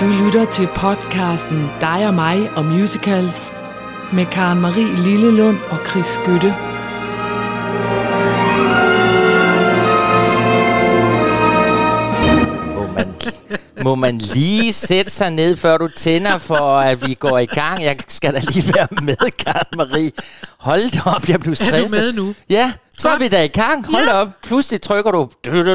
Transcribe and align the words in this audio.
Du 0.00 0.06
lytter 0.24 0.44
til 0.50 0.68
podcasten 0.74 1.70
Dig 1.80 2.06
og 2.06 2.14
mig 2.14 2.50
og 2.56 2.64
musicals 2.64 3.52
med 4.12 4.26
Karen 4.26 4.60
Marie 4.60 4.96
Lillelund 4.96 5.58
og 5.70 5.78
Chris 5.90 6.06
Skytte. 6.06 6.54
Må 12.74 12.92
man, 12.92 13.14
må 13.84 13.94
man 13.94 14.18
lige 14.18 14.72
sætte 14.72 15.10
sig 15.10 15.30
ned, 15.30 15.56
før 15.56 15.78
du 15.78 15.88
tænder, 15.88 16.38
for 16.38 16.78
at 16.78 17.06
vi 17.06 17.14
går 17.14 17.38
i 17.38 17.46
gang? 17.46 17.82
Jeg 17.82 17.96
skal 18.08 18.34
da 18.34 18.40
lige 18.40 18.74
være 18.74 18.88
med, 19.02 19.30
Karen 19.38 19.76
Marie. 19.76 20.12
Hold 20.58 20.90
da 20.90 21.10
op, 21.10 21.28
jeg 21.28 21.40
blev 21.40 21.54
stresset. 21.54 22.00
med 22.00 22.12
nu? 22.12 22.34
Ja, 22.50 22.72
så 22.98 23.08
er 23.08 23.18
vi 23.18 23.28
da 23.28 23.42
i 23.44 23.48
gang. 23.48 23.86
Hold 23.90 24.04
Ja. 24.04 24.12
op. 24.14 24.28
Pludselig 24.42 24.82
trykker 24.82 25.10
du, 25.10 25.28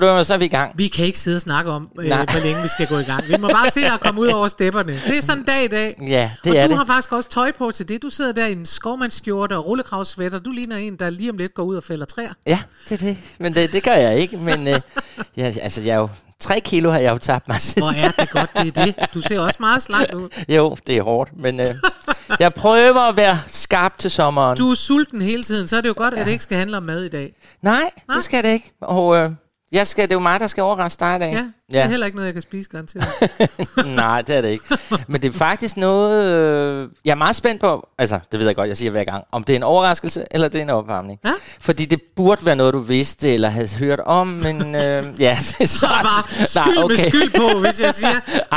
og 0.07 0.25
så 0.25 0.33
er 0.33 0.37
vi 0.37 0.45
i 0.45 0.47
gang. 0.47 0.71
Vi 0.77 0.87
kan 0.87 1.05
ikke 1.05 1.19
sidde 1.19 1.35
og 1.37 1.41
snakke 1.41 1.71
om, 1.71 1.89
øh, 1.99 2.07
hvor 2.07 2.43
længe 2.43 2.61
vi 2.63 2.67
skal 2.67 2.87
gå 2.87 2.97
i 2.97 3.03
gang. 3.03 3.23
Vi 3.27 3.35
må 3.39 3.47
bare 3.47 3.69
se 3.71 3.85
at 3.85 3.99
komme 3.99 4.21
ud 4.21 4.27
over 4.27 4.47
stepperne. 4.47 4.93
Det 5.07 5.17
er 5.17 5.21
sådan 5.21 5.39
en 5.39 5.45
dag 5.45 5.63
i 5.63 5.67
dag. 5.67 5.95
Ja, 6.07 6.31
det 6.43 6.51
og 6.51 6.57
er 6.57 6.63
du 6.63 6.69
det. 6.69 6.77
har 6.77 6.85
faktisk 6.85 7.11
også 7.11 7.29
tøj 7.29 7.51
på 7.57 7.71
til 7.71 7.89
det. 7.89 8.01
Du 8.01 8.09
sidder 8.09 8.31
der 8.31 8.45
i 8.45 8.51
en 8.51 8.65
skovmandsskjorte 8.65 9.57
og 9.57 9.65
rullekravsvætter. 9.65 10.39
Du 10.39 10.51
ligner 10.51 10.75
en, 10.77 10.95
der 10.95 11.09
lige 11.09 11.29
om 11.29 11.37
lidt 11.37 11.53
går 11.53 11.63
ud 11.63 11.75
og 11.75 11.83
fælder 11.83 12.05
træer. 12.05 12.33
Ja, 12.47 12.59
det 12.89 13.01
er 13.01 13.05
det. 13.05 13.17
Men 13.39 13.53
det, 13.53 13.71
det 13.71 13.83
gør 13.83 13.91
jeg 13.93 14.17
ikke. 14.17 14.37
Men 14.37 14.67
øh, 14.67 14.79
ja, 15.37 15.53
altså, 15.61 15.81
jeg 15.81 15.93
er 15.93 15.99
jo... 15.99 16.09
Tre 16.43 16.59
kilo 16.59 16.91
har 16.91 16.99
jeg 16.99 17.11
jo 17.11 17.17
tabt 17.17 17.47
mig 17.47 17.61
siden. 17.61 17.83
Hvor 17.95 18.03
er 18.03 18.11
det 18.11 18.29
godt, 18.29 18.49
det 18.57 18.77
er 18.77 18.85
det. 18.85 18.95
Du 19.13 19.21
ser 19.21 19.39
også 19.39 19.57
meget 19.59 19.81
slank 19.81 20.13
ud. 20.13 20.29
Jo, 20.55 20.77
det 20.87 20.97
er 20.97 21.03
hårdt, 21.03 21.29
men 21.39 21.59
øh, 21.59 21.67
jeg 22.39 22.53
prøver 22.53 22.99
at 23.09 23.17
være 23.17 23.39
skarp 23.47 23.97
til 23.97 24.11
sommeren. 24.11 24.57
Du 24.57 24.71
er 24.71 24.75
sulten 24.75 25.21
hele 25.21 25.43
tiden, 25.43 25.67
så 25.67 25.77
er 25.77 25.81
det 25.81 25.89
jo 25.89 25.93
godt, 25.97 26.13
at 26.13 26.25
det 26.25 26.31
ikke 26.31 26.43
skal 26.43 26.57
handle 26.57 26.77
om 26.77 26.83
mad 26.83 27.03
i 27.03 27.09
dag. 27.09 27.33
Nej, 27.61 27.91
det 28.15 28.23
skal 28.23 28.43
det 28.43 28.49
ikke. 28.49 28.71
Og 28.81 29.17
øh, 29.17 29.31
jeg 29.71 29.87
skal, 29.87 30.03
det 30.03 30.11
er 30.11 30.15
jo 30.15 30.19
mig, 30.19 30.39
der 30.39 30.47
skal 30.47 30.63
overraske 30.63 30.99
dig 30.99 31.15
i 31.15 31.19
dag. 31.19 31.33
Ja, 31.33 31.45
det 31.73 31.81
er 31.81 31.87
heller 31.87 32.05
ikke 32.05 32.15
noget, 32.15 32.25
jeg 32.27 32.33
kan 32.33 32.41
spise 32.41 32.69
garanteret. 32.69 33.05
Nej, 33.85 34.21
det 34.21 34.35
er 34.35 34.41
det 34.41 34.49
ikke. 34.49 34.63
Men 35.07 35.21
det 35.21 35.27
er 35.27 35.37
faktisk 35.37 35.77
noget, 35.77 36.33
øh, 36.33 36.89
jeg 37.05 37.11
er 37.11 37.15
meget 37.15 37.35
spændt 37.35 37.61
på, 37.61 37.87
altså 37.97 38.19
det 38.31 38.39
ved 38.39 38.47
jeg 38.47 38.55
godt, 38.55 38.67
jeg 38.67 38.77
siger 38.77 38.91
hver 38.91 39.03
gang, 39.03 39.23
om 39.31 39.43
det 39.43 39.53
er 39.53 39.57
en 39.57 39.63
overraskelse, 39.63 40.25
eller 40.31 40.47
det 40.47 40.57
er 40.59 40.63
en 40.63 40.69
opvarmning. 40.69 41.19
Ja. 41.25 41.31
Fordi 41.61 41.85
det 41.85 42.01
burde 42.15 42.45
være 42.45 42.55
noget, 42.55 42.73
du 42.73 42.79
vidste, 42.79 43.33
eller 43.33 43.49
havde 43.49 43.69
hørt 43.79 43.99
om, 43.99 44.27
men 44.27 44.75
øh, 44.75 45.05
ja. 45.19 45.37
Det 45.59 45.69
Så 45.69 45.87
er 45.87 45.91
der 45.91 46.01
bare 46.03 46.47
skyld 46.47 46.75
Nej, 46.75 46.83
okay. 46.83 46.95
med 46.95 47.09
skyld 47.09 47.31
på, 47.53 47.59
hvis 47.59 47.81
jeg 47.81 47.93
siger, 47.93 48.13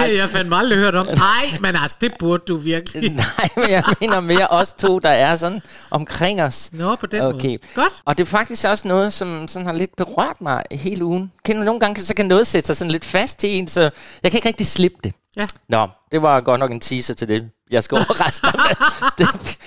det 0.06 0.16
jeg 0.16 0.30
fandme 0.30 0.56
aldrig 0.56 0.78
hørt 0.78 0.94
om. 0.96 1.06
Nej, 1.06 1.58
men 1.60 1.76
altså, 1.76 1.96
det 2.00 2.12
burde 2.18 2.42
du 2.48 2.56
virkelig. 2.56 3.10
Nej, 3.38 3.48
men 3.56 3.70
jeg 3.70 3.84
mener 4.00 4.20
mere 4.20 4.46
os 4.46 4.72
to, 4.72 4.98
der 4.98 5.08
er 5.08 5.36
sådan 5.36 5.62
omkring 5.90 6.42
os. 6.42 6.68
Nå, 6.72 6.94
på 6.96 7.06
den 7.06 7.20
Okay. 7.20 7.48
måde. 7.48 7.58
Godt. 7.74 7.92
Og 8.04 8.18
det 8.18 8.24
er 8.24 8.28
faktisk 8.28 8.66
også 8.66 8.88
noget, 8.88 9.12
som 9.12 9.48
sådan 9.48 9.66
har 9.66 9.72
lidt 9.72 9.96
berørt 9.96 10.40
mig 10.40 10.62
hele 10.70 11.04
ugen. 11.04 11.32
Kender 11.44 11.64
nogle 11.64 11.80
gange 11.80 12.00
så 12.02 12.14
kan 12.14 12.26
noget 12.26 12.46
sætte 12.46 12.66
sig 12.66 12.76
sådan 12.76 12.90
lidt 12.90 13.04
fast 13.06 13.44
i 13.44 13.48
en, 13.48 13.68
så 13.68 13.80
jeg 14.22 14.30
kan 14.30 14.38
ikke 14.38 14.48
rigtig 14.48 14.66
slippe 14.66 14.98
det. 15.04 15.12
Ja. 15.36 15.46
Nå, 15.68 15.88
det 16.12 16.22
var 16.22 16.40
godt 16.40 16.60
nok 16.60 16.70
en 16.70 16.80
teaser 16.80 17.14
til 17.14 17.28
det. 17.28 17.50
Jeg 17.70 17.84
skal 17.84 17.94
overraske 17.96 18.46
dig 18.46 18.60
med. 18.68 18.76
Det, 19.18 19.58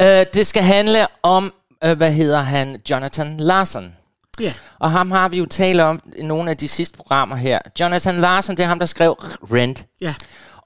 øh, 0.00 0.26
det 0.34 0.46
skal 0.46 0.62
handle 0.62 1.06
om, 1.22 1.52
øh, 1.84 1.96
hvad 1.96 2.12
hedder 2.12 2.40
han, 2.40 2.80
Jonathan 2.90 3.36
Larson. 3.36 3.94
Ja. 4.40 4.52
Og 4.78 4.90
ham 4.90 5.10
har 5.10 5.28
vi 5.28 5.38
jo 5.38 5.46
talt 5.46 5.80
om 5.80 6.00
i 6.16 6.22
nogle 6.22 6.50
af 6.50 6.56
de 6.56 6.68
sidste 6.68 6.96
programmer 6.96 7.36
her. 7.36 7.58
Jonathan 7.80 8.20
Larson, 8.20 8.56
det 8.56 8.62
er 8.62 8.66
ham, 8.68 8.78
der 8.78 8.86
skrev 8.86 9.12
Rent. 9.52 9.86
Ja. 10.00 10.14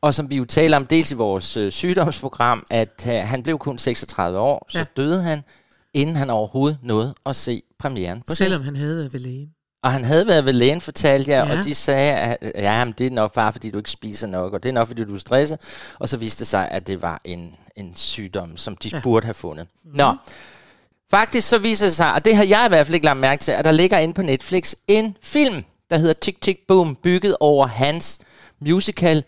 Og 0.02 0.14
som 0.14 0.30
vi 0.30 0.36
jo 0.36 0.44
taler 0.44 0.76
om 0.76 0.86
dels 0.86 1.10
i 1.10 1.14
vores 1.14 1.56
øh, 1.56 1.72
sygdomsprogram, 1.72 2.66
at 2.70 3.06
øh, 3.08 3.14
han 3.14 3.42
blev 3.42 3.58
kun 3.58 3.78
36 3.78 4.38
år, 4.38 4.66
så 4.68 4.78
Ja. 4.78 4.84
døde 4.96 5.22
han, 5.22 5.42
inden 5.94 6.16
han 6.16 6.30
overhovedet 6.30 6.78
nåede 6.82 7.14
at 7.26 7.36
se 7.36 7.62
premieren 7.78 8.22
på 8.26 8.34
Selvom 8.34 8.62
han 8.62 8.76
havde 8.76 8.96
været 8.96 9.12
ved 9.12 9.20
lægen. 9.20 9.48
Og 9.82 9.92
han 9.92 10.04
havde 10.04 10.26
været 10.26 10.44
ved 10.44 10.52
lægen, 10.52 10.80
fortalte 10.80 11.30
jeg, 11.30 11.46
Ja. 11.46 11.58
og 11.58 11.64
de 11.64 11.74
sagde, 11.74 12.14
at 12.14 12.38
ja, 12.54 12.84
men 12.84 12.94
det 12.98 13.06
er 13.06 13.10
nok 13.10 13.32
bare, 13.32 13.52
fordi 13.52 13.70
du 13.70 13.78
ikke 13.78 13.90
spiser 13.90 14.26
nok, 14.26 14.52
og 14.52 14.62
det 14.62 14.68
er 14.68 14.72
nok, 14.72 14.86
fordi 14.86 15.04
du 15.04 15.14
er 15.14 15.18
stresset. 15.18 15.58
Og 15.98 16.08
så 16.08 16.16
viste 16.16 16.38
det 16.38 16.46
sig, 16.46 16.68
at 16.70 16.86
det 16.86 17.02
var 17.02 17.20
en, 17.24 17.54
en 17.76 17.92
sygdom, 17.96 18.56
som 18.56 18.76
de 18.76 18.88
ja. 18.92 19.00
burde 19.02 19.24
have 19.26 19.34
fundet. 19.34 19.66
Mm. 19.84 19.90
Nå, 19.94 20.14
faktisk 21.10 21.48
så 21.48 21.58
viser 21.58 21.86
det 21.86 21.96
sig, 21.96 22.12
og 22.12 22.24
det 22.24 22.36
har 22.36 22.44
jeg 22.44 22.62
i 22.66 22.68
hvert 22.68 22.86
fald 22.86 22.94
ikke 22.94 23.04
lagt 23.06 23.18
mærke 23.20 23.40
til, 23.40 23.52
at 23.52 23.64
der 23.64 23.72
ligger 23.72 23.98
inde 23.98 24.14
på 24.14 24.22
Netflix 24.22 24.74
en 24.88 25.16
film, 25.22 25.64
der 25.90 25.98
hedder 25.98 26.14
Tick 26.14 26.40
Tick 26.42 26.58
Boom, 26.68 26.96
bygget 26.96 27.36
over 27.40 27.66
hans 27.66 28.18
musical, 28.60 29.24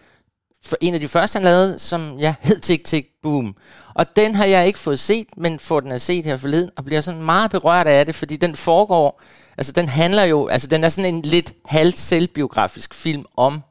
for 0.64 0.76
en 0.80 0.94
af 0.94 1.00
de 1.00 1.08
første, 1.08 1.36
han 1.36 1.44
lavede, 1.44 1.78
som 1.78 2.18
ja, 2.18 2.34
hed 2.40 2.60
Tick 2.60 2.84
Tick 2.84 3.08
Boom. 3.22 3.56
Og 3.94 4.16
den 4.16 4.34
har 4.34 4.44
jeg 4.44 4.66
ikke 4.66 4.78
fået 4.78 5.00
set, 5.00 5.26
men 5.36 5.58
får 5.58 5.80
den 5.80 5.92
at 5.92 6.02
set 6.02 6.24
her 6.24 6.36
forleden, 6.36 6.70
og 6.76 6.84
bliver 6.84 7.00
sådan 7.00 7.22
meget 7.22 7.50
berørt 7.50 7.86
af 7.86 8.06
det, 8.06 8.14
fordi 8.14 8.36
den 8.36 8.56
foregår, 8.56 9.22
altså 9.58 9.72
den 9.72 9.88
handler 9.88 10.22
jo, 10.22 10.46
altså 10.46 10.68
den 10.68 10.84
er 10.84 10.88
sådan 10.88 11.14
en 11.14 11.22
lidt 11.22 11.52
halvt 11.64 11.98
selvbiografisk 11.98 12.94
film 12.94 13.24
om 13.36 13.62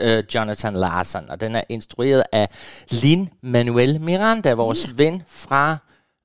øh, 0.00 0.24
Jonathan 0.34 0.74
Larson, 0.74 1.30
og 1.30 1.40
den 1.40 1.56
er 1.56 1.62
instrueret 1.68 2.22
af 2.32 2.48
Lin 2.90 3.28
Manuel 3.42 4.00
Miranda, 4.00 4.54
vores 4.54 4.82
yeah. 4.82 4.98
ven 4.98 5.22
fra, 5.28 5.76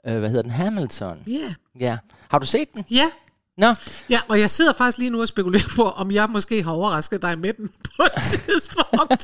øh, 0.08 0.20
hvad 0.20 0.30
hedder 0.30 0.44
den, 0.44 0.52
Hamilton. 0.52 1.18
Ja. 1.28 1.54
Ja. 1.80 1.98
Har 2.30 2.40
du 2.40 2.46
set 2.46 2.74
den? 2.74 2.86
Ja. 2.92 3.10
Nå, 3.58 3.74
Ja, 4.10 4.20
og 4.30 4.40
jeg 4.40 4.50
sidder 4.50 4.74
faktisk 4.74 4.98
lige 4.98 5.10
nu 5.10 5.22
og 5.22 5.28
spekulerer 5.28 5.64
på, 5.76 5.90
om 5.90 6.12
jeg 6.12 6.30
måske 6.30 6.64
har 6.64 6.72
overrasket 6.72 7.22
dig 7.22 7.40
med 7.40 7.54
den 7.54 7.70
på 7.98 8.04
et 8.04 8.12
tidspunkt. 8.32 8.88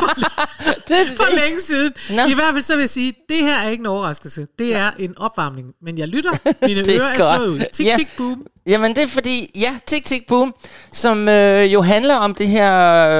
for, 0.00 1.16
for 1.16 1.36
længe 1.36 1.60
siden. 1.60 1.92
Nå. 2.10 2.22
I 2.22 2.34
hvert 2.34 2.52
fald 2.52 2.62
så 2.62 2.74
vil 2.74 2.82
jeg 2.82 2.90
sige, 2.90 3.14
det 3.28 3.36
her 3.38 3.58
er 3.58 3.68
ikke 3.68 3.82
en 3.82 3.86
overraskelse. 3.86 4.46
Det 4.58 4.74
er 4.74 4.90
en 4.98 5.18
opvarmning. 5.18 5.68
Men 5.82 5.98
jeg 5.98 6.08
lytter. 6.08 6.30
Mine 6.66 6.84
Det 6.84 6.96
er 6.96 7.02
ører 7.02 7.12
er 7.14 7.18
godt. 7.18 7.36
slået 7.40 7.48
ud. 7.48 7.60
Tik, 7.72 7.86
Ja. 7.86 7.96
tik, 7.98 8.08
boom. 8.16 8.46
Jamen 8.66 8.96
det 8.96 9.02
er 9.02 9.06
fordi, 9.06 9.50
ja, 9.54 9.78
Tik 9.86 10.04
Tik 10.04 10.26
Boom, 10.26 10.54
som 10.92 11.28
øh, 11.28 11.72
jo 11.72 11.82
handler 11.82 12.16
om 12.16 12.34
det 12.34 12.48
her 12.48 12.70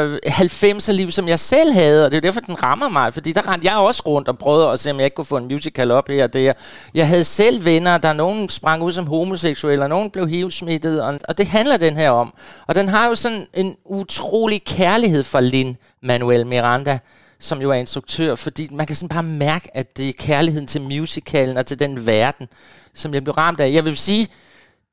øh, 0.04 0.18
90'er-liv, 0.26 1.10
som 1.10 1.28
jeg 1.28 1.38
selv 1.38 1.72
havde, 1.72 2.04
og 2.04 2.10
det 2.10 2.16
er 2.16 2.20
derfor, 2.20 2.40
den 2.40 2.62
rammer 2.62 2.88
mig, 2.88 3.14
fordi 3.14 3.32
der 3.32 3.52
rendte 3.52 3.66
jeg 3.66 3.76
også 3.76 4.02
rundt 4.06 4.28
og 4.28 4.38
prøvede 4.38 4.70
at 4.70 4.80
se, 4.80 4.90
om 4.90 4.96
jeg 4.96 5.04
ikke 5.04 5.14
kunne 5.14 5.24
få 5.24 5.36
en 5.36 5.44
musical 5.44 5.90
op 5.90 6.08
her 6.08 6.24
og 6.24 6.32
der. 6.32 6.52
Jeg 6.94 7.08
havde 7.08 7.24
selv 7.24 7.64
venner, 7.64 7.98
der 7.98 8.12
nogen 8.12 8.48
sprang 8.48 8.82
ud 8.82 8.92
som 8.92 9.06
homoseksuelle, 9.06 9.84
og 9.84 9.88
nogen 9.88 10.10
blev 10.10 10.28
HIV-smittet, 10.28 11.02
og, 11.02 11.18
og 11.28 11.38
det 11.38 11.46
handler 11.46 11.76
den 11.76 11.96
her 11.96 12.10
om. 12.10 12.34
Og 12.66 12.74
den 12.74 12.88
har 12.88 13.08
jo 13.08 13.14
sådan 13.14 13.46
en 13.54 13.76
utrolig 13.84 14.64
kærlighed 14.64 15.22
for 15.22 15.40
Lin 15.40 15.76
Manuel 16.02 16.46
Miranda, 16.46 16.98
som 17.38 17.60
jo 17.60 17.70
er 17.70 17.74
instruktør, 17.74 18.34
fordi 18.34 18.68
man 18.72 18.86
kan 18.86 18.96
sådan 18.96 19.08
bare 19.08 19.22
mærke, 19.22 19.76
at 19.76 19.96
det 19.96 20.08
er 20.08 20.12
kærligheden 20.18 20.66
til 20.66 20.82
musicalen 20.82 21.56
og 21.56 21.66
til 21.66 21.78
den 21.78 22.06
verden, 22.06 22.48
som 22.94 23.14
jeg 23.14 23.24
blev 23.24 23.34
ramt 23.34 23.60
af. 23.60 23.72
Jeg 23.72 23.84
vil 23.84 23.96
sige, 23.96 24.28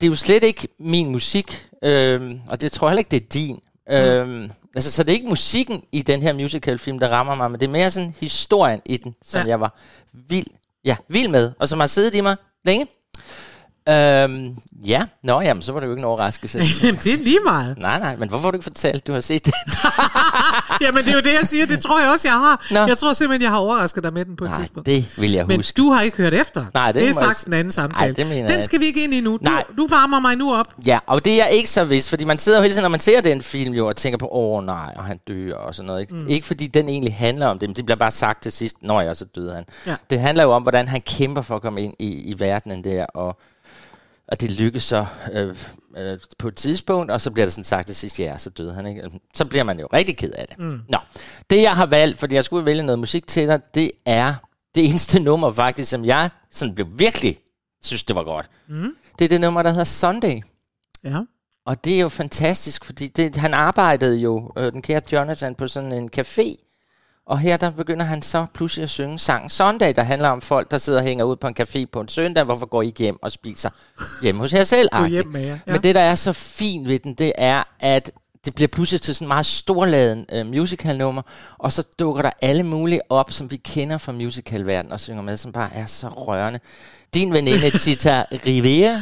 det 0.03 0.07
er 0.07 0.11
jo 0.11 0.15
slet 0.15 0.43
ikke 0.43 0.67
min 0.79 1.09
musik, 1.09 1.67
øhm, 1.83 2.39
og 2.47 2.61
det 2.61 2.71
tror 2.71 2.87
jeg 2.87 2.91
heller 2.91 2.99
ikke, 2.99 3.11
det 3.11 3.21
er 3.23 3.27
din. 3.33 3.59
Mm. 3.89 3.93
Øhm, 3.95 4.51
altså, 4.75 4.91
så 4.91 5.03
det 5.03 5.09
er 5.09 5.13
ikke 5.13 5.27
musikken 5.27 5.83
i 5.91 6.01
den 6.01 6.21
her 6.21 6.33
musicalfilm, 6.33 6.99
der 6.99 7.07
rammer 7.09 7.35
mig, 7.35 7.51
men 7.51 7.59
det 7.59 7.65
er 7.65 7.71
mere 7.71 7.91
sådan 7.91 8.15
historien 8.19 8.81
i 8.85 8.97
den, 8.97 9.15
som 9.23 9.41
Ja. 9.41 9.47
jeg 9.47 9.59
var 9.59 9.79
vild, 10.13 10.45
ja, 10.85 10.95
vild 11.07 11.27
med, 11.27 11.51
og 11.59 11.69
som 11.69 11.79
har 11.79 11.87
siddet 11.87 12.15
i 12.15 12.21
mig 12.21 12.35
længe. 12.65 12.87
Øhm, 13.89 14.55
ja, 14.85 15.01
nå 15.23 15.41
jamen, 15.41 15.63
så 15.63 15.71
var 15.71 15.79
det 15.79 15.87
jo 15.87 15.91
ikke 15.91 15.99
en 16.01 16.05
overraskelse. 16.05 16.59
det 17.03 17.13
er 17.13 17.23
lige 17.23 17.39
meget. 17.45 17.77
nej, 17.77 17.99
nej, 17.99 18.15
men 18.15 18.29
hvorfor 18.29 18.43
har 18.43 18.51
du 18.51 18.55
ikke 18.55 18.63
fortalt, 18.63 18.95
at 18.95 19.07
du 19.07 19.13
har 19.13 19.21
set 19.21 19.45
det? 19.45 19.53
Jamen, 20.81 21.03
det 21.03 21.09
er 21.11 21.15
jo 21.15 21.19
det, 21.21 21.33
jeg 21.33 21.47
siger. 21.47 21.65
Det 21.65 21.79
tror 21.79 21.99
jeg 21.99 22.09
også, 22.11 22.27
jeg 22.27 22.39
har. 22.39 22.65
Nå. 22.71 22.79
Jeg 22.87 22.97
tror 22.97 23.13
simpelthen, 23.13 23.41
jeg 23.41 23.51
har 23.51 23.57
overrasket 23.57 24.03
dig 24.03 24.13
med 24.13 24.25
den 24.25 24.35
på 24.35 24.45
et 24.45 24.51
nej, 24.51 24.59
tidspunkt. 24.59 24.85
det 24.85 25.05
vil 25.17 25.31
jeg 25.31 25.47
Men 25.47 25.57
huske. 25.57 25.77
du 25.77 25.91
har 25.91 26.01
ikke 26.01 26.17
hørt 26.17 26.33
efter. 26.33 26.65
Nej, 26.73 26.91
det 26.91 27.01
det 27.01 27.09
er 27.09 27.13
straks 27.13 27.43
en 27.43 27.53
anden 27.53 27.71
samtale. 27.71 28.07
Ej, 28.09 28.13
det 28.15 28.27
mener 28.27 28.51
den 28.51 28.61
skal 28.61 28.79
vi 28.79 28.85
ikke 28.85 29.03
ind 29.03 29.13
i 29.13 29.21
nu. 29.21 29.31
Du, 29.31 29.37
Nej. 29.41 29.63
du 29.77 29.87
varmer 29.87 30.19
mig 30.19 30.35
nu 30.35 30.53
op. 30.53 30.67
Ja, 30.85 30.99
og 31.07 31.25
det 31.25 31.33
er 31.33 31.37
jeg 31.45 31.51
ikke 31.53 31.69
så 31.69 31.83
vidst, 31.83 32.09
fordi 32.09 32.25
man 32.25 32.39
sidder 32.39 32.57
jo 32.57 32.61
hele 32.61 32.73
tiden, 32.73 32.83
når 32.83 32.89
man 32.89 32.99
ser 32.99 33.21
den 33.21 33.41
film 33.41 33.73
jo, 33.73 33.87
og 33.87 33.95
tænker 33.95 34.17
på, 34.17 34.29
åh 34.31 34.65
nej, 34.65 34.93
og 34.95 35.03
han 35.03 35.19
dør 35.27 35.55
og 35.55 35.75
sådan 35.75 35.87
noget. 35.87 36.01
Ikke, 36.01 36.15
mm. 36.15 36.27
ikke 36.27 36.47
fordi 36.47 36.67
den 36.67 36.89
egentlig 36.89 37.15
handler 37.15 37.47
om 37.47 37.59
det, 37.59 37.69
men 37.69 37.75
det 37.75 37.85
bliver 37.85 37.97
bare 37.97 38.11
sagt 38.11 38.43
til 38.43 38.51
sidst, 38.51 38.75
når 38.81 39.01
jeg 39.01 39.15
så 39.15 39.25
døde 39.35 39.53
han. 39.55 39.65
Ja. 39.87 39.95
Det 40.09 40.19
handler 40.19 40.43
jo 40.43 40.51
om, 40.51 40.61
hvordan 40.61 40.87
han 40.87 41.01
kæmper 41.01 41.41
for 41.41 41.55
at 41.55 41.61
komme 41.61 41.81
ind 41.81 41.93
i, 41.99 42.05
i 42.31 42.39
verdenen 42.39 42.83
der, 42.83 43.05
og, 43.05 43.37
og 44.27 44.41
det 44.41 44.51
lykkes 44.51 44.83
så 44.83 45.05
øh, 45.33 45.55
øh, 45.97 46.19
på 46.37 46.47
et 46.47 46.55
tidspunkt, 46.55 47.11
og 47.11 47.21
så 47.21 47.31
bliver 47.31 47.45
det 47.45 47.53
sådan 47.53 47.63
sagt 47.63 47.87
til 47.87 47.95
sidst, 47.95 48.19
ja, 48.19 48.37
så 48.37 48.49
døde 48.49 48.73
han. 48.73 48.85
Ikke? 48.85 49.19
Så 49.33 49.45
bliver 49.45 49.63
man 49.63 49.79
jo 49.79 49.87
rigtig 49.93 50.17
ked 50.17 50.31
af 50.31 50.47
det. 50.47 50.59
Mm. 50.59 50.81
Nå, 50.89 50.97
det 51.49 51.61
jeg 51.61 51.75
har 51.75 51.85
valgt, 51.85 52.19
fordi 52.19 52.35
jeg 52.35 52.43
skulle 52.43 52.65
vælge 52.65 52.83
noget 52.83 52.99
musik 52.99 53.27
til 53.27 53.47
dig, 53.47 53.59
det 53.75 53.91
er 54.05 54.33
det 54.75 54.85
eneste 54.85 55.19
nummer 55.29 55.51
faktisk, 55.51 55.89
som 55.89 56.05
jeg 56.05 56.29
sådan 56.51 56.75
blev 56.75 56.87
virkelig 56.95 57.39
synes, 57.81 58.03
det 58.03 58.15
var 58.15 58.23
godt. 58.23 58.49
Mm. 58.67 58.95
Det 59.19 59.25
er 59.25 59.29
det 59.29 59.41
nummer, 59.41 59.63
der 59.63 59.69
hedder 59.69 59.83
Sunday. 59.83 60.41
Ja. 61.03 61.19
Og 61.65 61.85
det 61.85 61.95
er 61.95 61.99
jo 61.99 62.09
fantastisk, 62.09 62.85
fordi 62.85 63.07
det, 63.07 63.35
han 63.35 63.53
arbejdede 63.53 64.17
jo, 64.17 64.51
øh, 64.57 64.71
den 64.71 64.81
kære 64.81 65.01
Jonathan, 65.11 65.55
på 65.55 65.67
sådan 65.67 65.91
en 65.91 66.09
café. 66.17 66.62
Og 67.25 67.39
her 67.39 67.57
der 67.57 67.69
begynder 67.69 68.05
han 68.05 68.21
så 68.21 68.45
pludselig 68.53 68.83
at 68.83 68.89
synge 68.89 69.19
sangen 69.19 69.49
Sunday, 69.49 69.93
der 69.95 70.03
handler 70.03 70.29
om 70.29 70.41
folk, 70.41 70.71
der 70.71 70.77
sidder 70.77 70.99
og 70.99 71.05
hænger 71.05 71.25
ud 71.25 71.35
på 71.35 71.47
en 71.47 71.55
café 71.59 71.85
på 71.91 72.01
en 72.01 72.07
søndag. 72.07 72.43
Hvorfor 72.43 72.65
går 72.65 72.81
I 72.81 72.85
ikke 72.85 72.99
hjem 72.99 73.17
og 73.21 73.31
spiser 73.31 73.69
hjemme 74.21 74.41
hos 74.41 74.53
jer 74.53 74.63
selv? 74.63 74.89
Gå 74.91 75.05
hjem 75.05 75.27
med 75.27 75.41
jer. 75.41 75.57
Ja. 75.67 75.71
Men 75.71 75.83
det, 75.83 75.95
der 75.95 76.01
er 76.01 76.15
så 76.15 76.33
fint 76.33 76.87
ved 76.87 76.99
den, 76.99 77.13
det 77.13 77.31
er, 77.37 77.63
at 77.79 78.11
det 78.45 78.55
bliver 78.55 78.67
pludselig 78.67 79.01
til 79.01 79.15
sådan 79.15 79.25
en 79.25 79.27
meget 79.27 79.45
storladen 79.45 80.25
øh, 80.31 80.45
musicalnummer, 80.45 81.21
og 81.57 81.71
så 81.71 81.83
dukker 81.99 82.21
der 82.21 82.31
alle 82.41 82.63
mulige 82.63 83.01
op, 83.09 83.31
som 83.31 83.51
vi 83.51 83.55
kender 83.55 83.97
fra 83.97 84.11
musicalverdenen 84.11 84.91
og 84.91 84.99
synger 84.99 85.21
med, 85.21 85.37
som 85.37 85.51
bare 85.51 85.69
er 85.73 85.85
så 85.85 86.07
rørende. 86.07 86.59
Din 87.13 87.33
veninde 87.33 87.69
Tita 87.79 88.25
Rivera 88.45 89.01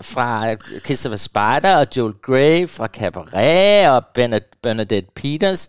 fra 0.00 0.54
Christopher 0.84 1.16
Spider 1.16 1.76
og 1.76 1.86
Joel 1.96 2.14
Grey 2.22 2.68
fra 2.68 2.86
Cabaret 2.86 3.88
og 3.88 4.04
Bernard, 4.14 4.42
Bernadette 4.62 5.10
Peters. 5.16 5.68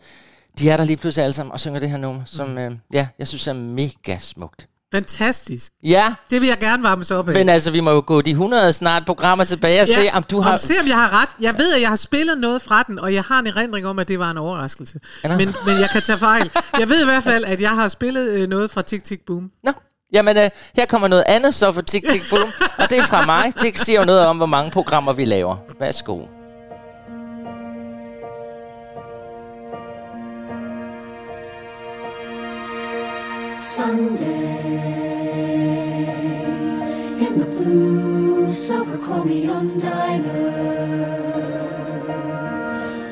De 0.60 0.70
er 0.70 0.78
der 0.78 0.84
lige 0.84 0.98
pludselig 0.98 1.24
alle 1.24 1.34
sammen 1.34 1.54
og 1.54 1.60
synger 1.60 1.80
det 1.80 1.90
her 1.90 1.98
nummer, 1.98 2.22
som 2.26 2.50
mm. 2.50 2.58
øh, 2.58 2.72
ja, 2.94 3.08
jeg 3.20 3.28
synes 3.28 3.48
er 3.48 3.54
mega 3.54 4.18
smukt. 4.18 4.68
Fantastisk. 4.96 5.72
Ja. 5.84 6.14
Det 6.30 6.42
vil 6.42 6.48
jeg 6.48 6.58
gerne 6.60 6.84
varme 6.84 7.04
sig 7.04 7.18
op 7.18 7.30
af. 7.30 7.34
Men 7.34 7.50
altså, 7.50 7.72
vi 7.72 7.80
må 7.80 7.92
jo 7.92 8.04
gå 8.06 8.22
de 8.22 8.30
100 8.30 8.74
snart 8.74 9.06
programmer 9.06 9.46
tilbage 9.46 9.82
og 9.82 9.88
ja, 9.88 9.94
se, 9.94 10.10
om 10.14 10.24
du 10.24 10.42
har... 10.42 10.52
Om 10.52 10.58
se, 10.58 10.74
om 10.82 10.88
jeg 10.88 10.96
har 10.96 11.22
ret. 11.22 11.30
Jeg 11.42 11.58
ved, 11.58 11.74
at 11.74 11.82
jeg 11.82 11.90
har 11.90 11.96
spillet 11.96 12.38
noget 12.38 12.62
fra 12.62 12.84
den, 12.84 13.00
og 13.00 13.14
jeg 13.14 13.24
har 13.24 13.40
en 13.40 13.48
erindring 13.48 13.88
om, 13.88 14.00
at 14.00 14.08
det 14.08 14.20
var 14.20 14.32
en 14.32 14.38
overraskelse. 14.38 15.00
Ja, 15.24 15.30
men, 15.30 15.38
men 15.38 15.80
jeg 15.80 15.90
kan 15.92 16.02
tage 16.02 16.18
fejl. 16.18 16.52
Jeg 16.80 16.90
ved 16.90 17.02
i 17.02 17.06
hvert 17.06 17.24
fald, 17.24 17.46
at 17.46 17.62
jeg 17.62 17.70
har 17.70 17.88
spillet 17.88 18.30
øh, 18.30 18.50
noget 18.50 18.72
fra 18.72 18.82
Tick 18.82 19.04
Tick 19.04 19.26
Boom. 19.26 19.52
Nå. 19.64 19.72
Jamen, 20.14 20.38
øh, 20.38 20.50
her 20.76 20.86
kommer 20.86 21.08
noget 21.08 21.24
andet 21.28 21.54
så 21.54 21.72
for 21.72 21.82
Tick 21.82 22.10
Tick 22.12 22.30
Boom, 22.30 22.52
og 22.78 22.90
det 22.90 22.98
er 22.98 23.04
fra 23.04 23.26
mig. 23.26 23.54
Det 23.62 23.78
siger 23.78 24.00
jo 24.00 24.06
noget 24.06 24.26
om, 24.26 24.38
hvor 24.38 24.46
mange 24.46 24.72
programmer 24.72 25.14
vi 25.14 25.26
laver. 25.26 25.58
Værsgo. 25.80 26.37
Sunday. 33.58 34.78
In 37.26 37.40
the 37.40 37.46
blue 37.46 38.48
silver 38.50 38.98
chromium 38.98 39.80
diner. 39.80 40.48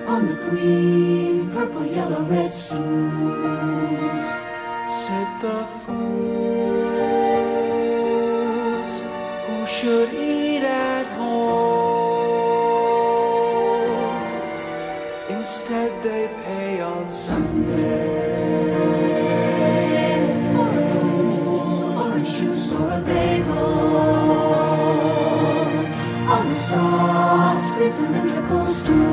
On 0.08 0.28
the 0.28 0.36
green 0.36 1.50
purple 1.52 1.86
yellow 1.86 2.24
red 2.24 2.54
stools. 2.54 4.26
Said 4.88 5.42
the 5.42 5.66
fools 5.66 6.15
cylindrical 27.90 28.66
stool. 28.66 29.05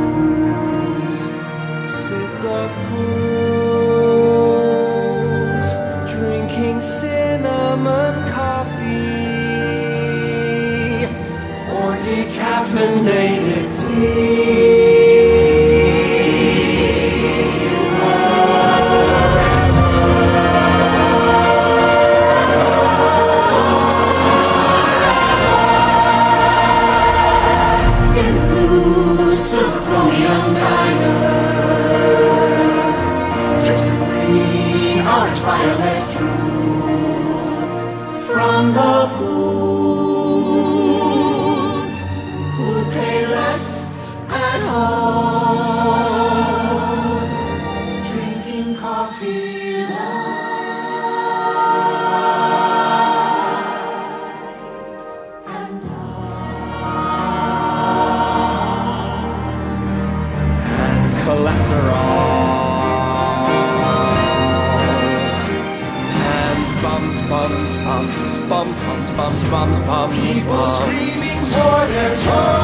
bums, 69.53 69.79
bums, 69.81 70.17
People 70.17 70.65
screaming 70.65 71.41
for 71.53 71.87
their 71.87 72.17
toys. 72.17 72.62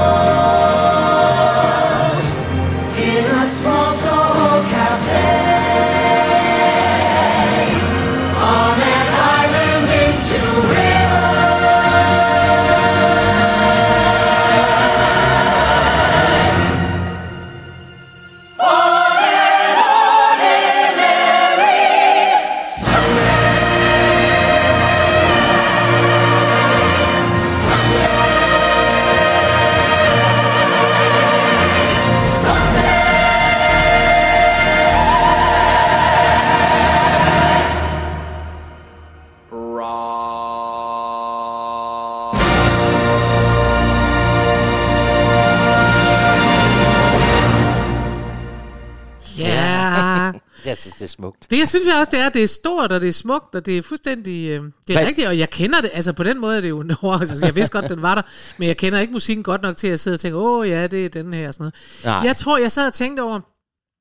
Det 51.50 51.68
synes 51.68 51.86
jeg 51.86 51.96
også, 51.96 52.10
det 52.10 52.20
er. 52.20 52.28
Det 52.28 52.42
er 52.42 52.46
stort, 52.46 52.92
og 52.92 53.00
det 53.00 53.08
er 53.08 53.12
smukt, 53.12 53.54
og 53.54 53.66
det 53.66 53.78
er 53.78 53.82
fuldstændig... 53.82 54.48
Øh, 54.48 54.62
det 54.88 54.96
er 54.96 55.06
rigtigt, 55.06 55.28
og 55.28 55.38
jeg 55.38 55.50
kender 55.50 55.80
det. 55.80 55.90
Altså 55.94 56.12
på 56.12 56.22
den 56.22 56.40
måde 56.40 56.56
er 56.56 56.60
det 56.60 56.68
jo 56.68 56.80
en 56.80 56.92
overraskelse. 57.02 57.46
Jeg 57.46 57.54
vidste 57.54 57.80
godt, 57.80 57.90
den 57.90 58.02
var 58.02 58.14
der, 58.14 58.22
men 58.58 58.68
jeg 58.68 58.76
kender 58.76 58.98
ikke 59.00 59.12
musikken 59.12 59.42
godt 59.42 59.62
nok 59.62 59.76
til 59.76 59.88
at 59.88 60.00
sidde 60.00 60.14
og 60.14 60.20
tænke, 60.20 60.38
åh 60.38 60.68
ja, 60.68 60.86
det 60.86 61.04
er 61.04 61.08
den 61.08 61.32
her 61.32 61.48
og 61.48 61.54
sådan 61.54 61.64
noget. 61.64 61.74
Nej. 62.04 62.26
Jeg 62.26 62.36
tror, 62.36 62.58
jeg 62.58 62.72
sad 62.72 62.86
og 62.86 62.94
tænkte 62.94 63.20
over, 63.20 63.40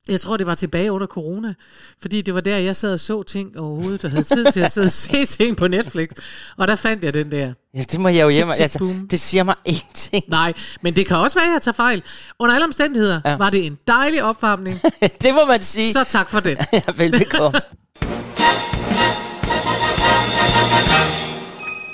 jeg 0.09 0.21
tror, 0.21 0.37
det 0.37 0.47
var 0.47 0.55
tilbage 0.55 0.91
under 0.91 1.07
corona, 1.07 1.53
fordi 2.01 2.21
det 2.21 2.33
var 2.33 2.41
der, 2.41 2.57
jeg 2.57 2.75
sad 2.75 2.93
og 2.93 2.99
så 2.99 3.23
ting 3.23 3.59
overhovedet, 3.59 4.05
og 4.05 4.11
havde 4.11 4.23
tid 4.23 4.51
til 4.51 4.59
at 4.59 4.71
sidde 4.71 4.85
og 4.85 4.91
se 4.91 5.25
ting 5.37 5.57
på 5.57 5.67
Netflix. 5.67 6.09
Og 6.57 6.67
der 6.67 6.75
fandt 6.75 7.03
jeg 7.03 7.13
den 7.13 7.31
der. 7.31 7.53
Ja, 7.73 7.83
det 7.91 7.99
må 7.99 8.09
jeg 8.09 8.23
jo 8.23 8.29
hjemme. 8.29 8.59
Altså, 8.59 8.93
det 9.11 9.19
siger 9.19 9.43
mig 9.43 9.55
ingenting. 9.65 10.23
Nej, 10.27 10.53
men 10.81 10.95
det 10.95 11.07
kan 11.07 11.17
også 11.17 11.39
være, 11.39 11.47
at 11.47 11.53
jeg 11.53 11.61
tager 11.61 11.73
fejl. 11.73 12.03
Under 12.39 12.55
alle 12.55 12.65
omstændigheder 12.65 13.21
ja. 13.25 13.37
var 13.37 13.49
det 13.49 13.65
en 13.65 13.77
dejlig 13.87 14.23
opvarmning. 14.23 14.79
det 15.23 15.33
må 15.33 15.45
man 15.45 15.61
sige. 15.61 15.93
Så 15.93 16.03
tak 16.03 16.29
for 16.29 16.39
den. 16.39 16.57
ja, 16.73 16.81
velbekomme. 16.95 17.61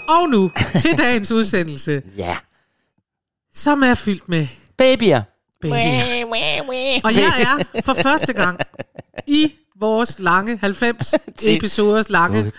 og 0.10 0.30
nu 0.30 0.52
til 0.82 0.98
dagens 0.98 1.32
udsendelse. 1.32 2.02
ja. 2.18 2.38
Som 3.56 3.84
er 3.84 3.96
fyldt 3.96 4.30
med... 4.30 4.48
Babyer 4.78 5.22
baby. 5.70 7.02
Og 7.04 7.16
jeg 7.16 7.64
er 7.74 7.82
for 7.82 7.94
første 7.94 8.34
gang 8.34 8.60
i 9.28 9.54
vores 9.80 10.20
lange 10.20 10.58
90 10.58 11.14
episoders 11.56 12.10
lange 12.10 12.52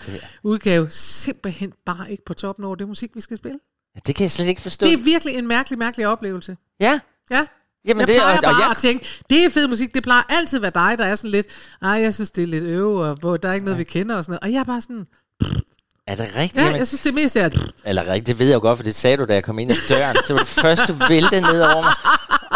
udgave 0.43 0.89
simpelthen 0.89 1.73
bare 1.85 2.11
ikke 2.11 2.25
på 2.25 2.33
toppen 2.33 2.65
over 2.65 2.75
det 2.75 2.87
musik, 2.87 3.11
vi 3.15 3.21
skal 3.21 3.37
spille. 3.37 3.59
Ja, 3.95 3.99
det 4.07 4.15
kan 4.15 4.23
jeg 4.23 4.31
slet 4.31 4.47
ikke 4.47 4.61
forstå. 4.61 4.85
Det 4.85 4.93
er 4.93 4.97
virkelig 5.03 5.35
en 5.35 5.47
mærkelig, 5.47 5.79
mærkelig 5.79 6.07
oplevelse. 6.07 6.57
Ja. 6.79 6.99
Ja. 7.31 7.45
Jamen, 7.87 8.01
jeg 8.01 8.07
det, 8.07 8.15
plejer 8.15 8.37
og, 8.37 8.43
bare 8.43 8.53
og 8.53 8.59
jeg... 8.61 8.71
at 8.71 8.77
tænke, 8.77 9.07
det 9.29 9.45
er 9.45 9.49
fed 9.49 9.67
musik, 9.67 9.93
det 9.93 10.03
plejer 10.03 10.23
altid 10.29 10.57
at 10.57 10.61
være 10.61 10.89
dig, 10.89 10.97
der 10.97 11.05
er 11.05 11.15
sådan 11.15 11.31
lidt, 11.31 11.47
ej, 11.81 11.89
jeg 11.89 12.13
synes, 12.13 12.31
det 12.31 12.43
er 12.43 12.47
lidt 12.47 12.63
øve, 12.63 13.05
og 13.05 13.15
hvor 13.15 13.37
der 13.37 13.49
er 13.49 13.53
ikke 13.53 13.65
noget, 13.65 13.77
ja. 13.77 13.79
vi 13.79 13.83
kender 13.83 14.15
og 14.15 14.23
sådan 14.23 14.31
noget. 14.31 14.43
Og 14.43 14.53
jeg 14.53 14.59
er 14.59 14.63
bare 14.63 14.81
sådan, 14.81 15.05
er 16.07 16.15
det 16.15 16.35
rigtigt? 16.35 16.65
Ja, 16.65 16.71
jeg 16.71 16.87
synes, 16.87 17.01
det 17.01 17.13
mest 17.13 17.35
er... 17.35 17.49
Eller 17.85 18.07
rigtigt, 18.07 18.27
det 18.27 18.39
ved 18.39 18.47
jeg 18.47 18.55
jo 18.55 18.59
godt, 18.59 18.77
for 18.77 18.83
det 18.83 18.95
sagde 18.95 19.17
du, 19.17 19.25
da 19.25 19.33
jeg 19.33 19.43
kom 19.43 19.59
ind 19.59 19.71
ad 19.71 19.75
døren. 19.89 20.15
Det 20.27 20.33
var 20.35 20.39
det 20.39 20.47
første, 20.47 20.87
du 20.87 20.97
væltede 21.09 21.41
ned 21.41 21.61
over 21.61 21.81
mig. 21.83 21.93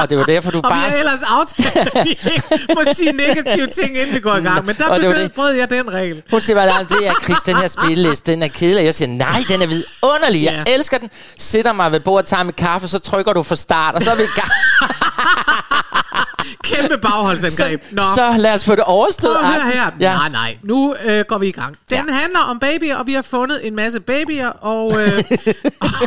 Og 0.01 0.09
det 0.09 0.17
var 0.17 0.23
derfor, 0.25 0.51
du 0.51 0.57
og 0.57 0.63
bare... 0.63 0.71
Og 0.71 0.77
vi 0.77 0.81
har 0.81 0.97
ellers 0.99 1.23
aftalt, 1.27 1.95
at 1.95 2.05
vi 2.05 2.09
ikke 2.09 2.73
må 2.75 2.81
sige 2.93 3.11
negative 3.11 3.67
ting, 3.67 3.97
inden 3.97 4.15
vi 4.15 4.19
går 4.19 4.35
i 4.35 4.41
gang. 4.41 4.65
Men 4.65 4.75
der 4.75 4.89
og 4.89 4.99
det 5.01 5.31
brød 5.33 5.51
jeg 5.51 5.69
den 5.69 5.93
regel. 5.93 6.23
Hun 6.31 6.41
siger 6.41 6.55
bare, 6.55 6.83
det 6.83 7.07
er 7.07 7.13
Chris, 7.23 7.37
den 7.45 7.55
her 7.55 7.67
spilleliste, 7.67 8.31
den 8.31 8.43
er 8.43 8.47
kedelig. 8.47 8.85
Jeg 8.85 8.95
siger, 8.95 9.09
nej, 9.09 9.43
den 9.47 9.61
er 9.61 9.65
vidunderlig. 9.67 10.43
Jeg 10.43 10.63
ja. 10.67 10.73
elsker 10.73 10.97
den. 10.97 11.09
Sætter 11.37 11.73
mig 11.73 11.91
ved 11.91 11.99
bordet, 11.99 12.25
tager 12.25 12.43
mit 12.43 12.55
kaffe, 12.55 12.87
så 12.87 12.99
trykker 12.99 13.33
du 13.33 13.43
for 13.43 13.55
start, 13.55 13.95
og 13.95 14.01
så 14.01 14.11
er 14.11 14.15
vi 14.15 14.23
i 14.23 14.35
gang. 14.35 14.51
Kæmpe 16.63 16.97
bagholdsangreb. 16.97 17.81
Nå. 17.91 18.01
Så 18.15 18.35
lad 18.37 18.53
os 18.53 18.65
få 18.65 18.75
det 18.75 18.83
overstået. 18.83 19.37
Prøv 19.41 19.51
at 19.51 19.61
høre 19.61 19.71
her. 19.71 19.91
Ja. 19.99 20.13
Nej, 20.13 20.29
nej. 20.29 20.57
Nu 20.63 20.95
øh, 21.05 21.25
går 21.27 21.37
vi 21.37 21.47
i 21.47 21.51
gang. 21.51 21.75
Den 21.89 22.05
ja. 22.07 22.13
handler 22.13 22.39
om 22.39 22.59
babyer, 22.59 22.95
og 22.95 23.07
vi 23.07 23.13
har 23.13 23.21
fundet 23.21 23.67
en 23.67 23.75
masse 23.75 23.99
babyer, 23.99 24.47
og, 24.49 24.91
øh, 25.01 25.23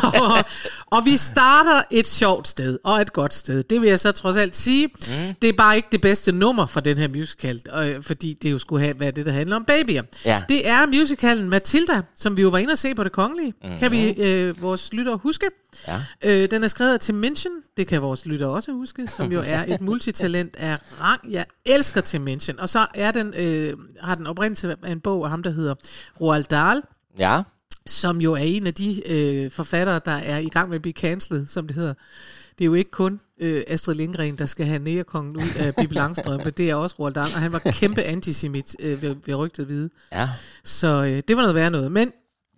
og, 0.21 0.43
og 0.91 1.05
vi 1.05 1.17
starter 1.17 1.81
et 1.91 2.07
sjovt 2.07 2.47
sted, 2.47 2.79
og 2.83 3.01
et 3.01 3.13
godt 3.13 3.33
sted. 3.33 3.63
Det 3.63 3.81
vil 3.81 3.89
jeg 3.89 3.99
så 3.99 4.11
trods 4.11 4.37
alt 4.37 4.55
sige. 4.55 4.87
Mm. 4.87 5.35
Det 5.41 5.49
er 5.49 5.53
bare 5.53 5.75
ikke 5.75 5.87
det 5.91 6.01
bedste 6.01 6.31
nummer 6.31 6.65
for 6.65 6.79
den 6.79 6.97
her 6.97 7.07
musical, 7.07 7.61
øh, 7.83 8.03
fordi 8.03 8.33
det 8.33 8.51
jo 8.51 8.57
skulle 8.57 8.85
have, 8.85 8.99
været 8.99 9.15
det, 9.15 9.25
der 9.25 9.31
handler 9.31 9.55
om 9.55 9.65
babyer. 9.65 10.03
Ja. 10.25 10.41
Det 10.49 10.69
er 10.69 10.85
musicalen 10.85 11.49
Matilda, 11.49 12.01
som 12.15 12.37
vi 12.37 12.41
jo 12.41 12.49
var 12.49 12.57
inde 12.57 12.71
og 12.71 12.77
se 12.77 12.95
på 12.95 13.03
det 13.03 13.11
kongelige. 13.11 13.53
Mm. 13.63 13.69
Kan 13.79 13.91
vi 13.91 14.09
øh, 14.09 14.61
vores 14.61 14.93
lytter 14.93 15.15
huske? 15.15 15.45
Ja. 15.87 16.01
Øh, 16.23 16.51
den 16.51 16.63
er 16.63 16.67
skrevet 16.67 17.01
til 17.01 17.15
Mention, 17.15 17.53
det 17.77 17.87
kan 17.87 18.01
vores 18.01 18.25
lytter 18.25 18.47
også 18.47 18.71
huske, 18.71 19.07
som 19.07 19.31
jo 19.31 19.43
er 19.45 19.63
et 19.73 19.81
multitalent 19.91 20.55
af 20.55 20.77
rang. 21.01 21.21
Jeg 21.31 21.45
elsker 21.65 22.01
til 22.01 22.21
Mention. 22.21 22.59
Og 22.59 22.69
så 22.69 22.87
er 22.93 23.11
den, 23.11 23.33
øh, 23.33 23.77
har 24.01 24.15
den 24.15 24.27
oprindelse 24.27 24.75
af 24.83 24.91
en 24.91 24.99
bog 24.99 25.23
af 25.23 25.29
ham, 25.29 25.43
der 25.43 25.51
hedder 25.51 25.75
Roald 26.21 26.43
Dahl. 26.43 26.81
Ja. 27.19 27.41
Som 27.85 28.21
jo 28.21 28.33
er 28.33 28.37
en 28.37 28.67
af 28.67 28.73
de 28.73 29.11
øh, 29.11 29.51
forfattere, 29.51 30.01
der 30.05 30.11
er 30.11 30.37
i 30.37 30.49
gang 30.49 30.69
med 30.69 30.75
at 30.75 30.81
blive 30.81 30.93
cancelled, 30.93 31.47
som 31.47 31.67
det 31.67 31.75
hedder. 31.75 31.93
Det 32.57 32.63
er 32.63 32.65
jo 32.65 32.73
ikke 32.73 32.91
kun 32.91 33.19
øh, 33.39 33.63
Astrid 33.67 33.95
Lindgren, 33.95 34.37
der 34.37 34.45
skal 34.45 34.65
have 34.65 34.79
nærekongen 34.79 35.37
ud 35.37 35.59
af 35.59 35.75
Bibi 35.75 35.93
Langstrømpe. 35.93 36.49
Det 36.49 36.69
er 36.69 36.75
også 36.75 36.95
Roald 36.99 37.13
Dahl, 37.13 37.27
og 37.35 37.41
han 37.41 37.53
var 37.53 37.59
kæmpe 37.79 38.03
antisemit 38.03 38.75
øh, 38.79 39.01
ved, 39.01 39.15
ved 39.25 39.35
rygtet 39.35 39.67
vide. 39.67 39.89
Ja. 40.11 40.29
Så 40.63 41.03
øh, 41.03 41.23
det 41.27 41.35
var 41.35 41.41
noget 41.41 41.55
værd 41.55 41.71
noget. 41.71 41.91
Men 41.91 42.11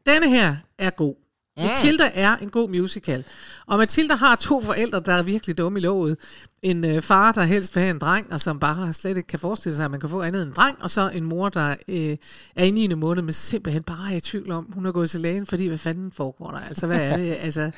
denne 0.05 0.29
her 0.29 0.55
er 0.77 0.89
god. 0.89 1.25
Mm. 1.57 1.63
Matilda 1.63 2.12
er 2.13 2.35
en 2.35 2.50
god 2.50 2.69
musical. 2.69 3.24
Og 3.67 3.77
Matilda 3.77 4.15
har 4.15 4.35
to 4.35 4.62
forældre, 4.62 5.00
der 5.00 5.13
er 5.13 5.24
virkelig 5.24 5.57
dumme 5.57 5.79
i 5.79 5.81
låget. 5.81 6.17
En 6.62 6.85
øh, 6.85 7.01
far, 7.01 7.31
der 7.31 7.43
helst 7.43 7.75
vil 7.75 7.81
have 7.81 7.91
en 7.91 8.00
dreng, 8.00 8.33
og 8.33 8.41
som 8.41 8.59
bare 8.59 8.93
slet 8.93 9.17
ikke 9.17 9.27
kan 9.27 9.39
forestille 9.39 9.75
sig, 9.75 9.85
at 9.85 9.91
man 9.91 10.00
kan 10.00 10.09
få 10.09 10.21
andet 10.21 10.41
end 10.41 10.50
en 10.50 10.55
dreng. 10.55 10.77
Og 10.81 10.89
så 10.89 11.09
en 11.09 11.24
mor, 11.24 11.50
der 11.50 11.75
øh, 11.88 12.17
er 12.55 12.65
i 12.65 12.71
9. 12.71 12.88
måned, 12.88 13.24
men 13.24 13.33
simpelthen 13.33 13.83
bare 13.83 14.12
er 14.12 14.17
i 14.17 14.19
tvivl 14.19 14.51
om, 14.51 14.71
hun 14.74 14.85
er 14.85 14.91
gået 14.91 15.09
til 15.09 15.19
lægen, 15.19 15.45
fordi 15.45 15.67
hvad 15.67 15.77
fanden 15.77 16.12
foregår 16.12 16.51
der? 16.51 16.59
Altså, 16.59 16.88
hvad 16.88 17.00
er 17.00 17.17
det? 17.17 17.38
Altså, 17.45 17.71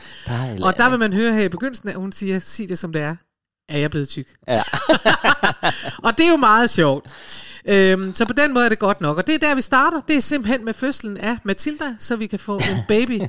og 0.62 0.78
der 0.78 0.90
vil 0.90 1.00
man 1.00 1.14
høre 1.14 1.34
her 1.34 1.44
i 1.44 1.50
begyndelsen, 1.50 1.90
at 1.90 1.96
hun 1.96 2.12
siger, 2.12 2.40
sig 2.40 2.70
det 2.70 2.78
som 2.78 2.94
det 2.94 3.02
er. 3.02 3.16
Er 3.70 3.78
jeg 3.78 3.92
blevet 3.92 4.08
tyk? 4.08 4.28
Ja. 4.48 4.60
og 6.06 6.18
det 6.18 6.26
er 6.26 6.30
jo 6.30 6.38
meget 6.38 6.70
sjovt. 6.70 7.10
Øhm, 7.68 8.14
så 8.14 8.26
på 8.26 8.34
den 8.34 8.54
måde 8.54 8.66
er 8.66 8.70
det 8.70 8.80
godt 8.80 9.02
nok. 9.02 9.18
Og 9.18 9.28
det 9.28 9.36
er 9.36 9.40
der, 9.40 9.56
vi 9.56 9.62
starter. 9.62 10.02
Det 10.08 10.16
er 10.16 10.22
simpelthen 10.22 10.66
med 10.66 10.74
fødslen 10.74 11.18
af 11.18 11.38
Matilda, 11.44 11.96
så 12.00 12.16
vi 12.16 12.28
kan 12.28 12.40
få 12.40 12.56
en 12.56 12.84
baby 12.88 13.22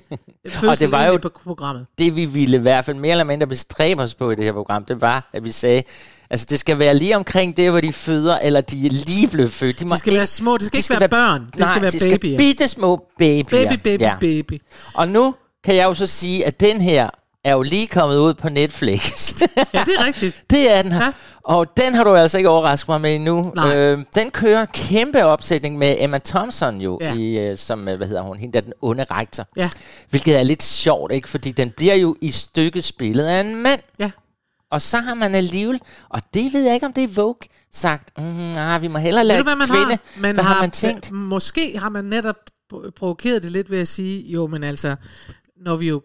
og 0.68 0.78
det 0.78 0.90
var 0.90 1.06
jo 1.06 1.16
på 1.16 1.30
programmet. 1.44 1.86
Det 1.98 2.16
vi 2.16 2.24
ville 2.24 2.56
i 2.56 2.60
hvert 2.60 2.84
fald 2.84 2.96
mere 2.96 3.10
eller 3.10 3.24
mindre 3.24 3.46
bestræbe 3.46 4.02
os 4.02 4.14
på 4.14 4.30
i 4.30 4.34
det 4.34 4.44
her 4.44 4.52
program, 4.52 4.84
det 4.84 5.00
var, 5.00 5.30
at 5.32 5.44
vi 5.44 5.52
sagde, 5.52 5.82
Altså, 6.30 6.46
det 6.50 6.58
skal 6.60 6.78
være 6.78 6.94
lige 6.94 7.16
omkring 7.16 7.56
det, 7.56 7.70
hvor 7.70 7.80
de 7.80 7.92
føder, 7.92 8.38
eller 8.38 8.60
de 8.60 8.86
er 8.86 8.90
lige 8.90 9.28
blevet 9.28 9.52
født. 9.52 9.80
De, 9.80 9.84
de 9.84 9.98
skal 9.98 10.12
ikke, 10.12 10.18
være 10.18 10.26
små, 10.26 10.56
det 10.56 10.66
skal 10.66 10.72
de 10.72 10.78
ikke 10.78 10.84
skal 10.84 11.00
være 11.00 11.08
børn. 11.08 11.46
Det 11.46 11.56
nej, 11.56 11.68
skal 11.68 11.82
være 11.82 11.90
de 11.90 11.98
babyer. 11.98 12.16
skal 12.16 12.36
bitte 12.36 12.68
små 12.68 13.08
babyer. 13.18 13.44
Baby, 13.44 13.80
baby, 13.84 14.00
ja. 14.00 14.16
baby. 14.20 14.60
Og 14.94 15.08
nu 15.08 15.34
kan 15.64 15.74
jeg 15.74 15.84
jo 15.84 15.94
så 15.94 16.06
sige, 16.06 16.46
at 16.46 16.60
den 16.60 16.80
her 16.80 17.10
er 17.48 17.52
jo 17.52 17.62
lige 17.62 17.86
kommet 17.86 18.16
ud 18.16 18.34
på 18.34 18.48
Netflix. 18.48 19.32
ja, 19.74 19.84
det 19.84 19.94
er 19.98 20.06
rigtigt. 20.06 20.44
det 20.50 20.72
er 20.72 20.82
den 20.82 20.92
her. 20.92 21.04
Ja. 21.04 21.12
Og 21.44 21.76
den 21.76 21.94
har 21.94 22.04
du 22.04 22.14
altså 22.14 22.38
ikke 22.38 22.50
overrasket 22.50 22.88
mig 22.88 23.00
med 23.00 23.14
endnu. 23.14 23.52
Øh, 23.74 23.98
den 24.14 24.30
kører 24.30 24.66
kæmpe 24.66 25.24
opsætning 25.24 25.78
med 25.78 25.96
Emma 25.98 26.18
Thompson 26.18 26.80
jo, 26.80 26.98
ja. 27.00 27.14
i, 27.14 27.38
øh, 27.38 27.56
som, 27.56 27.88
øh, 27.88 27.96
hvad 27.96 28.06
hedder 28.06 28.22
hun, 28.22 28.36
hende 28.36 28.52
der 28.52 28.60
den 28.60 28.72
onde 28.82 29.04
rektor. 29.10 29.46
Ja. 29.56 29.70
Hvilket 30.10 30.38
er 30.38 30.42
lidt 30.42 30.62
sjovt, 30.62 31.12
ikke? 31.12 31.28
Fordi 31.28 31.52
den 31.52 31.70
bliver 31.70 31.94
jo 31.94 32.16
i 32.20 32.30
stykket 32.30 32.84
spillet 32.84 33.24
af 33.24 33.40
en 33.40 33.62
mand. 33.62 33.80
Ja. 33.98 34.10
Og 34.70 34.82
så 34.82 34.96
har 34.96 35.14
man 35.14 35.34
alligevel, 35.34 35.80
og 36.08 36.20
det 36.34 36.52
ved 36.52 36.64
jeg 36.64 36.74
ikke, 36.74 36.86
om 36.86 36.92
det 36.92 37.04
er 37.04 37.08
Vogue, 37.08 37.48
sagt, 37.72 38.18
mm, 38.18 38.24
nah, 38.24 38.82
vi 38.82 38.88
må 38.88 38.98
hellere 38.98 39.24
lade 39.24 39.44
man 39.44 39.68
kvinde. 39.68 39.90
Har? 39.90 40.20
Man 40.20 40.34
hvad 40.34 40.44
har, 40.44 40.54
har 40.54 40.62
man 40.62 40.70
tænkt? 40.70 41.12
Måske 41.12 41.78
har 41.78 41.88
man 41.88 42.04
netop 42.04 42.36
provokeret 42.96 43.42
det 43.42 43.52
lidt 43.52 43.70
ved 43.70 43.80
at 43.80 43.88
sige, 43.88 44.30
jo, 44.30 44.46
men 44.46 44.64
altså, 44.64 44.96
når 45.56 45.76
vi 45.76 45.88
jo 45.88 46.02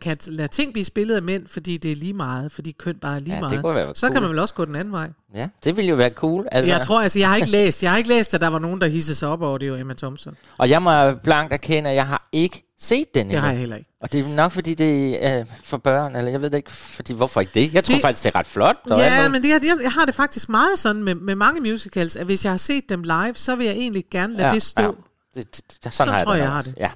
kan 0.00 0.16
lade 0.26 0.48
ting 0.48 0.72
blive 0.72 0.84
spillet 0.84 1.16
af 1.16 1.22
mænd, 1.22 1.46
fordi 1.46 1.76
det 1.76 1.92
er 1.92 1.96
lige 1.96 2.12
meget, 2.12 2.52
fordi 2.52 2.72
køn 2.72 2.98
bare 2.98 3.14
er 3.14 3.18
lige 3.18 3.34
ja, 3.34 3.40
meget, 3.40 3.64
være 3.64 3.94
så 3.94 4.00
cool. 4.00 4.12
kan 4.12 4.22
man 4.22 4.30
vel 4.30 4.38
også 4.38 4.54
gå 4.54 4.64
den 4.64 4.76
anden 4.76 4.92
vej. 4.92 5.08
Ja, 5.34 5.48
det 5.64 5.76
ville 5.76 5.88
jo 5.88 5.96
være 5.96 6.10
cool. 6.10 6.48
Altså. 6.52 6.72
Jeg 6.72 6.80
tror, 6.80 7.02
altså, 7.02 7.18
jeg 7.18 7.28
har 7.28 7.36
ikke 7.36 7.50
læst, 7.50 7.82
jeg 7.82 7.90
har 7.90 7.98
ikke 7.98 8.08
læst, 8.08 8.34
at 8.34 8.40
der 8.40 8.48
var 8.48 8.58
nogen, 8.58 8.80
der 8.80 8.86
hissede 8.86 9.14
sig 9.14 9.28
op 9.28 9.42
over 9.42 9.58
det, 9.58 9.68
jo 9.68 9.76
Emma 9.76 9.94
Thompson. 9.94 10.36
Og 10.58 10.70
jeg 10.70 10.82
må 10.82 11.12
blankt 11.12 11.52
erkende, 11.52 11.90
at 11.90 11.96
jeg 11.96 12.06
har 12.06 12.28
ikke 12.32 12.64
set 12.80 13.14
den 13.14 13.30
Det 13.30 13.38
har 13.38 13.50
jeg 13.50 13.58
heller 13.58 13.76
ikke. 13.76 13.90
Og 14.00 14.12
det 14.12 14.20
er 14.20 14.28
nok, 14.28 14.52
fordi 14.52 14.74
det 14.74 15.24
er 15.24 15.44
for 15.64 15.76
børn, 15.76 16.16
eller 16.16 16.30
jeg 16.30 16.42
ved 16.42 16.54
ikke, 16.54 16.70
fordi, 16.70 17.12
hvorfor 17.12 17.40
ikke 17.40 17.52
det? 17.54 17.74
Jeg 17.74 17.84
tror 17.84 17.94
det, 17.94 18.02
faktisk, 18.02 18.24
det 18.24 18.34
er 18.34 18.38
ret 18.38 18.46
flot. 18.46 18.76
Ja, 18.90 19.28
men 19.28 19.42
det, 19.42 19.48
jeg, 19.48 19.60
jeg 19.82 19.92
har 19.92 20.04
det 20.04 20.14
faktisk 20.14 20.48
meget 20.48 20.78
sådan 20.78 21.04
med, 21.04 21.14
med 21.14 21.34
mange 21.34 21.60
musicals, 21.60 22.16
at 22.16 22.26
hvis 22.26 22.44
jeg 22.44 22.52
har 22.52 22.56
set 22.56 22.88
dem 22.88 23.02
live, 23.02 23.34
så 23.34 23.56
vil 23.56 23.66
jeg 23.66 23.74
egentlig 23.74 24.04
gerne 24.10 24.36
lade 24.36 24.48
ja, 24.48 24.54
det 24.54 24.62
stå. 24.62 24.82
Ja. 24.82 24.90
Det, 25.34 25.56
det, 25.56 25.64
sådan 25.80 25.92
så 25.92 26.04
har 26.04 26.24
tror 26.24 26.34
jeg, 26.34 26.42
jeg 26.42 26.50
har 26.50 26.62
det. 26.62 26.74
Ja. 26.76 26.90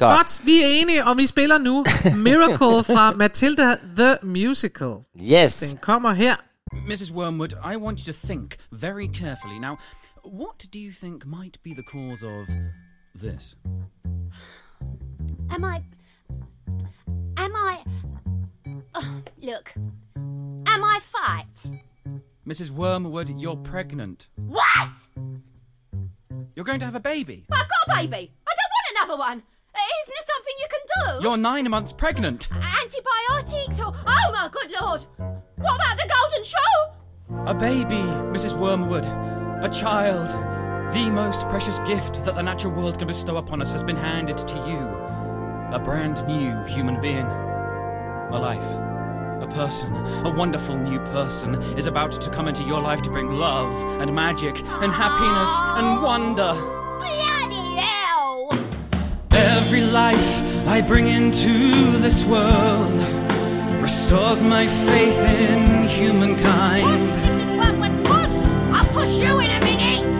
Godt. 0.00 0.16
Godt, 0.16 0.40
vi 0.44 0.62
er 0.62 0.66
enige, 0.66 1.04
og 1.04 1.16
vi 1.16 1.26
spiller 1.26 1.58
nu 1.58 1.84
Miracle 2.16 2.84
fra 2.94 3.10
Matilda 3.10 3.76
the 3.96 4.16
Musical. 4.22 4.94
Yes. 5.22 5.56
Den 5.60 5.78
kommer 5.78 6.12
her. 6.12 6.34
Mrs. 6.72 7.12
Wormwood, 7.12 7.52
I 7.72 7.76
want 7.76 8.00
you 8.00 8.12
to 8.12 8.26
think 8.26 8.56
very 8.72 9.06
carefully. 9.14 9.58
Now, 9.58 9.76
what 10.24 10.66
do 10.74 10.78
you 10.78 10.92
think 10.92 11.26
might 11.26 11.58
be 11.64 11.70
the 11.70 11.82
cause 11.82 12.26
of 12.26 12.46
this? 13.24 13.56
Am 15.50 15.64
I... 15.64 15.76
Am 17.36 17.52
I... 17.54 17.76
Oh, 18.94 19.22
look. 19.42 19.72
Am 20.66 20.82
I 20.94 20.98
fat? 21.14 21.70
Mrs. 22.46 22.70
Wormwood, 22.70 23.28
you're 23.38 23.62
pregnant. 23.72 24.28
What? 24.46 24.92
You're 26.56 26.68
going 26.70 26.80
to 26.80 26.86
have 26.86 26.96
a 26.96 27.00
baby. 27.00 27.44
I've 27.52 27.68
got 27.68 27.82
a 27.86 28.00
baby. 28.00 28.30
I 28.48 28.52
don't 28.58 28.72
want 28.76 28.86
another 28.96 29.18
one. 29.18 29.42
Isn't 30.00 30.14
there 30.14 30.26
something 30.34 30.54
you 30.58 30.68
can 30.70 30.80
do? 31.20 31.28
You're 31.28 31.36
nine 31.36 31.70
months 31.70 31.92
pregnant. 31.92 32.48
Antibiotics? 32.52 33.80
Or, 33.80 33.94
oh 34.06 34.32
my 34.32 34.48
good 34.50 34.70
lord! 34.80 35.06
What 35.58 35.76
about 35.76 35.96
the 35.98 36.10
golden 36.12 36.44
shoe? 36.44 37.46
A 37.46 37.54
baby, 37.54 38.02
Mrs. 38.32 38.58
Wormwood. 38.58 39.04
A 39.64 39.68
child. 39.68 40.28
The 40.94 41.10
most 41.10 41.48
precious 41.48 41.78
gift 41.80 42.24
that 42.24 42.34
the 42.34 42.42
natural 42.42 42.72
world 42.72 42.98
can 42.98 43.06
bestow 43.06 43.36
upon 43.36 43.60
us 43.62 43.70
has 43.70 43.84
been 43.84 43.96
handed 43.96 44.38
to 44.38 44.56
you. 44.66 44.78
A 45.74 45.78
brand 45.78 46.26
new 46.26 46.64
human 46.64 47.00
being. 47.00 47.26
A 47.26 48.38
life. 48.38 48.90
A 49.42 49.46
person, 49.46 49.94
a 50.26 50.30
wonderful 50.30 50.76
new 50.76 50.98
person, 50.98 51.54
is 51.78 51.86
about 51.86 52.12
to 52.12 52.30
come 52.30 52.48
into 52.48 52.64
your 52.64 52.80
life 52.80 53.02
to 53.02 53.10
bring 53.10 53.30
love 53.30 53.72
and 54.00 54.14
magic 54.14 54.58
and 54.58 54.92
happiness 54.92 55.60
and 55.76 55.86
oh. 55.86 56.04
wonder. 56.04 56.80
Every 59.72 59.86
life 59.86 60.66
I 60.66 60.80
bring 60.80 61.06
into 61.06 61.96
this 61.98 62.24
world 62.24 62.92
restores 63.80 64.42
my 64.42 64.66
faith 64.66 65.16
in 65.20 65.86
humankind. 65.86 66.82
Push, 66.82 68.10
push! 68.10 68.36
I'll 68.74 68.92
push 68.92 69.12
you 69.22 69.38
in 69.38 69.50
a 69.52 69.60
minute! 69.60 70.10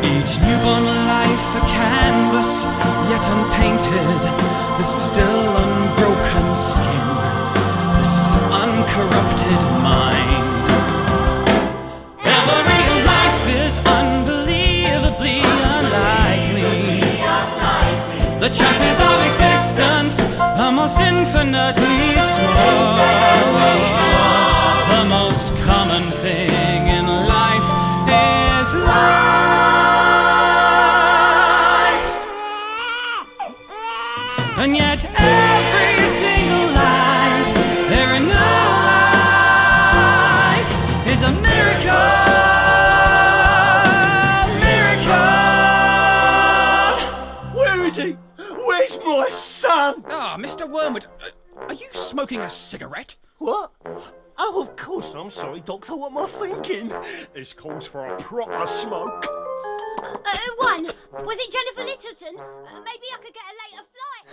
Each 0.00 0.32
newborn 0.40 0.86
life 1.12 1.48
a 1.60 1.64
canvas, 1.68 2.64
yet 3.12 3.24
unpainted. 3.36 4.22
This 4.78 4.88
still 4.88 5.48
unbroken 5.64 6.56
skin, 6.56 7.08
this 7.98 8.34
uncorrupted 8.50 9.62
mind. 9.82 10.15
The 18.46 18.54
chances 18.54 19.00
of 19.00 19.26
existence 19.26 20.20
are 20.38 20.70
most 20.70 21.00
infinitely 21.00 22.14
small. 22.14 22.96
The 24.94 25.04
most 25.08 25.48
common 25.66 26.02
thing 26.22 26.86
in 26.86 27.06
life 27.26 27.68
is 28.06 28.72
life. 28.72 29.26
And 34.58 34.76
yet 34.76 35.05
Ah, 49.86 50.36
Mr. 50.38 50.68
Wormwood, 50.68 51.06
uh, 51.22 51.60
are 51.68 51.74
you 51.74 51.86
smoking 51.92 52.40
a 52.40 52.50
cigarette? 52.50 53.16
What? 53.38 53.70
Oh, 54.36 54.62
of 54.62 54.74
course. 54.76 55.14
I'm 55.14 55.30
sorry, 55.30 55.60
Doctor. 55.60 55.94
What 55.94 56.10
am 56.10 56.18
I 56.18 56.26
thinking? 56.26 56.92
This 57.32 57.52
calls 57.52 57.86
for 57.86 58.04
a 58.06 58.16
proper 58.18 58.66
smoke. 58.66 59.24
Uh, 59.28 60.36
one. 60.58 60.86
Was 61.24 61.38
it 61.38 61.52
Jennifer 61.54 61.84
Littleton? 61.84 62.40
Uh, 62.40 62.80
maybe 62.84 63.06
I 63.12 63.18
could 63.22 63.34
get 63.34 63.44
a 63.46 63.54
later 63.62 63.84
flight. 63.94 64.26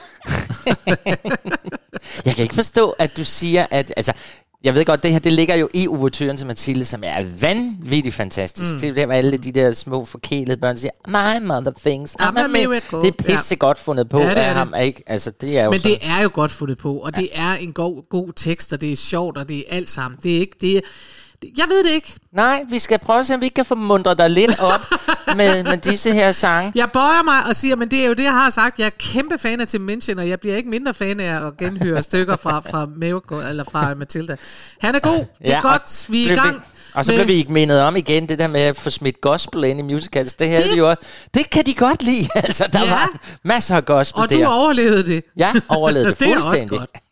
jeg 2.25 2.35
kan 2.35 2.43
ikke 2.43 2.55
forstå, 2.55 2.95
at 2.99 3.17
du 3.17 3.25
siger, 3.25 3.67
at... 3.71 3.93
Altså, 3.97 4.13
jeg 4.63 4.75
ved 4.75 4.85
godt, 4.85 5.03
det 5.03 5.11
her 5.11 5.19
det 5.19 5.33
ligger 5.33 5.55
jo 5.55 5.69
i 5.73 5.87
overturen 5.87 6.37
til 6.37 6.47
Mathilde, 6.47 6.85
som 6.85 7.03
er 7.05 7.25
vanvittigt 7.41 8.15
fantastisk. 8.15 8.73
Mm. 8.73 8.79
Det 8.79 8.89
er 8.89 8.93
der, 8.93 9.05
hvor 9.05 9.15
alle 9.15 9.37
de 9.37 9.51
der 9.51 9.71
små 9.71 10.05
forkælede 10.05 10.57
børn 10.57 10.77
siger, 10.77 10.91
my 11.07 11.45
mother 11.47 11.71
thinks 11.85 12.15
I'm, 12.21 12.23
I'm 12.23 12.39
a 12.39 12.47
miracle. 12.47 13.01
Det 13.01 13.07
er 13.07 13.23
pisse 13.23 13.53
ja. 13.53 13.55
godt 13.55 13.79
fundet 13.79 14.09
på 14.09 14.19
ja, 14.19 14.29
det 14.29 14.35
af 14.35 14.53
ham. 14.53 14.73
Ikke? 14.81 15.03
Altså, 15.07 15.31
det 15.41 15.57
er 15.57 15.63
jo 15.63 15.71
Men 15.71 15.79
sådan. 15.79 15.97
det 15.99 16.07
er 16.09 16.21
jo 16.21 16.29
godt 16.33 16.51
fundet 16.51 16.77
på, 16.77 16.93
og 16.93 17.11
ja. 17.15 17.21
det 17.21 17.29
er 17.33 17.53
en 17.53 17.73
god, 17.73 18.09
god 18.09 18.33
tekst, 18.35 18.73
og 18.73 18.81
det 18.81 18.91
er 18.91 18.95
sjovt, 18.95 19.37
og 19.37 19.49
det 19.49 19.59
er 19.59 19.63
alt 19.69 19.89
sammen. 19.89 20.19
Det 20.23 20.35
er 20.35 20.39
ikke... 20.39 20.55
Det 20.61 20.77
er, 20.77 20.81
jeg 21.57 21.65
ved 21.69 21.83
det 21.83 21.89
ikke. 21.89 22.13
Nej, 22.33 22.63
vi 22.69 22.79
skal 22.79 22.99
prøve 22.99 23.19
at 23.19 23.25
se, 23.25 23.33
om 23.33 23.41
vi 23.41 23.47
kan 23.47 23.65
få 23.65 23.75
mundret 23.75 24.17
dig 24.17 24.29
lidt 24.29 24.59
op 24.59 24.81
med, 25.37 25.63
med 25.63 25.77
disse 25.77 26.13
her 26.13 26.31
sange. 26.31 26.71
Jeg 26.75 26.91
bøjer 26.91 27.23
mig 27.23 27.45
og 27.45 27.55
siger, 27.55 27.75
men 27.75 27.91
det 27.91 28.01
er 28.01 28.05
jo 28.05 28.13
det, 28.13 28.23
jeg 28.23 28.31
har 28.31 28.49
sagt. 28.49 28.79
Jeg 28.79 28.85
er 28.85 28.89
kæmpe 28.99 29.37
fan 29.37 29.61
af 29.61 29.67
Tim 29.67 29.81
Minchin, 29.81 30.19
og 30.19 30.29
jeg 30.29 30.39
bliver 30.39 30.55
ikke 30.55 30.69
mindre 30.69 30.93
fan 30.93 31.19
af 31.19 31.47
at 31.47 31.57
genhøre 31.57 32.03
stykker 32.09 32.35
fra, 32.35 32.59
fra 32.59 32.85
Miracle, 32.85 33.49
eller 33.49 33.63
fra 33.63 33.93
Matilda. 33.95 34.35
Han 34.81 34.95
er 34.95 34.99
god. 34.99 35.13
Det 35.13 35.25
er 35.39 35.49
ja, 35.55 35.61
godt. 35.61 36.05
Vi 36.09 36.27
er 36.27 36.31
i 36.31 36.35
gang. 36.35 36.63
Og 36.93 37.05
så 37.05 37.13
blev 37.13 37.27
vi 37.27 37.33
ikke 37.33 37.53
mindet 37.53 37.81
om 37.81 37.95
igen, 37.95 38.29
det 38.29 38.39
der 38.39 38.47
med 38.47 38.61
at 38.61 38.77
få 38.77 38.89
smidt 38.89 39.21
gospel 39.21 39.63
ind 39.63 39.79
i 39.79 39.81
musicals. 39.81 40.33
Det, 40.33 40.49
havde 40.49 40.69
det, 40.69 40.77
jo 40.77 40.95
det 41.33 41.49
kan 41.49 41.65
de 41.65 41.73
godt 41.73 42.03
lide. 42.03 42.27
Altså, 42.35 42.67
der 42.73 42.79
ja. 42.79 42.89
var 42.89 43.09
masser 43.43 43.75
af 43.75 43.85
gospel 43.85 44.21
og 44.21 44.29
der. 44.29 44.35
Og 44.35 44.41
du 44.41 44.61
overlevede 44.61 45.05
det. 45.05 45.23
Ja, 45.37 45.51
overlevede 45.69 46.09
det, 46.09 46.19
det 46.19 46.27
fuldstændig. 46.27 46.77
Er 46.77 46.81
også 46.81 46.87
godt. 46.93 47.03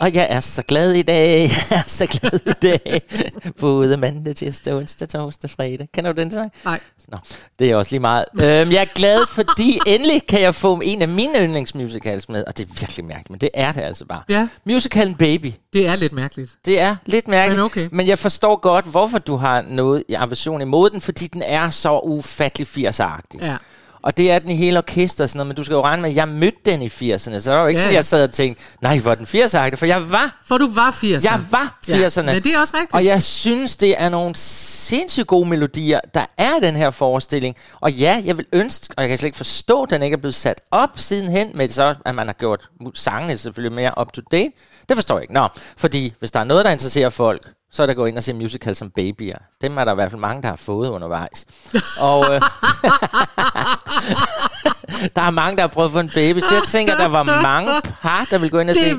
Og 0.00 0.14
jeg 0.14 0.26
er 0.30 0.40
så 0.40 0.62
glad 0.62 0.92
i 0.92 1.02
dag, 1.02 1.40
jeg 1.70 1.78
er 1.78 1.82
så 1.86 2.06
glad 2.06 2.40
i 2.46 2.52
dag. 2.62 3.02
Både 3.60 3.96
mandag, 3.96 4.36
tirsdag, 4.36 4.74
onsdag, 4.74 5.08
torsdag, 5.08 5.50
fredag. 5.50 5.88
Kan 5.94 6.04
du 6.04 6.12
den 6.12 6.30
sang? 6.30 6.52
Nej. 6.64 6.80
Nå, 7.08 7.18
det 7.58 7.70
er 7.70 7.76
også 7.76 7.90
lige 7.90 8.00
meget. 8.00 8.24
øhm, 8.34 8.72
jeg 8.72 8.82
er 8.82 8.94
glad, 8.94 9.26
fordi 9.28 9.78
endelig 9.86 10.26
kan 10.26 10.40
jeg 10.40 10.54
få 10.54 10.80
en 10.84 11.02
af 11.02 11.08
mine 11.08 11.38
yndlingsmusicals 11.38 12.28
med. 12.28 12.44
Og 12.46 12.58
det 12.58 12.64
er 12.68 12.80
virkelig 12.80 13.04
mærkeligt, 13.04 13.30
men 13.30 13.40
det 13.40 13.50
er 13.54 13.72
det 13.72 13.80
altså 13.80 14.04
bare. 14.04 14.22
Ja. 14.28 14.48
Musicalen 14.64 15.14
Baby. 15.14 15.52
Det 15.72 15.86
er 15.86 15.96
lidt 15.96 16.12
mærkeligt. 16.12 16.50
Det 16.64 16.80
er 16.80 16.96
lidt 17.06 17.28
mærkeligt. 17.28 17.56
Men, 17.56 17.64
okay. 17.64 17.88
men 17.92 18.08
jeg 18.08 18.18
forstår 18.18 18.56
godt, 18.60 18.84
hvorfor 18.84 19.18
du 19.18 19.36
har 19.36 19.62
noget 19.62 20.04
aversion 20.08 20.60
imod 20.60 20.90
den, 20.90 21.00
fordi 21.00 21.26
den 21.26 21.42
er 21.42 21.70
så 21.70 22.00
ufattelig 22.04 22.66
80'er-agtig. 22.66 23.44
Ja. 23.44 23.56
Og 24.02 24.16
det 24.16 24.30
er 24.30 24.38
den 24.38 24.50
i 24.50 24.56
hele 24.56 24.78
orkester 24.78 25.24
og 25.24 25.30
sådan 25.30 25.38
noget, 25.38 25.46
men 25.46 25.56
du 25.56 25.64
skal 25.64 25.74
jo 25.74 25.82
regne 25.82 26.02
med, 26.02 26.10
at 26.10 26.16
jeg 26.16 26.28
mødte 26.28 26.58
den 26.64 26.82
i 26.82 26.86
80'erne, 26.86 27.40
så 27.40 27.50
der 27.50 27.54
var 27.54 27.62
jo 27.62 27.66
ikke 27.66 27.78
ja. 27.78 27.82
sådan, 27.82 27.94
jeg 27.94 28.04
sad 28.04 28.24
og 28.24 28.32
tænkte, 28.32 28.62
nej, 28.82 28.98
hvor 28.98 29.14
den 29.14 29.26
80'er 29.26 29.76
for 29.76 29.86
jeg 29.86 30.10
var. 30.10 30.42
For 30.46 30.58
du 30.58 30.70
var 30.70 30.90
80'erne. 30.90 31.24
Jeg 31.24 31.40
var 31.50 31.78
80'erne. 31.88 32.26
Ja, 32.26 32.34
men 32.34 32.42
det 32.42 32.54
er 32.54 32.60
også 32.60 32.76
rigtigt. 32.76 32.94
Og 32.94 33.04
jeg 33.04 33.22
synes, 33.22 33.76
det 33.76 33.94
er 33.98 34.08
nogle 34.08 34.36
sindssygt 34.36 35.26
gode 35.26 35.48
melodier, 35.48 36.00
der 36.14 36.26
er 36.38 36.56
i 36.56 36.66
den 36.66 36.76
her 36.76 36.90
forestilling. 36.90 37.56
Og 37.80 37.92
ja, 37.92 38.22
jeg 38.24 38.36
vil 38.36 38.46
ønske, 38.52 38.94
og 38.96 39.02
jeg 39.02 39.08
kan 39.08 39.18
slet 39.18 39.26
ikke 39.26 39.36
forstå, 39.36 39.82
at 39.82 39.90
den 39.90 40.02
ikke 40.02 40.14
er 40.14 40.20
blevet 40.20 40.34
sat 40.34 40.60
op 40.70 40.90
sidenhen, 40.96 41.50
med 41.54 41.68
så, 41.68 41.94
at 42.06 42.14
man 42.14 42.26
har 42.26 42.34
gjort 42.34 42.68
sangene 42.94 43.38
selvfølgelig 43.38 43.72
mere 43.72 43.92
up 44.00 44.12
to 44.12 44.22
date. 44.32 44.50
Det 44.88 44.96
forstår 44.96 45.14
jeg 45.14 45.22
ikke. 45.22 45.34
Nå, 45.34 45.48
fordi 45.76 46.14
hvis 46.18 46.30
der 46.30 46.40
er 46.40 46.44
noget, 46.44 46.64
der 46.64 46.70
interesserer 46.70 47.10
folk, 47.10 47.52
så 47.70 47.82
er 47.82 47.86
der 47.86 47.94
gå 47.94 48.04
ind 48.04 48.16
og 48.16 48.22
se 48.22 48.32
musical 48.32 48.76
som 48.76 48.90
babyer. 48.90 49.38
Dem 49.60 49.78
er 49.78 49.84
der 49.84 49.92
i 49.92 49.94
hvert 49.94 50.10
fald 50.10 50.20
mange, 50.20 50.42
der 50.42 50.48
har 50.48 50.56
fået 50.56 50.88
undervejs. 50.88 51.46
og 52.00 52.34
øh, 52.34 52.40
der 55.16 55.22
er 55.22 55.30
mange, 55.30 55.56
der 55.56 55.62
har 55.62 55.68
prøvet 55.68 55.88
at 55.88 55.92
få 55.92 56.00
en 56.00 56.10
baby, 56.14 56.38
så 56.38 56.54
jeg 56.54 56.62
tænker, 56.68 56.96
der 56.96 57.08
var 57.08 57.22
mange 57.22 57.72
par, 58.02 58.26
der 58.30 58.38
vil 58.38 58.50
gå 58.50 58.58
ind 58.58 58.70
og 58.70 58.76
det 58.76 58.82
se... 58.82 58.98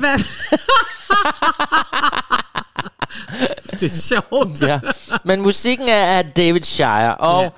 Det 3.70 3.82
er 3.82 3.88
sjovt. 3.88 4.62
ja. 4.62 4.80
Men 5.24 5.40
musikken 5.40 5.88
er 5.88 6.18
af 6.18 6.24
David 6.24 6.62
Shire, 6.62 7.16
og... 7.16 7.42
Ja. 7.42 7.50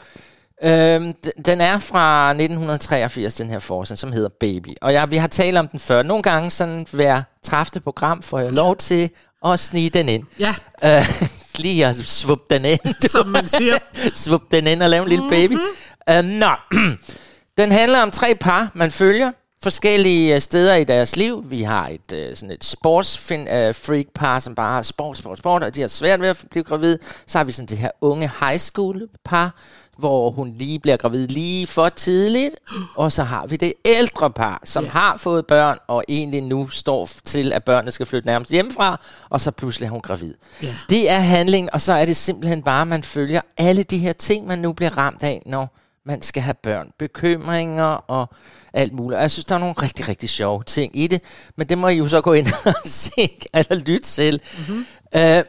Øhm, 0.65 1.15
den 1.45 1.61
er 1.61 1.79
fra 1.79 2.31
1983, 2.31 3.35
den 3.35 3.51
her 3.51 3.59
forskning, 3.59 3.99
som 3.99 4.13
hedder 4.13 4.29
Baby. 4.41 4.75
Og 4.83 4.93
ja, 4.93 5.07
vi 5.07 5.17
har 5.17 5.27
talt 5.27 5.59
om 5.59 5.69
den 5.69 5.81
før. 5.81 6.03
Nogle 6.03 6.23
gange 6.23 6.51
sådan 6.51 6.87
hver 6.93 7.23
træfte 7.43 7.81
program 7.81 8.23
får 8.23 8.39
jeg 8.39 8.53
lov 8.53 8.77
til 8.77 9.11
at 9.45 9.61
snige 9.61 9.91
den 9.91 10.09
ind. 10.09 10.25
Ja. 10.39 10.55
Øh, 10.85 11.07
lige 11.59 11.87
at 11.87 11.97
svuppe 11.97 12.45
den 12.51 12.65
ind. 12.65 13.09
Som 13.09 13.27
man 13.27 13.49
siger. 13.49 13.79
svuppe 14.15 14.57
den 14.57 14.67
ind 14.67 14.83
og 14.83 14.91
lave 14.91 15.03
en 15.03 15.09
lille 15.09 15.29
baby. 15.31 15.53
Mm-hmm. 15.53 16.19
Uh, 16.19 16.25
nå, 16.25 16.51
den 17.59 17.73
handler 17.73 18.03
om 18.03 18.11
tre 18.11 18.35
par, 18.35 18.71
man 18.75 18.91
følger 18.91 19.33
forskellige 19.63 20.41
steder 20.41 20.75
i 20.75 20.85
deres 20.85 21.17
liv. 21.17 21.45
Vi 21.51 21.63
har 21.63 21.89
et 21.89 22.31
uh, 22.31 22.37
sådan 22.37 22.51
et 22.51 22.65
sportsfreak 22.65 24.07
par, 24.15 24.41
som 24.41 24.55
bare 24.55 24.75
har 24.75 24.83
sport, 24.83 25.19
sport, 25.19 25.39
sport, 25.39 25.63
og 25.63 25.75
de 25.75 25.81
har 25.81 25.89
svært 25.89 26.21
ved 26.21 26.29
at 26.29 26.45
blive 26.51 26.65
gravid. 26.65 26.99
Så 27.27 27.39
har 27.39 27.45
vi 27.45 27.53
sådan 27.53 27.69
det 27.69 27.79
her 27.79 27.91
unge 28.01 28.31
high 28.41 28.59
school 28.59 29.09
par, 29.25 29.55
hvor 29.99 30.31
hun 30.31 30.55
lige 30.57 30.79
bliver 30.79 30.97
gravid 30.97 31.29
lige 31.29 31.67
for 31.67 31.89
tidligt. 31.89 32.55
Og 32.95 33.13
så 33.13 33.23
har 33.23 33.47
vi 33.47 33.57
det 33.57 33.73
ældre 33.85 34.31
par, 34.31 34.61
som 34.65 34.85
yeah. 34.85 34.93
har 34.93 35.17
fået 35.17 35.47
børn, 35.47 35.79
og 35.89 36.05
egentlig 36.09 36.43
nu 36.43 36.69
står 36.69 37.09
til, 37.25 37.53
at 37.53 37.65
børnene 37.65 37.91
skal 37.91 38.07
flytte 38.07 38.27
nærmest 38.27 38.51
hjemmefra, 38.51 39.01
og 39.29 39.41
så 39.41 39.51
pludselig 39.51 39.87
er 39.87 39.91
hun 39.91 40.01
gravid. 40.01 40.35
Yeah. 40.65 40.75
Det 40.89 41.11
er 41.11 41.19
handling, 41.19 41.73
og 41.73 41.81
så 41.81 41.93
er 41.93 42.05
det 42.05 42.17
simpelthen 42.17 42.63
bare, 42.63 42.83
at 42.83 42.89
man 42.89 43.03
følger 43.03 43.41
alle 43.59 43.83
de 43.83 43.99
her 43.99 44.13
ting, 44.13 44.47
man 44.47 44.59
nu 44.59 44.73
bliver 44.73 44.99
ramt 44.99 45.23
af, 45.23 45.43
når 45.47 45.77
man 46.07 46.23
skal 46.23 46.43
have 46.43 46.55
børn. 46.55 46.91
Bekymringer 46.99 47.85
og 47.85 48.35
alt 48.73 48.93
muligt. 48.93 49.17
Og 49.17 49.23
jeg 49.23 49.31
synes, 49.31 49.45
der 49.45 49.55
er 49.55 49.59
nogle 49.59 49.75
rigtig, 49.83 50.09
rigtig 50.09 50.31
sjove 50.31 50.63
ting 50.63 50.97
i 50.97 51.07
det, 51.07 51.23
men 51.57 51.69
det 51.69 51.79
må 51.79 51.89
I 51.89 51.97
jo 51.97 52.09
så 52.09 52.21
gå 52.21 52.33
ind 52.33 52.47
og 52.65 52.75
se, 52.85 53.29
eller 53.55 53.75
lytte 53.75 54.09
til. 54.09 54.41
Mm-hmm. 54.59 54.87
Øh, 55.15 55.45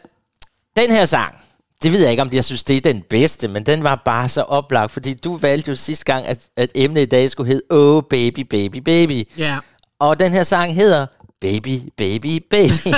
den 0.76 0.92
her 0.92 1.06
sang, 1.06 1.43
det 1.84 1.92
ved 1.92 2.02
jeg 2.02 2.12
ikke, 2.12 2.22
om 2.22 2.30
jeg 2.34 2.44
synes, 2.44 2.64
det 2.64 2.78
er 2.78 2.82
den 2.82 3.02
bedste, 3.10 3.48
men 3.48 3.66
den 3.66 3.84
var 3.84 4.02
bare 4.06 4.30
så 4.30 4.42
oplagt, 4.42 4.92
fordi 4.92 5.14
du 5.14 5.38
valgte 5.38 5.70
jo 5.70 5.76
sidste 5.76 6.06
gang, 6.06 6.28
at, 6.28 6.48
at 6.58 6.72
emnet 6.76 7.02
i 7.02 7.06
dag 7.06 7.30
skulle 7.30 7.48
hedde 7.48 7.64
Oh 7.70 8.04
Baby, 8.10 8.40
Baby, 8.40 8.78
Baby. 8.78 9.28
Ja. 9.38 9.44
Yeah. 9.44 9.62
Og 10.00 10.20
den 10.20 10.34
her 10.34 10.44
sang 10.44 10.76
hedder 10.76 11.06
Baby, 11.42 11.80
Baby, 11.98 12.44
Baby. 12.50 12.96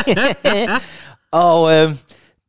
og 1.32 1.74
øh, 1.74 1.92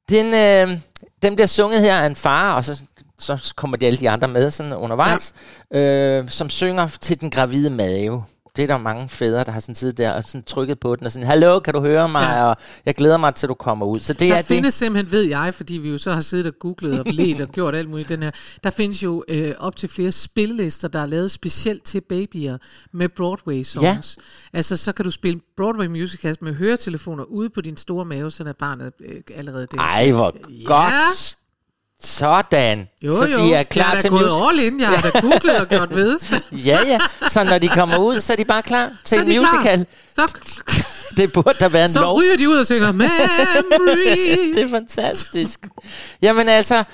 den, 0.08 0.34
øh, 0.34 0.78
den 1.22 1.34
bliver 1.34 1.46
sunget 1.46 1.80
her 1.80 2.00
af 2.00 2.06
en 2.06 2.16
far, 2.16 2.54
og 2.54 2.64
så, 2.64 2.82
så 3.18 3.52
kommer 3.56 3.76
de 3.76 3.86
alle 3.86 3.98
de 3.98 4.10
andre 4.10 4.28
med 4.28 4.50
sådan 4.50 4.72
undervejs, 4.72 5.34
ja. 5.72 5.78
øh, 5.78 6.30
som 6.30 6.50
synger 6.50 6.86
til 6.86 7.20
den 7.20 7.30
gravide 7.30 7.70
mave 7.70 8.24
det 8.56 8.62
er 8.62 8.66
der 8.66 8.78
mange 8.78 9.08
fædre, 9.08 9.44
der 9.44 9.50
har 9.50 9.60
sådan 9.60 9.74
tid 9.74 9.92
der 9.92 10.12
og 10.12 10.24
sådan 10.24 10.42
trykket 10.42 10.80
på 10.80 10.96
den 10.96 11.06
og 11.06 11.12
sådan, 11.12 11.26
hallo, 11.26 11.60
kan 11.60 11.74
du 11.74 11.80
høre 11.80 12.08
mig? 12.08 12.22
Ja. 12.22 12.44
Og 12.44 12.56
jeg 12.86 12.94
glæder 12.94 13.16
mig 13.16 13.34
til, 13.34 13.48
du 13.48 13.54
kommer 13.54 13.86
ud. 13.86 14.00
Så 14.00 14.12
det 14.12 14.20
der 14.20 14.34
er 14.34 14.42
findes 14.42 14.74
det. 14.74 14.78
simpelthen, 14.78 15.12
ved 15.12 15.22
jeg, 15.22 15.54
fordi 15.54 15.74
vi 15.74 15.90
jo 15.90 15.98
så 15.98 16.12
har 16.12 16.20
siddet 16.20 16.46
og 16.46 16.52
googlet 16.58 17.00
og 17.00 17.06
let 17.06 17.40
og 17.40 17.48
gjort 17.48 17.74
alt 17.74 17.90
muligt 17.90 18.08
den 18.08 18.22
her. 18.22 18.30
Der 18.64 18.70
findes 18.70 19.02
jo 19.02 19.24
øh, 19.28 19.54
op 19.58 19.76
til 19.76 19.88
flere 19.88 20.12
spillister, 20.12 20.88
der 20.88 20.98
er 20.98 21.06
lavet 21.06 21.30
specielt 21.30 21.84
til 21.84 22.00
babyer 22.00 22.58
med 22.92 23.08
Broadway 23.08 23.62
songs. 23.62 24.18
Ja. 24.52 24.56
Altså, 24.56 24.76
så 24.76 24.92
kan 24.92 25.04
du 25.04 25.10
spille 25.10 25.40
Broadway 25.56 25.86
musicals 25.86 26.40
med 26.42 26.54
høretelefoner 26.54 27.24
ude 27.24 27.50
på 27.50 27.60
din 27.60 27.76
store 27.76 28.04
mave, 28.04 28.30
så 28.30 28.44
er 28.44 28.52
barnet 28.52 28.92
øh, 29.00 29.20
allerede 29.34 29.66
der. 29.70 29.78
Ej, 29.78 30.10
hvor 30.10 30.36
ja. 30.48 30.64
godt. 30.66 31.36
Sådan. 32.02 32.88
Jo, 33.02 33.12
så 33.12 33.26
jo. 33.26 33.38
de 33.38 33.54
er 33.54 33.62
klar 33.62 33.88
jeg 33.90 33.96
er 33.96 34.00
til 34.00 34.10
gået 34.10 34.30
all 34.48 34.60
in. 34.60 34.80
Jeg 34.80 34.88
har 34.88 35.10
da 35.10 35.20
googlet 35.20 35.60
og 35.60 35.68
gjort 35.68 35.94
ved. 35.94 36.18
ja, 36.52 36.78
ja. 36.86 36.98
Så 37.28 37.44
når 37.44 37.58
de 37.58 37.68
kommer 37.68 37.98
ud, 37.98 38.20
så 38.20 38.32
er 38.32 38.36
de 38.36 38.44
bare 38.44 38.62
klar 38.62 38.92
til 39.04 39.18
en 39.18 39.40
musical. 39.40 39.86
Så, 40.14 40.36
det 41.16 41.32
burde 41.32 41.54
der 41.58 41.68
være 41.68 41.84
en 41.84 41.90
så 41.90 42.00
lov. 42.00 42.18
Så 42.18 42.22
ryger 42.22 42.36
de 42.36 42.48
ud 42.48 42.56
og 42.56 42.66
synger 42.66 42.92
Memory. 42.92 44.36
det 44.54 44.62
er 44.62 44.70
fantastisk. 44.70 45.66
Jamen 46.22 46.48
altså, 46.48 46.84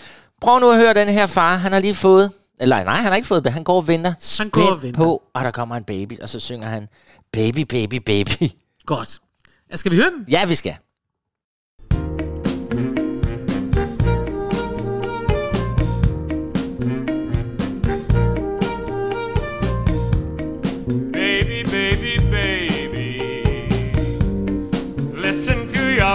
prøv 0.41 0.59
nu 0.61 0.71
at 0.71 0.77
høre 0.77 0.95
den 0.95 1.09
her 1.09 1.27
far. 1.27 1.57
Han 1.57 1.73
har 1.73 1.81
lige 1.81 1.95
fået, 1.95 2.31
eller 2.61 2.85
nej, 2.85 2.97
han 2.97 3.07
har 3.07 3.17
ikke 3.17 3.29
fået 3.29 3.45
det. 3.45 3.53
Han 3.53 3.65
går 3.65 3.77
og 3.77 3.89
venter. 3.89 4.15
Han 4.39 4.51
går 4.51 4.63
og 4.71 4.83
venter. 4.83 5.01
på, 5.01 5.23
og 5.35 5.45
der 5.45 5.51
kommer 5.51 5.77
en 5.77 5.85
baby, 5.85 6.21
og 6.21 6.29
så 6.29 6.41
synger 6.41 6.69
han 6.69 6.89
Baby, 7.33 7.59
baby, 7.59 7.95
baby. 7.95 8.51
Godt. 8.87 9.19
Skal 9.75 9.93
vi 9.93 9.97
høre 9.97 10.11
den? 10.11 10.25
Ja, 10.29 10.45
vi 10.45 10.55
skal. 10.55 10.77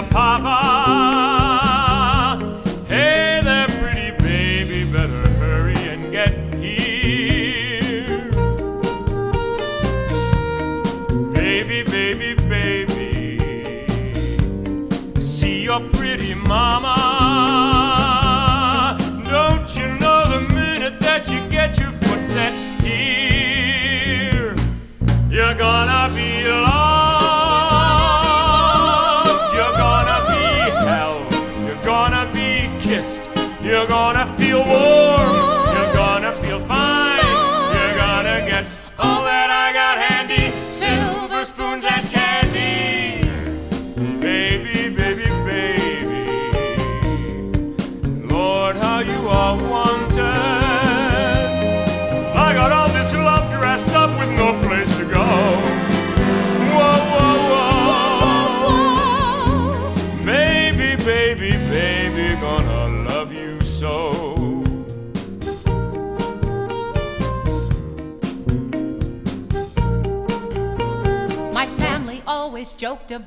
Papa. 0.04 0.67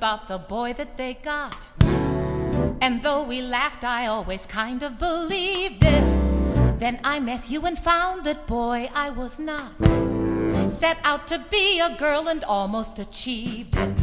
About 0.01 0.29
the 0.29 0.39
boy 0.39 0.73
that 0.73 0.97
they 0.97 1.13
got. 1.13 1.69
And 2.81 3.03
though 3.03 3.23
we 3.23 3.43
laughed, 3.43 3.85
I 3.85 4.07
always 4.07 4.47
kind 4.47 4.83
of 4.83 4.99
believed 4.99 5.85
it. 5.85 6.07
Then 6.79 7.01
I 7.05 7.21
met 7.21 7.51
you 7.51 7.67
and 7.67 7.79
found 7.79 8.25
that, 8.25 8.47
boy, 8.47 8.89
I 8.95 9.11
was 9.11 9.39
not. 9.39 9.73
Set 10.71 10.97
out 11.05 11.27
to 11.27 11.45
be 11.51 11.81
a 11.81 11.95
girl 11.99 12.29
and 12.29 12.43
almost 12.45 12.99
achieved 12.99 13.77
it. 13.77 14.01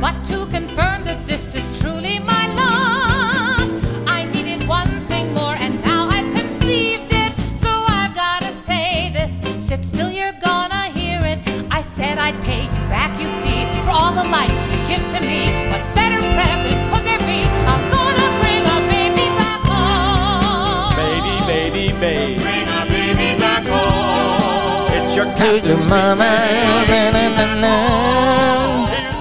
But 0.00 0.24
to 0.30 0.46
confirm 0.46 1.04
that 1.04 1.24
this 1.28 1.54
is 1.54 1.80
truly 1.80 2.18
my 2.18 2.44
love, 2.62 3.70
I 4.08 4.24
needed 4.24 4.66
one 4.66 4.98
thing 5.02 5.32
more, 5.32 5.54
and 5.54 5.80
now 5.84 6.08
I've 6.08 6.34
conceived 6.34 7.12
it. 7.12 7.32
So 7.54 7.70
I've 7.70 8.16
gotta 8.16 8.52
say 8.52 9.12
this 9.12 9.40
sit 9.64 9.84
still, 9.84 10.10
you're 10.10 10.40
gonna 10.42 10.88
hear 10.88 11.20
it. 11.24 11.38
I 11.70 11.82
said 11.82 12.18
I'd 12.18 12.42
pay 12.42 12.64
you 12.64 12.82
back, 12.90 13.12
you 13.22 13.28
see, 13.28 13.60
for 13.84 13.90
all 13.90 14.12
the 14.12 14.28
life 14.28 14.59
to 14.98 15.20
me. 15.20 15.42
What 15.70 15.84
better 15.94 16.20
present 16.36 16.78
could 16.90 17.04
there 17.08 17.22
be? 17.30 17.40
I'm 17.72 17.82
gonna 17.94 18.28
bring 18.40 18.64
a 18.76 18.78
baby 18.92 19.26
back 19.38 19.60
home. 19.70 20.96
Baby, 21.02 21.34
baby, 21.52 21.84
baby. 22.00 22.42
Bring 22.42 22.68
a 22.78 22.80
baby 22.94 23.28
back 23.44 23.64
home. 23.66 24.90
It's 24.96 25.16
your 25.16 25.26
To 25.26 25.30
captain 25.30 25.78
the 25.78 25.88
mama. 25.90 26.30
Na, 26.88 27.10
na, 27.10 27.22
na, 27.38 27.46
na. 27.64 27.74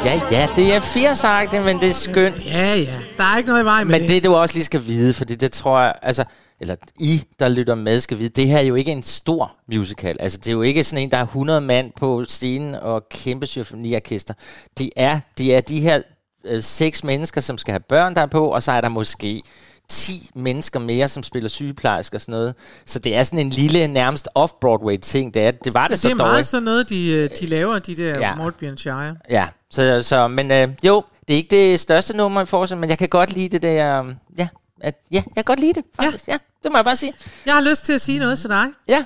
Ja, 0.06 0.22
ja, 0.32 0.48
det 0.56 0.74
er 0.74 0.80
80 0.80 1.26
men 1.66 1.82
det 1.82 1.90
er 1.90 1.94
skønt. 1.94 2.46
Ja, 2.46 2.76
ja. 2.76 2.86
Der 3.18 3.24
er 3.24 3.38
ikke 3.38 3.50
noget 3.50 3.64
i 3.64 3.66
vejen 3.66 3.88
med 3.88 4.00
Men 4.00 4.10
det, 4.10 4.24
du 4.24 4.36
også 4.36 4.56
lige 4.56 4.66
skal 4.66 4.86
vide, 4.88 5.14
fordi 5.14 5.36
det 5.36 5.52
tror 5.52 5.82
jeg, 5.82 5.94
altså, 6.02 6.24
eller 6.62 6.76
I, 7.00 7.24
der 7.40 7.50
lytter 7.50 7.76
med, 7.76 8.00
skal 8.00 8.20
vide, 8.20 8.30
det 8.30 8.48
her 8.48 8.58
er 8.58 8.62
jo 8.62 8.76
ikke 8.76 8.92
en 8.92 9.04
stor 9.04 9.52
musical. 9.72 10.16
Altså, 10.20 10.38
det 10.38 10.48
er 10.48 10.52
jo 10.52 10.62
ikke 10.62 10.84
sådan 10.84 11.04
en, 11.04 11.12
der 11.12 11.18
er 11.18 11.24
100 11.24 11.62
mand 11.62 11.92
på 11.98 12.26
scenen 12.28 12.76
og 12.76 13.10
kæmpe 13.10 13.46
symfoniorkester. 13.46 14.34
Det 14.78 14.90
er, 14.96 15.20
det 15.38 15.56
er 15.56 15.62
de 15.62 15.80
her 15.82 16.02
øh, 16.46 16.64
seks 16.64 17.04
mennesker, 17.04 17.42
som 17.42 17.58
skal 17.58 17.72
have 17.72 17.80
børn 17.80 18.16
der 18.16 18.22
er 18.22 18.26
på, 18.26 18.48
og 18.48 18.64
så 18.64 18.72
er 18.72 18.82
der 18.82 18.90
måske 18.90 19.42
10 19.90 20.30
mennesker 20.36 20.80
mere, 20.80 21.08
som 21.10 21.24
spiller 21.24 21.50
sygeplejersker 21.50 22.18
og 22.18 22.22
sådan 22.22 22.32
noget. 22.32 22.56
Så 22.86 23.00
det 23.00 23.16
er 23.16 23.24
sådan 23.24 23.40
en 23.40 23.50
lille, 23.50 23.88
nærmest 23.88 24.28
off-Broadway 24.40 24.98
ting. 24.98 25.34
Det, 25.34 25.42
er, 25.48 25.52
det 25.52 25.74
var 25.74 25.84
det, 25.84 25.92
Det 25.92 26.00
så 26.00 26.08
er 26.08 26.14
dog 26.14 26.18
meget 26.18 26.40
ikke. 26.40 26.48
sådan 26.48 26.64
noget, 26.64 26.90
de, 26.90 27.08
øh, 27.12 27.30
de 27.40 27.46
laver, 27.46 27.80
de 27.80 27.96
der 27.96 28.20
Ja. 28.20 28.36
Mortby 28.36 28.76
Shire. 28.76 29.16
Ja, 29.30 29.48
så, 29.72 30.04
så 30.04 30.28
men 30.28 30.52
øh, 30.52 30.70
jo, 30.84 31.04
det 31.28 31.34
er 31.34 31.38
ikke 31.38 31.56
det 31.72 31.80
største 31.80 32.18
nummer 32.18 32.42
i 32.42 32.46
forestillingen, 32.46 32.82
men 32.82 32.90
jeg 32.90 32.98
kan 32.98 33.10
godt 33.10 33.34
lide 33.34 33.50
det 33.50 33.62
der, 33.62 34.04
øh, 34.04 34.14
ja, 34.38 34.48
at, 34.82 34.96
ja, 35.12 35.16
jeg 35.16 35.34
kan 35.36 35.44
godt 35.44 35.60
lide 35.60 35.74
det, 35.74 35.84
faktisk. 35.96 36.28
Ja. 36.28 36.32
ja, 36.32 36.38
det 36.64 36.72
må 36.72 36.78
jeg 36.78 36.86
bare 36.86 36.96
sige. 36.96 37.14
Jeg 37.46 37.54
har 37.54 37.62
lyst 37.62 37.86
til 37.86 37.94
at 37.94 38.02
sige 38.02 38.20
noget 38.20 38.40
til 38.40 38.50
dig. 38.50 38.68
Ja. 38.88 39.06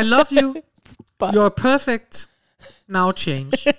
I 0.00 0.02
love 0.02 0.26
you. 0.30 0.54
You're 1.34 1.48
perfect. 1.48 2.28
Now 2.88 3.12
change. 3.12 3.52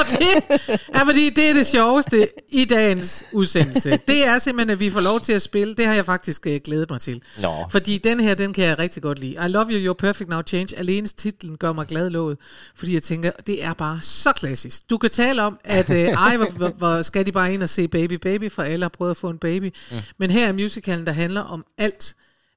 Og 0.00 0.06
det 0.06 0.58
er 0.94 1.04
fordi, 1.04 1.30
det 1.30 1.50
er 1.50 1.54
det 1.54 1.66
sjoveste 1.66 2.28
i 2.48 2.64
dagens 2.64 3.24
udsendelse. 3.32 3.98
Det 4.08 4.26
er 4.26 4.38
simpelthen, 4.38 4.70
at 4.70 4.80
vi 4.80 4.90
får 4.90 5.00
lov 5.00 5.20
til 5.20 5.32
at 5.32 5.42
spille. 5.42 5.74
Det 5.74 5.86
har 5.86 5.94
jeg 5.94 6.06
faktisk 6.06 6.46
uh, 6.46 6.56
glædet 6.64 6.90
mig 6.90 7.00
til. 7.00 7.22
Nå. 7.42 7.52
Fordi 7.70 7.98
den 7.98 8.20
her, 8.20 8.34
den 8.34 8.52
kan 8.52 8.64
jeg 8.64 8.78
rigtig 8.78 9.02
godt 9.02 9.18
lide. 9.18 9.32
I 9.32 9.48
love 9.48 9.66
you, 9.70 9.92
you're 9.92 9.96
perfect 9.96 10.30
now 10.30 10.42
change. 10.42 10.78
Alene 10.78 11.06
titlen 11.06 11.56
gør 11.56 11.72
mig 11.72 11.86
glad 11.86 12.10
lået. 12.10 12.38
Fordi 12.74 12.94
jeg 12.94 13.02
tænker, 13.02 13.30
det 13.46 13.64
er 13.64 13.74
bare 13.74 13.98
så 14.02 14.32
klassisk. 14.32 14.90
Du 14.90 14.98
kan 14.98 15.10
tale 15.10 15.42
om, 15.42 15.58
at 15.64 15.90
uh, 15.90 15.96
ej, 16.26 16.36
hvor, 16.36 16.68
hvor, 16.68 17.02
skal 17.02 17.26
de 17.26 17.32
bare 17.32 17.54
ind 17.54 17.62
og 17.62 17.68
se 17.68 17.88
Baby 17.88 18.12
Baby, 18.12 18.50
for 18.50 18.62
alle 18.62 18.84
har 18.84 18.88
prøvet 18.88 19.10
at 19.10 19.16
få 19.16 19.30
en 19.30 19.38
baby. 19.38 19.74
Mm. 19.90 19.96
Men 20.18 20.30
her 20.30 20.48
er 20.48 20.52
musicalen, 20.52 21.06
der 21.06 21.12
handler 21.12 21.40
om 21.40 21.64
alt 21.78 22.16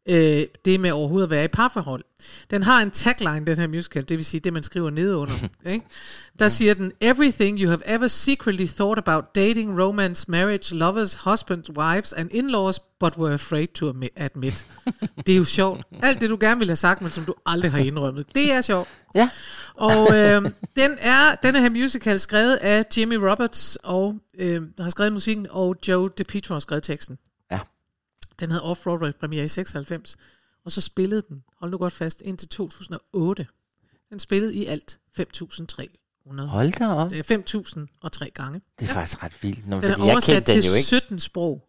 øh, 0.09 0.43
det 0.65 0.79
med 0.79 0.91
overhovedet 0.91 1.27
at 1.27 1.31
være 1.31 1.45
i 1.45 1.47
parforhold. 1.47 2.03
Den 2.51 2.63
har 2.63 2.81
en 2.81 2.91
tagline, 2.91 3.45
den 3.45 3.57
her 3.57 3.67
musical, 3.67 4.09
det 4.09 4.17
vil 4.17 4.25
sige 4.25 4.41
det, 4.41 4.53
man 4.53 4.63
skriver 4.63 4.89
nedenunder. 4.89 5.33
ikke? 5.65 5.85
Der 6.39 6.47
siger 6.47 6.73
den, 6.73 6.91
Everything 7.01 7.59
you 7.59 7.69
have 7.69 7.81
ever 7.85 8.07
secretly 8.07 8.65
thought 8.65 8.99
about 8.99 9.23
dating, 9.35 9.81
romance, 9.81 10.31
marriage, 10.31 10.75
lovers, 10.75 11.13
husbands, 11.13 11.69
wives 11.77 12.13
and 12.13 12.29
in-laws, 12.31 12.79
but 12.99 13.17
were 13.17 13.33
afraid 13.33 13.67
to 13.67 13.91
admi- 13.91 14.13
admit. 14.15 14.65
Det 15.27 15.33
er 15.33 15.37
jo 15.37 15.43
sjovt. 15.43 15.81
Alt 16.01 16.21
det, 16.21 16.29
du 16.29 16.37
gerne 16.39 16.59
ville 16.59 16.69
have 16.69 16.75
sagt, 16.75 17.01
men 17.01 17.11
som 17.11 17.25
du 17.25 17.33
aldrig 17.45 17.71
har 17.71 17.79
indrømmet. 17.79 18.25
Det 18.35 18.51
er 18.51 18.61
sjovt. 18.61 18.89
Ja. 19.15 19.29
Og 19.75 20.15
øh, 20.17 20.41
den 20.75 20.91
er, 20.99 21.35
denne 21.43 21.61
her 21.61 21.69
musical 21.69 22.19
skrevet 22.19 22.55
af 22.55 22.83
Jimmy 22.97 23.15
Roberts, 23.15 23.77
og 23.83 24.15
øh, 24.39 24.61
har 24.79 24.89
skrevet 24.89 25.13
musikken, 25.13 25.47
og 25.49 25.75
Joe 25.87 26.09
DePietro 26.17 26.53
har 26.53 26.59
skrevet 26.59 26.83
teksten. 26.83 27.17
Ja. 28.39 28.45
Den 28.45 28.51
havde 28.51 28.63
Off-Broadway 28.71 29.11
premiere 29.19 29.43
i 29.45 29.47
96, 29.47 30.17
og 30.65 30.71
så 30.71 30.81
spillede 30.81 31.21
den, 31.29 31.43
hold 31.59 31.71
nu 31.71 31.77
godt 31.77 31.93
fast, 31.93 32.21
indtil 32.21 32.47
2008. 32.49 33.47
Den 34.09 34.19
spillede 34.19 34.53
i 34.55 34.65
alt 34.65 34.99
5.300. 35.19 36.41
Hold 36.41 36.71
da 36.79 36.87
op. 36.87 37.09
Det 37.09 37.31
er 37.31 37.87
5.00003 38.17 38.29
gange. 38.29 38.61
Det 38.79 38.89
er 38.89 38.93
faktisk 38.93 39.23
ret 39.23 39.43
vildt. 39.43 39.67
Nå, 39.67 39.81
Den 39.81 39.91
er 39.91 40.03
oversat 40.03 40.35
kendte 40.35 40.53
den 40.53 40.61
til 40.61 40.69
jo 40.69 40.75
ikke. 40.75 40.85
17 40.85 41.19
sprog. 41.19 41.63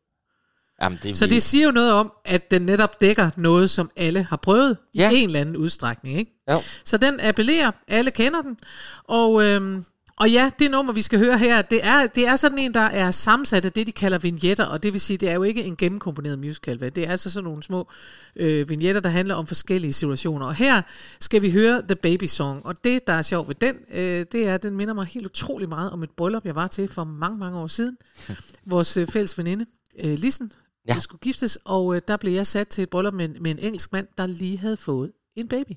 Jamen, 0.82 0.98
det 1.02 1.16
Så 1.16 1.24
vildt. 1.24 1.32
det 1.34 1.42
siger 1.42 1.64
jo 1.66 1.70
noget 1.72 1.92
om, 1.92 2.12
at 2.24 2.50
den 2.50 2.62
netop 2.62 3.00
dækker 3.00 3.30
noget, 3.36 3.70
som 3.70 3.90
alle 3.96 4.22
har 4.22 4.36
prøvet 4.36 4.76
Ja. 4.94 5.10
i 5.10 5.16
en 5.16 5.28
eller 5.28 5.40
anden 5.40 5.56
udstrækning. 5.56 6.18
Ikke? 6.18 6.32
Jo. 6.50 6.56
Så 6.84 6.96
den 6.96 7.20
appellerer, 7.20 7.70
alle 7.88 8.10
kender 8.10 8.42
den. 8.42 8.58
Og, 9.04 9.44
øhm, 9.44 9.84
og 10.16 10.30
ja, 10.30 10.50
det 10.58 10.70
nummer, 10.70 10.92
vi 10.92 11.02
skal 11.02 11.18
høre 11.18 11.38
her, 11.38 11.62
det 11.62 11.80
er, 11.86 12.06
det 12.06 12.26
er 12.26 12.36
sådan 12.36 12.58
en, 12.58 12.74
der 12.74 12.80
er 12.80 13.10
sammensat 13.10 13.64
af 13.64 13.72
det, 13.72 13.86
de 13.86 13.92
kalder 13.92 14.18
vignetter, 14.18 14.64
og 14.64 14.82
det 14.82 14.92
vil 14.92 15.00
sige, 15.00 15.16
det 15.16 15.28
er 15.28 15.34
jo 15.34 15.42
ikke 15.42 15.62
en 15.64 15.76
gennemkomponeret 15.76 16.38
musical. 16.38 16.80
Vel? 16.80 16.96
Det 16.96 17.06
er 17.06 17.10
altså 17.10 17.30
sådan 17.30 17.44
nogle 17.44 17.62
små 17.62 17.88
øh, 18.36 18.68
vignetter, 18.68 19.00
der 19.00 19.08
handler 19.08 19.34
om 19.34 19.46
forskellige 19.46 19.92
situationer. 19.92 20.46
Og 20.46 20.54
her 20.54 20.82
skal 21.20 21.42
vi 21.42 21.50
høre 21.50 21.82
The 21.82 21.96
Baby 21.96 22.24
Song, 22.24 22.66
og 22.66 22.84
det, 22.84 23.06
der 23.06 23.12
er 23.12 23.22
sjovt 23.22 23.48
ved 23.48 23.54
den, 23.54 23.74
øh, 23.92 24.24
det 24.32 24.48
er, 24.48 24.54
at 24.54 24.62
den 24.62 24.76
minder 24.76 24.94
mig 24.94 25.06
helt 25.06 25.26
utrolig 25.26 25.68
meget 25.68 25.90
om 25.90 26.02
et 26.02 26.10
bryllup, 26.10 26.44
jeg 26.44 26.54
var 26.54 26.66
til 26.66 26.88
for 26.88 27.04
mange, 27.04 27.38
mange 27.38 27.58
år 27.58 27.66
siden. 27.66 27.96
Vores 28.66 28.96
øh, 28.96 29.06
fælles 29.06 29.38
veninde, 29.38 29.66
øh, 30.04 30.18
Lissen, 30.18 30.52
Ja. 30.88 30.98
skulle 31.00 31.20
giftes, 31.20 31.58
og 31.64 31.94
øh, 31.94 32.00
der 32.08 32.16
blev 32.16 32.32
jeg 32.32 32.46
sat 32.46 32.68
til 32.68 32.82
et 32.82 32.90
bryllup 32.90 33.14
med, 33.14 33.28
med 33.28 33.50
en 33.50 33.58
engelsk 33.58 33.92
mand, 33.92 34.06
der 34.18 34.26
lige 34.26 34.58
havde 34.58 34.76
fået 34.76 35.12
en 35.36 35.48
baby. 35.48 35.72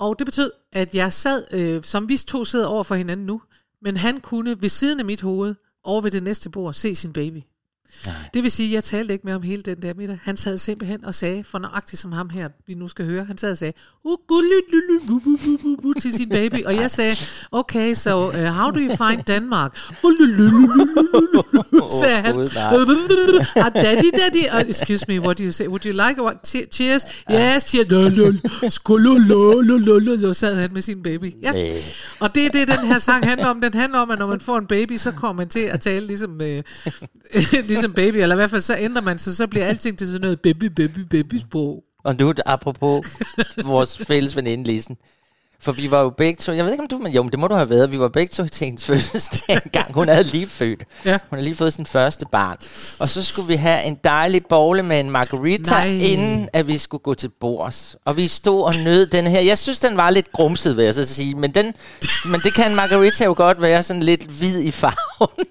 Og 0.00 0.18
det 0.18 0.24
betød, 0.24 0.52
at 0.72 0.94
jeg 0.94 1.12
sad, 1.12 1.46
øh, 1.52 1.82
som 1.82 2.08
vi 2.08 2.16
to 2.16 2.44
sidder 2.44 2.66
over 2.66 2.82
for 2.82 2.94
hinanden 2.94 3.26
nu, 3.26 3.42
men 3.82 3.96
han 3.96 4.20
kunne 4.20 4.62
ved 4.62 4.68
siden 4.68 4.98
af 4.98 5.04
mit 5.04 5.20
hoved, 5.20 5.54
over 5.84 6.00
ved 6.00 6.10
det 6.10 6.22
næste 6.22 6.50
bord, 6.50 6.74
se 6.74 6.94
sin 6.94 7.12
baby. 7.12 7.42
Nej. 8.06 8.14
Det 8.34 8.42
vil 8.42 8.50
sige, 8.50 8.66
at 8.68 8.72
jeg 8.72 8.84
talte 8.84 9.12
ikke 9.12 9.24
med 9.24 9.32
ham 9.32 9.42
hele 9.42 9.62
den 9.62 9.82
der 9.82 9.94
middag. 9.94 10.18
Han 10.22 10.36
sad 10.36 10.58
simpelthen 10.58 11.04
og 11.04 11.14
sagde, 11.14 11.44
for 11.44 11.58
nøjagtigt 11.58 12.02
som 12.02 12.12
ham 12.12 12.30
her, 12.30 12.48
vi 12.66 12.74
nu 12.74 12.88
skal 12.88 13.04
høre, 13.04 13.24
han 13.24 13.38
sad 13.38 13.50
og 13.50 13.58
sagde, 13.58 13.72
til 16.02 16.12
sin 16.12 16.28
baby. 16.28 16.64
Og 16.64 16.76
jeg 16.76 16.90
sagde, 16.90 17.16
okay, 17.52 17.94
so 17.94 18.28
uh, 18.28 18.34
how 18.34 18.70
do 18.70 18.78
you 18.80 18.96
find 19.08 19.22
Denmark? 19.26 19.76
sagde 22.00 22.16
han. 22.16 22.38
Ah, 23.56 23.72
daddy, 23.74 24.10
daddy. 24.18 24.62
Uh, 24.64 24.68
excuse 24.70 25.04
me, 25.08 25.20
what 25.20 25.38
do 25.38 25.44
you 25.44 25.52
say? 25.52 25.66
Would 25.66 25.86
you 25.86 25.92
like? 25.92 26.20
Che- 26.46 26.66
cheers? 26.70 27.02
Yes, 27.30 27.62
cheers. 27.62 27.86
Lo, 27.90 28.02
sad 30.32 30.54
han 30.56 30.72
med 30.72 30.82
sin 30.82 31.02
baby. 31.02 31.32
Ja. 31.42 31.52
Og 32.20 32.34
det 32.34 32.46
er 32.46 32.48
det, 32.50 32.68
den 32.68 32.86
her 32.86 32.98
sang 32.98 33.26
handler 33.28 33.46
om. 33.46 33.60
Den 33.60 33.74
handler 33.74 33.98
om, 33.98 34.10
at 34.10 34.18
når 34.18 34.26
man 34.26 34.40
får 34.40 34.58
en 34.58 34.66
baby, 34.66 34.96
så 34.96 35.12
kommer 35.12 35.42
man 35.42 35.48
til 35.48 35.60
at 35.60 35.80
tale 35.80 36.06
ligesom, 36.06 36.40
øh, 36.40 36.62
ligesom 37.70 37.79
baby, 37.88 38.16
eller 38.16 38.34
i 38.34 38.36
hvert 38.36 38.50
fald 38.50 38.62
så 38.62 38.76
ændrer 38.78 39.02
man 39.02 39.18
sig, 39.18 39.36
så 39.36 39.46
bliver 39.46 39.66
alting 39.66 39.98
til 39.98 40.06
sådan 40.06 40.20
noget 40.20 40.40
baby, 40.40 40.64
baby, 40.64 40.98
baby 40.98 41.38
sprog. 41.38 41.84
Og 42.04 42.16
nu 42.16 42.34
apropos 42.46 43.06
vores 43.64 43.98
fælles 43.98 44.36
veninde 44.36 44.64
Lisen. 44.64 44.96
For 45.62 45.72
vi 45.72 45.90
var 45.90 46.00
jo 46.00 46.10
begge 46.10 46.36
to, 46.36 46.52
jeg 46.52 46.64
ved 46.64 46.72
ikke 46.72 46.82
om 46.82 46.88
du, 46.88 46.98
men 46.98 47.12
jo, 47.12 47.22
men 47.22 47.30
det 47.30 47.38
må 47.38 47.48
du 47.48 47.54
have 47.54 47.70
været, 47.70 47.92
vi 47.92 47.98
var 47.98 48.08
begge 48.08 48.30
to 48.30 48.46
til 48.46 48.64
hendes 48.64 48.84
fødselsdag 48.84 49.54
en 49.64 49.70
gang. 49.72 49.94
Hun 49.94 50.08
havde 50.08 50.22
lige 50.22 50.46
født. 50.46 50.84
Ja. 51.04 51.18
Hun 51.30 51.36
havde 51.36 51.44
lige 51.44 51.54
fået 51.54 51.72
sin 51.72 51.86
første 51.86 52.26
barn. 52.32 52.56
Og 52.98 53.08
så 53.08 53.24
skulle 53.24 53.48
vi 53.48 53.54
have 53.54 53.84
en 53.84 53.98
dejlig 54.04 54.46
bolle 54.46 54.82
med 54.82 55.00
en 55.00 55.10
margarita, 55.10 55.74
Nej. 55.74 55.86
inden 55.86 56.48
at 56.52 56.66
vi 56.66 56.78
skulle 56.78 57.02
gå 57.02 57.14
til 57.14 57.28
bords. 57.40 57.96
Og 58.04 58.16
vi 58.16 58.28
stod 58.28 58.64
og 58.64 58.74
nød 58.74 59.06
den 59.06 59.26
her. 59.26 59.40
Jeg 59.40 59.58
synes, 59.58 59.80
den 59.80 59.96
var 59.96 60.10
lidt 60.10 60.32
grumset, 60.32 60.76
vil 60.76 60.84
jeg 60.84 60.94
så 60.94 61.04
sige. 61.04 61.34
Men, 61.34 61.54
den, 61.54 61.74
men 62.24 62.40
det 62.40 62.54
kan 62.54 62.70
en 62.70 62.76
margarita 62.76 63.24
jo 63.24 63.34
godt 63.36 63.62
være 63.62 63.82
sådan 63.82 64.02
lidt 64.02 64.22
hvid 64.22 64.60
i 64.60 64.70
farven. 64.70 65.46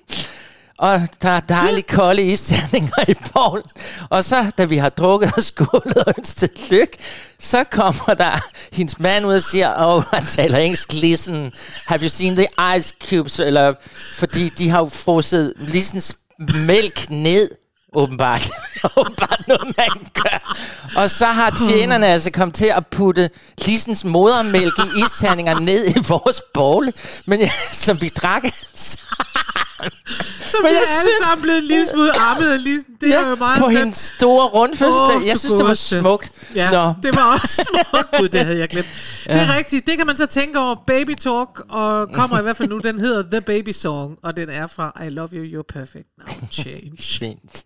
Og 0.80 1.02
der 1.22 1.30
er 1.30 1.40
dejlige 1.40 1.84
kolde 1.84 2.24
isterninger 2.24 3.10
i 3.10 3.16
bowlen. 3.34 3.66
Og 4.10 4.24
så, 4.24 4.52
da 4.58 4.66
vi 4.66 4.78
har 4.78 4.90
drukket 4.90 5.34
og 5.38 5.44
skålet 5.44 5.98
og 5.98 6.14
ønsket 6.18 6.52
lykke, 6.72 6.98
så 7.40 7.64
kommer 7.64 8.14
der 8.18 8.40
hendes 8.74 9.00
mand 9.00 9.26
ud 9.26 9.34
og 9.34 9.42
siger, 9.42 9.86
åh, 9.86 9.96
oh, 9.96 10.04
han 10.14 10.26
taler 10.26 10.58
engelsk, 10.58 10.94
listen, 10.94 11.52
have 11.86 12.02
you 12.02 12.10
seen 12.10 12.36
the 12.36 12.48
ice 12.78 12.94
cubes? 13.10 13.40
Eller, 13.40 13.74
fordi 14.16 14.50
de 14.50 14.70
har 14.70 14.80
jo 14.80 14.86
frosset 14.86 15.54
Lissens 15.58 16.18
mælk 16.56 17.10
ned, 17.10 17.50
åbenbart. 17.94 18.50
åbenbart 18.98 19.44
noget, 19.48 19.74
man 19.78 19.90
gør. 20.14 20.56
Og 20.98 21.10
så 21.10 21.26
har 21.26 21.58
tjenerne 21.70 22.08
altså 22.08 22.32
kommet 22.32 22.56
til 22.56 22.66
at 22.66 22.88
putte 22.88 23.30
Lissens 23.66 24.04
modermælk 24.06 24.80
i 24.80 25.04
isterninger 25.06 25.60
ned 25.60 25.88
i 25.96 26.00
vores 26.10 26.42
bowl, 26.54 26.94
men, 27.28 27.42
som 27.74 28.02
vi 28.02 28.08
drak. 28.10 28.44
Så 28.80 30.58
Men 30.62 30.70
bliver 30.70 30.72
jeg 30.72 30.80
alle 30.80 31.02
synes- 31.02 31.26
sammen 31.28 31.42
blevet 31.42 31.64
lille 31.64 31.88
smule 31.88 32.12
armet 32.20 32.52
af 32.52 32.64
Lisen. 32.64 32.94
Det 33.02 33.16
er 33.16 33.30
jo 33.30 33.36
meget 33.36 33.60
på 33.60 33.66
slemt. 33.66 33.80
hendes 33.80 33.98
store 34.18 34.48
rundfødselsdag. 34.48 35.18
Åh, 35.18 35.28
jeg 35.28 35.38
synes, 35.40 35.56
det 35.56 35.66
var 35.66 35.74
smukt. 35.74 36.32
Ja, 36.56 36.72
Nå. 36.72 36.94
det 37.04 37.16
var 37.16 37.34
også 37.34 37.66
smukt. 37.72 38.12
Gud, 38.20 38.30
det 38.30 38.46
havde 38.46 38.60
jeg 38.60 38.70
glemt. 38.70 38.88
Det 39.24 39.36
er 39.36 39.56
rigtigt. 39.58 39.88
Det 39.88 39.98
kan 39.98 40.08
man 40.08 40.18
så 40.18 40.26
tænke 40.26 40.60
over. 40.60 40.76
Baby 40.88 41.16
Talk, 41.16 41.62
og 41.70 42.08
kommer 42.14 42.40
i 42.40 42.42
hvert 42.42 42.58
fald 42.58 42.70
nu. 42.70 42.78
Den 42.78 43.00
hedder 43.00 43.24
The 43.32 43.42
Baby 43.42 43.72
Song, 43.72 44.18
og 44.24 44.38
den 44.38 44.50
er 44.50 44.68
fra 44.68 45.04
I 45.06 45.10
Love 45.10 45.30
You, 45.34 45.60
You're 45.62 45.66
Perfect. 45.74 46.08
Now 46.18 46.48
change. 46.64 46.92
Fint. 47.20 47.64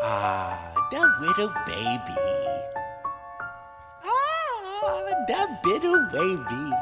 Ah, 0.00 0.72
the 0.90 1.00
little 1.20 1.52
baby. 1.66 2.14
Ah, 4.04 5.02
the 5.26 5.58
little 5.64 6.06
baby. 6.12 6.72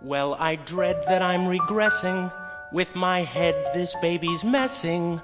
Well, 0.00 0.36
I 0.38 0.54
dread 0.54 1.02
that 1.08 1.20
I'm 1.20 1.46
regressing. 1.46 2.32
With 2.72 2.94
my 2.94 3.22
head, 3.22 3.54
this 3.74 3.96
baby's 4.00 4.44
messing. 4.44 5.20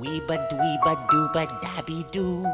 Weeba 0.00 0.48
dweeba 0.48 1.08
dooba 1.08 1.60
dabby 1.60 2.06
doo. 2.10 2.48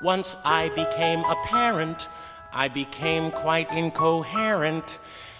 Once 0.00 0.36
I 0.44 0.68
became 0.70 1.24
a 1.24 1.34
parent, 1.46 2.06
I 2.52 2.68
became 2.68 3.32
quite 3.32 3.70
incoherent. 3.72 4.98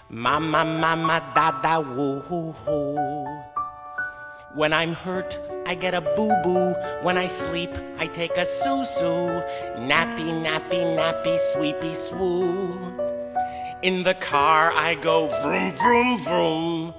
Mama, 0.08 0.64
mama, 0.64 1.22
da 1.34 1.52
da 1.62 1.78
woo 1.78 2.20
hoo 2.20 2.52
hoo. 2.52 3.51
When 4.54 4.74
I'm 4.74 4.92
hurt, 4.92 5.38
I 5.64 5.74
get 5.74 5.94
a 5.94 6.02
boo 6.02 6.34
boo. 6.42 6.74
When 7.00 7.16
I 7.16 7.26
sleep, 7.26 7.70
I 7.98 8.06
take 8.06 8.36
a 8.36 8.44
soo. 8.44 8.84
Nappy, 9.88 10.28
nappy, 10.44 10.82
nappy, 10.94 11.38
sweepy 11.52 11.92
swoo. 11.92 12.92
In 13.80 14.02
the 14.02 14.12
car, 14.14 14.70
I 14.74 14.94
go 14.96 15.28
vroom, 15.42 15.72
vroom, 15.72 16.20
vroom. 16.20 16.94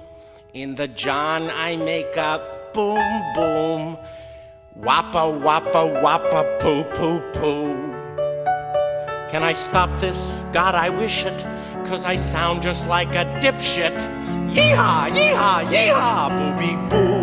In 0.52 0.74
the 0.74 0.88
John, 0.88 1.48
I 1.50 1.76
make 1.76 2.16
a 2.16 2.42
boom, 2.72 2.98
boom. 3.34 3.98
Wappa, 4.80 5.24
wappa, 5.46 6.02
wappa, 6.02 6.58
poo, 6.58 6.82
poo, 6.92 7.20
poo. 7.34 7.94
Can 9.30 9.44
I 9.44 9.52
stop 9.52 9.90
this? 10.00 10.42
God, 10.52 10.74
I 10.74 10.90
wish 10.90 11.24
it. 11.24 11.46
Cause 11.86 12.04
I 12.04 12.16
sound 12.16 12.62
just 12.62 12.88
like 12.88 13.10
a 13.10 13.24
dipshit. 13.40 14.08
Yeehaw, 14.50 15.10
yeehaw, 15.14 15.64
yeehaw, 15.70 16.28
booby 16.38 16.74
boo. 16.88 17.13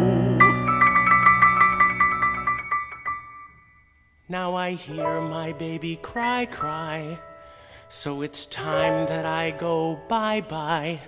Now 4.31 4.55
I 4.55 4.71
hear 4.71 5.19
my 5.19 5.51
baby 5.51 5.97
cry, 5.97 6.45
cry. 6.45 7.19
So 7.89 8.21
it's 8.21 8.45
time 8.45 9.05
that 9.07 9.25
I 9.25 9.51
go 9.51 9.99
bye 10.07 10.39
bye. 10.39 11.01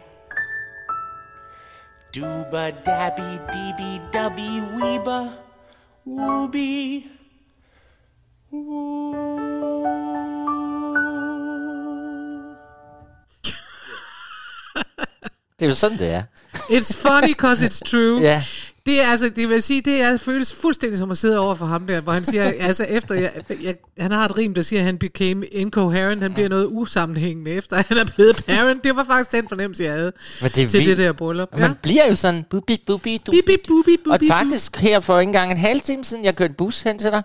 Dooba 2.12 2.84
dabby 2.84 3.40
deeby 3.54 4.12
dubby 4.12 4.52
weeba 4.76 5.38
wooby 6.06 7.08
woo. 8.52 9.14
Det 15.60 15.66
er 15.66 15.70
jo 15.70 15.76
sådan, 15.76 15.98
det 15.98 16.14
er. 16.14 16.24
It's 16.70 16.94
funny, 17.08 17.34
cause 17.34 17.66
it's 17.66 17.90
true. 17.90 18.20
Ja. 18.22 18.44
Det 18.86 19.02
er 19.02 19.08
altså, 19.08 19.30
det 19.30 19.50
vil 19.50 19.62
sige, 19.64 19.82
det 19.82 20.02
er, 20.02 20.18
føles 20.18 20.54
fuldstændig 20.54 21.00
som 21.00 21.12
at 21.12 21.18
sidde 21.18 21.40
over 21.40 21.56
for 21.56 21.66
ham 21.66 21.88
der, 21.88 22.02
hvor 22.02 22.14
han 22.14 22.26
siger, 22.26 22.44
altså 22.68 22.84
efter, 22.84 23.16
jeg, 23.16 23.32
jeg, 23.64 23.76
han 23.98 24.12
har 24.12 24.26
et 24.26 24.38
rim, 24.38 24.54
der 24.54 24.62
siger, 24.62 24.80
at 24.80 24.86
han 24.86 24.98
became 24.98 25.46
incoherent, 25.46 26.22
han 26.22 26.34
bliver 26.34 26.50
noget 26.50 26.68
usammenhængende 26.72 27.52
efter, 27.52 27.84
han 27.88 27.98
er 27.98 28.06
blevet 28.16 28.44
parent. 28.48 28.84
Det 28.84 28.96
var 28.96 29.04
faktisk 29.04 29.32
den 29.32 29.48
fornemmelse, 29.48 29.84
jeg 29.84 29.94
havde 29.94 30.12
Men 30.42 30.50
det 30.50 30.70
til 30.70 30.80
vildt. 30.80 30.88
det 30.88 30.98
der 30.98 31.12
bryllup. 31.12 31.50
Og 31.52 31.60
Man 31.60 31.74
bliver 31.82 32.08
jo 32.10 32.16
sådan, 32.16 32.44
bubi, 32.50 32.84
bubi, 32.88 33.22
du. 33.26 33.32
Bip, 33.32 33.46
bip, 33.46 33.60
bubi, 33.68 33.98
Og 34.06 34.20
bubi, 34.20 34.28
faktisk 34.28 34.76
her 34.78 35.00
for 35.00 35.20
ikke 35.20 35.30
engang 35.30 35.52
en 35.52 35.58
halv 35.58 35.82
time 35.82 36.04
siden, 36.06 36.24
jeg 36.26 36.36
kørte 36.36 36.54
bus 36.54 36.82
hen 36.82 37.00
til 37.00 37.12
dig, 37.12 37.24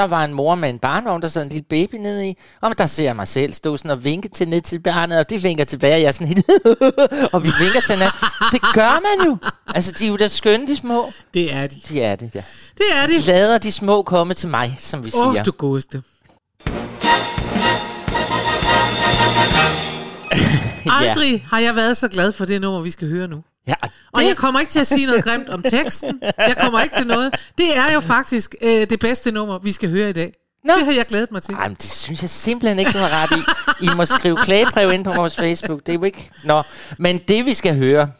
der 0.00 0.06
var 0.06 0.24
en 0.24 0.34
mor 0.34 0.54
med 0.54 0.70
en 0.70 0.78
barnvogn, 0.78 1.22
der 1.22 1.28
sad 1.28 1.42
en 1.42 1.48
lille 1.48 1.64
baby 1.68 1.94
nede 1.94 2.28
i. 2.28 2.36
Og 2.60 2.78
der 2.78 2.86
ser 2.86 3.04
jeg 3.04 3.16
mig 3.16 3.28
selv 3.28 3.52
stå 3.52 3.76
sådan 3.76 3.90
og 3.90 4.04
vinke 4.04 4.28
til 4.28 4.48
ned 4.48 4.60
til 4.60 4.78
barnet, 4.78 5.18
og 5.18 5.30
det 5.30 5.42
vinker 5.42 5.64
tilbage, 5.64 5.94
og 5.94 6.00
jeg 6.00 6.08
er 6.08 6.12
sådan 6.12 6.26
helt... 6.26 6.46
og 7.34 7.44
vi 7.44 7.50
vinker 7.60 7.80
til 7.80 7.94
hinanden. 7.94 8.18
Det 8.52 8.60
gør 8.74 9.00
man 9.00 9.26
jo. 9.26 9.36
Altså, 9.66 9.92
de 9.98 10.04
er 10.04 10.08
jo 10.08 10.16
da 10.16 10.28
skønne, 10.28 10.66
de 10.66 10.76
små. 10.76 11.10
Det 11.34 11.54
er 11.54 11.66
de. 11.66 11.76
De 11.88 12.02
er 12.02 12.16
det, 12.16 12.30
ja. 12.34 12.42
Det 12.78 12.86
er 12.94 13.06
de. 13.06 13.20
Lader 13.20 13.58
de 13.58 13.72
små 13.72 14.02
komme 14.02 14.34
til 14.34 14.48
mig, 14.48 14.76
som 14.78 15.04
vi 15.04 15.10
Åh, 15.14 15.32
siger. 15.32 15.40
oh, 15.40 15.46
du 15.46 15.50
godeste. 15.50 16.02
Aldrig 21.00 21.44
har 21.50 21.58
jeg 21.58 21.76
været 21.76 21.96
så 21.96 22.08
glad 22.08 22.32
for 22.32 22.44
det 22.44 22.60
nummer, 22.60 22.80
vi 22.80 22.90
skal 22.90 23.08
høre 23.08 23.28
nu. 23.28 23.42
Ja, 23.68 23.74
Og 24.12 24.24
jeg 24.24 24.36
kommer 24.36 24.60
ikke 24.60 24.72
til 24.72 24.80
at 24.80 24.86
sige 24.86 25.06
noget 25.06 25.24
grimt 25.24 25.48
om 25.48 25.62
teksten. 25.62 26.20
Jeg 26.38 26.56
kommer 26.60 26.80
ikke 26.82 26.96
til 26.96 27.06
noget. 27.06 27.34
Det 27.58 27.76
er 27.76 27.92
jo 27.92 28.00
faktisk 28.00 28.54
øh, 28.62 28.90
det 28.90 29.00
bedste 29.00 29.32
nummer, 29.32 29.58
vi 29.58 29.72
skal 29.72 29.90
høre 29.90 30.10
i 30.10 30.12
dag. 30.12 30.32
Nå. 30.64 30.72
Det 30.78 30.84
har 30.84 30.92
jeg 30.92 31.06
glædet 31.06 31.32
mig 31.32 31.42
til. 31.42 31.54
Ej, 31.54 31.68
men 31.68 31.76
det 31.76 31.90
synes 31.90 32.22
jeg 32.22 32.30
simpelthen 32.30 32.78
ikke, 32.78 32.90
du 32.92 32.98
har 32.98 33.08
ret 33.22 33.38
i. 33.38 33.84
I 33.84 33.88
må 33.96 34.04
skrive 34.04 34.36
klagebrev 34.36 34.92
ind 34.92 35.04
på 35.04 35.12
vores 35.12 35.36
Facebook. 35.36 35.80
Det 35.86 35.88
er 35.88 35.98
jo 35.98 36.04
ikke... 36.04 36.30
Nå, 36.44 36.62
men 36.98 37.18
det 37.28 37.46
vi 37.46 37.54
skal 37.54 37.76
høre, 37.76 38.10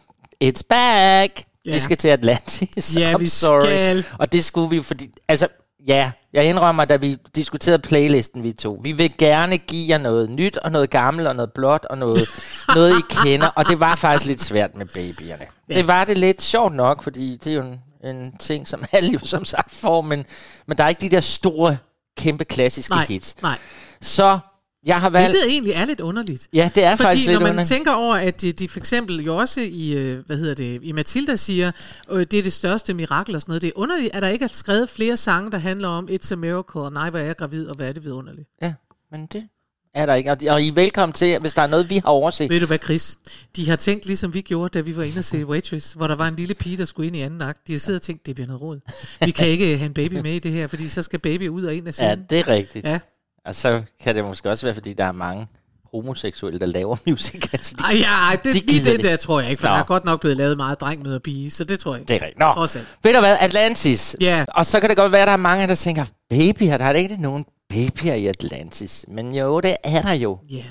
it's 0.44 0.62
back. 0.68 1.42
Ja. 1.64 1.72
Vi 1.72 1.79
skal 1.79 1.96
til 1.96 2.09
Atlantis. 2.09 2.96
Ja, 2.96 3.14
I'm 3.14 3.18
vi 3.18 3.26
sorry. 3.26 3.61
skal. 3.61 4.05
Og 4.18 4.33
det 4.33 4.44
skulle 4.44 4.70
vi 4.70 4.76
jo, 4.76 4.83
fordi... 4.83 5.11
Altså, 5.29 5.48
ja, 5.87 6.11
jeg 6.33 6.45
indrømmer, 6.45 6.85
da 6.85 6.97
vi 6.97 7.16
diskuterede 7.35 7.79
playlisten, 7.79 8.45
vi 8.45 8.53
to. 8.53 8.81
Vi 8.83 8.93
vil 8.93 9.12
gerne 9.19 9.59
give 9.59 9.88
jer 9.88 9.99
noget 9.99 10.31
nyt, 10.31 10.57
og 10.57 10.73
noget 10.73 10.90
gammelt, 10.90 11.29
og 11.29 11.37
noget 11.37 11.53
blåt, 11.53 11.85
og 11.85 11.99
noget, 11.99 12.29
noget 12.75 12.99
I 12.99 13.03
kender. 13.11 13.47
Og 13.47 13.66
det 13.69 13.81
var 13.81 13.97
faktisk 13.97 14.27
lidt 14.27 14.43
svært 14.43 14.77
med 14.77 14.87
babyerne. 14.87 15.47
Ja. 15.69 15.75
Det 15.75 15.88
var 15.88 16.05
det 16.05 16.19
lidt 16.19 16.43
sjovt 16.43 16.75
nok, 16.75 17.03
fordi 17.03 17.37
det 17.45 17.51
er 17.51 17.55
jo 17.55 17.62
en, 17.62 17.81
en 18.05 18.37
ting, 18.38 18.69
som 18.69 18.85
alle 18.93 19.11
jo 19.12 19.19
som 19.23 19.45
sagt 19.45 19.71
får, 19.71 20.01
men, 20.01 20.25
men 20.66 20.77
der 20.77 20.85
er 20.85 20.88
ikke 20.88 21.01
de 21.01 21.11
der 21.11 21.21
store, 21.21 21.77
kæmpe 22.19 22.45
klassiske 22.45 22.95
Nej, 22.95 23.07
hits. 23.07 23.43
nej. 23.43 23.59
Så 24.01 24.38
jeg 24.87 25.01
har 25.01 25.11
valgt... 25.11 25.31
Hvilket 25.31 25.51
egentlig 25.51 25.73
er 25.73 25.85
lidt 25.85 26.01
underligt. 26.01 26.49
Ja, 26.53 26.71
det 26.75 26.85
er 26.85 26.97
Fordi 26.97 27.03
faktisk 27.03 27.27
når 27.27 27.33
lidt 27.33 27.43
man 27.43 27.51
underligt. 27.51 27.69
tænker 27.69 27.93
over, 27.93 28.14
at 28.14 28.40
de, 28.40 28.53
de 28.53 28.69
for 28.69 28.79
eksempel 28.79 29.21
jo 29.25 29.37
også 29.37 29.61
i, 29.61 29.93
øh, 29.93 30.19
hvad 30.27 30.37
hedder 30.37 30.55
det, 30.55 30.79
i 30.83 30.93
Matilda 30.93 31.37
siger, 31.37 31.73
øh, 32.11 32.27
det 32.31 32.35
er 32.35 32.43
det 32.43 32.53
største 32.53 32.95
mirakel 32.95 33.35
og 33.35 33.40
sådan 33.40 33.51
noget. 33.51 33.62
Det 33.62 33.69
er 33.69 33.73
underligt, 33.77 34.14
at 34.14 34.23
der 34.23 34.29
ikke 34.29 34.45
er 34.45 34.49
skrevet 34.53 34.88
flere 34.88 35.16
sange, 35.16 35.51
der 35.51 35.59
handler 35.59 35.88
om 35.88 36.09
It's 36.11 36.33
a 36.33 36.37
Miracle, 36.37 36.81
og 36.81 36.93
nej, 36.93 37.11
hvor 37.11 37.19
er 37.19 37.25
jeg 37.25 37.37
gravid, 37.37 37.66
og 37.69 37.77
hvad 37.77 37.88
er 37.88 37.93
det 37.93 38.05
vidunderligt. 38.05 38.49
Ja, 38.62 38.75
men 39.12 39.27
det 39.27 39.49
er 39.95 40.07
der 40.07 40.14
ikke. 40.14 40.31
Og, 40.33 40.38
og 40.51 40.62
I 40.62 40.69
er 40.69 40.73
velkommen 40.73 41.12
til, 41.12 41.38
hvis 41.38 41.55
der 41.55 41.62
er 41.62 41.66
noget, 41.66 41.90
vi 41.90 41.97
har 41.97 42.09
overset. 42.09 42.51
Ved 42.51 42.61
du 42.61 42.66
hvad, 42.66 42.79
Chris? 42.85 43.19
De 43.57 43.69
har 43.69 43.77
tænkt, 43.77 44.07
ligesom 44.07 44.35
vi 44.35 44.40
gjorde, 44.40 44.69
da 44.79 44.81
vi 44.81 44.97
var 44.97 45.03
inde 45.03 45.19
og 45.19 45.25
se 45.25 45.47
Waitress, 45.51 45.93
hvor 45.93 46.07
der 46.07 46.14
var 46.14 46.29
en 46.29 46.37
lille 46.37 46.55
pige, 46.55 46.77
der 46.77 46.85
skulle 46.85 47.07
ind 47.07 47.16
i 47.16 47.21
anden 47.21 47.43
akt. 47.43 47.66
De 47.66 47.73
har 47.73 47.79
siddet 47.79 48.01
og 48.01 48.03
tænkt, 48.03 48.27
det 48.27 48.35
bliver 48.35 48.47
noget 48.49 48.62
råd. 48.62 48.81
Vi 49.25 49.31
kan 49.31 49.49
ikke 49.49 49.77
have 49.79 49.87
en 49.87 49.95
baby 49.95 50.14
med 50.14 50.33
i 50.33 50.38
det 50.38 50.53
her, 50.53 50.66
fordi 50.66 50.88
så 50.88 51.03
skal 51.03 51.19
baby 51.19 51.49
ud 51.49 51.64
og 51.64 51.75
ind 51.75 51.88
af 51.88 52.01
Ja, 52.01 52.12
scenen. 52.12 52.27
det 52.31 52.38
er 52.38 52.49
rigtigt. 52.49 52.85
Ja. 52.87 52.99
Og 53.46 53.55
så 53.55 53.83
kan 54.03 54.14
det 54.14 54.24
måske 54.24 54.50
også 54.50 54.66
være, 54.66 54.74
fordi 54.74 54.92
der 54.92 55.05
er 55.05 55.12
mange 55.12 55.46
homoseksuelle, 55.92 56.59
der 56.61 56.66
laver 56.66 56.96
musicals. 57.07 57.72
Ej, 57.72 57.94
ja, 57.98 58.09
ej, 58.11 58.37
det, 58.44 58.55
De 58.55 58.61
lige 58.66 58.85
det 58.85 58.90
ikke. 58.92 59.03
der 59.09 59.16
tror 59.16 59.40
jeg 59.40 59.50
ikke, 59.50 59.61
for 59.61 59.68
Nå. 59.68 59.74
der 59.74 59.81
er 59.81 59.85
godt 59.85 60.05
nok 60.05 60.20
blevet 60.20 60.37
lavet 60.37 60.57
meget 60.57 60.81
dreng 60.81 61.03
møder 61.03 61.18
pige, 61.18 61.50
så 61.50 61.64
det 61.64 61.79
tror 61.81 61.92
jeg 61.94 62.00
ikke. 62.00 62.09
Det 62.09 62.16
er 62.16 62.20
rigtigt. 62.26 62.38
Nå, 62.38 62.53
Trods 62.53 62.76
alt. 62.76 62.87
ved 63.05 63.14
du 63.14 63.20
hvad, 63.20 63.37
Atlantis. 63.40 64.16
Ja. 64.20 64.44
Og 64.48 64.66
så 64.66 64.81
kan 64.81 64.88
det 64.88 64.96
godt 64.96 65.12
være, 65.12 65.22
at 65.22 65.26
der 65.26 65.33
er 65.33 65.37
mange, 65.37 65.66
der 65.66 65.74
tænker, 65.74 66.05
babyer, 66.31 66.76
der 66.76 66.85
er 66.85 66.92
ikke 66.92 67.16
nogen 67.16 67.44
babyer 67.68 68.14
i 68.14 68.26
Atlantis. 68.26 69.05
Men 69.09 69.35
jo, 69.35 69.61
det 69.61 69.76
er 69.85 70.03
der 70.03 70.12
jo. 70.12 70.38
Ja, 70.50 70.62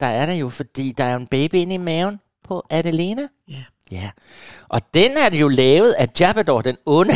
Der 0.00 0.06
er 0.06 0.26
der 0.26 0.32
jo, 0.32 0.48
fordi 0.48 0.92
der 0.98 1.04
er 1.04 1.16
en 1.16 1.26
baby 1.26 1.54
inde 1.54 1.74
i 1.74 1.78
maven 1.78 2.20
på 2.44 2.66
Adelina. 2.70 3.22
ja. 3.48 3.64
Ja. 3.90 4.10
Og 4.68 4.80
den 4.94 5.10
er 5.16 5.36
jo 5.36 5.48
lavet 5.48 5.92
af 5.98 6.08
Jabador, 6.20 6.60
den 6.62 6.76
onde. 6.86 7.14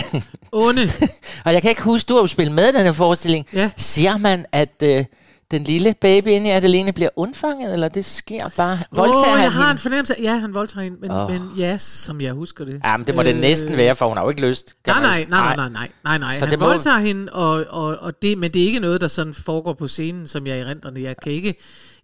Onde. 0.52 0.82
og 1.44 1.52
jeg 1.52 1.62
kan 1.62 1.68
ikke 1.68 1.82
huske, 1.82 2.08
du 2.08 2.14
har 2.14 2.20
jo 2.20 2.26
spillet 2.26 2.54
med 2.54 2.68
i 2.68 2.72
den 2.72 2.84
her 2.84 2.92
forestilling. 2.92 3.46
Ja. 3.52 3.70
Ser 3.76 4.16
man, 4.18 4.46
at 4.52 4.82
øh, 4.82 5.04
den 5.50 5.64
lille 5.64 5.94
baby 6.00 6.28
inde 6.28 6.46
i 6.48 6.50
Adeline 6.50 6.92
bliver 6.92 7.08
undfanget, 7.16 7.72
eller 7.72 7.88
det 7.88 8.04
sker 8.04 8.48
bare? 8.56 8.78
Voldtager 8.92 9.26
Åh, 9.26 9.32
han 9.34 9.42
jeg 9.42 9.52
har 9.52 9.60
hende? 9.60 9.70
en 9.72 9.78
fornemmelse 9.78 10.18
af, 10.18 10.22
ja, 10.22 10.36
han 10.38 10.54
voldtager 10.54 10.84
hende, 10.84 10.96
men, 11.00 11.10
oh. 11.10 11.30
men 11.30 11.42
ja, 11.56 11.78
som 11.78 12.20
jeg 12.20 12.32
husker 12.32 12.64
det. 12.64 12.80
Ja, 12.84 12.96
men 12.96 13.06
det 13.06 13.14
må 13.14 13.20
øh, 13.22 13.28
det 13.28 13.36
næsten 13.36 13.76
være, 13.76 13.96
for 13.96 14.08
hun 14.08 14.16
har 14.16 14.24
jo 14.24 14.30
ikke 14.30 14.48
lyst. 14.48 14.74
Nej, 14.86 15.00
nej, 15.00 15.26
nej, 15.30 15.56
nej, 15.56 15.56
nej, 15.56 15.68
nej, 15.68 15.88
nej, 16.04 16.18
nej. 16.18 16.34
Så 16.34 16.44
Han 16.44 16.50
det 16.52 16.58
må- 16.60 16.66
voldtager 16.66 16.98
hende, 16.98 17.32
og, 17.32 17.64
og, 17.68 17.96
og 18.00 18.22
det, 18.22 18.38
men 18.38 18.50
det 18.52 18.62
er 18.62 18.66
ikke 18.66 18.80
noget, 18.80 19.00
der 19.00 19.08
sådan 19.08 19.34
foregår 19.34 19.72
på 19.74 19.86
scenen, 19.86 20.28
som 20.28 20.46
jeg 20.46 20.58
er 20.58 20.64
erindrende. 20.64 21.02
Jeg 21.02 21.14
kan 21.22 21.32
ikke, 21.32 21.54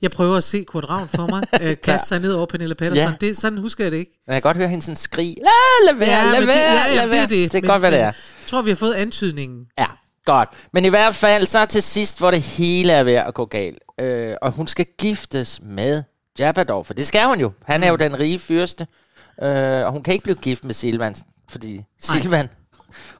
jeg 0.02 0.10
prøver 0.10 0.36
at 0.36 0.42
se 0.42 0.64
kvadrat 0.68 1.08
for 1.08 1.26
mig, 1.26 1.42
øh, 1.62 1.76
kaste 1.82 2.08
sig 2.08 2.20
ned 2.20 2.32
over 2.32 2.46
Pernille 2.46 2.74
Patterson. 2.74 3.10
Ja. 3.20 3.26
Det, 3.26 3.36
sådan 3.36 3.58
husker 3.58 3.84
jeg 3.84 3.92
det 3.92 3.98
ikke. 3.98 4.22
Jeg 4.26 4.34
kan 4.34 4.42
godt 4.42 4.56
høre 4.56 4.68
hende 4.68 4.82
sådan 4.82 4.96
skrige, 4.96 5.36
lad, 5.42 5.92
lad 5.92 5.94
være, 5.94 6.32
lad 6.32 6.40
men 6.40 6.48
være, 6.48 6.56
det, 6.56 6.62
ja, 6.62 6.88
ja, 6.88 6.94
lad 6.94 7.02
det 7.02 7.12
være. 7.12 7.22
er 7.22 7.26
det. 7.26 7.52
Det 7.52 7.52
kan 7.52 7.62
men, 7.62 7.70
godt 7.70 7.82
være, 7.82 7.90
det 7.90 7.98
men 7.98 8.04
er. 8.04 8.12
Jeg 8.12 8.46
tror, 8.46 8.62
vi 8.62 8.70
har 8.70 8.76
fået 8.76 8.94
antydningen. 8.94 9.66
Ja, 9.78 9.86
godt. 10.24 10.48
Men 10.72 10.84
i 10.84 10.88
hvert 10.88 11.14
fald, 11.14 11.46
så 11.46 11.64
til 11.64 11.82
sidst, 11.82 12.18
hvor 12.18 12.30
det 12.30 12.42
hele 12.42 12.92
er 12.92 13.02
ved 13.02 13.12
at 13.14 13.34
gå 13.34 13.44
galt. 13.44 13.78
Øh, 14.00 14.34
og 14.42 14.52
hun 14.52 14.66
skal 14.66 14.86
giftes 14.98 15.60
med 15.62 16.02
Jabador, 16.38 16.82
for 16.82 16.94
det 16.94 17.06
skal 17.06 17.26
hun 17.26 17.40
jo. 17.40 17.52
Han 17.64 17.82
er 17.82 17.88
jo 17.88 17.96
den 17.96 18.20
rige 18.20 18.38
fyrste. 18.38 18.86
Øh, 19.42 19.84
og 19.86 19.92
hun 19.92 20.02
kan 20.02 20.12
ikke 20.12 20.22
blive 20.22 20.36
gift 20.36 20.64
med 20.64 20.74
Silvan, 20.74 21.16
fordi 21.48 21.84
Silvan 22.00 22.48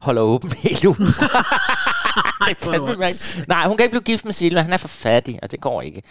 holder 0.01 0.23
åben 0.23 0.53
hele 0.63 0.89
ugen. 0.89 1.07
mærkeligt. 2.99 3.49
Nej, 3.49 3.67
hun 3.67 3.77
kan 3.77 3.85
ikke 3.85 3.91
blive 3.93 4.03
gift 4.03 4.25
med 4.25 4.33
Silvan. 4.33 4.65
Han 4.65 4.73
er 4.73 4.77
for 4.77 4.89
fattig, 4.89 5.39
og 5.43 5.51
det 5.51 5.61
går 5.61 5.83
ikke. 5.83 6.03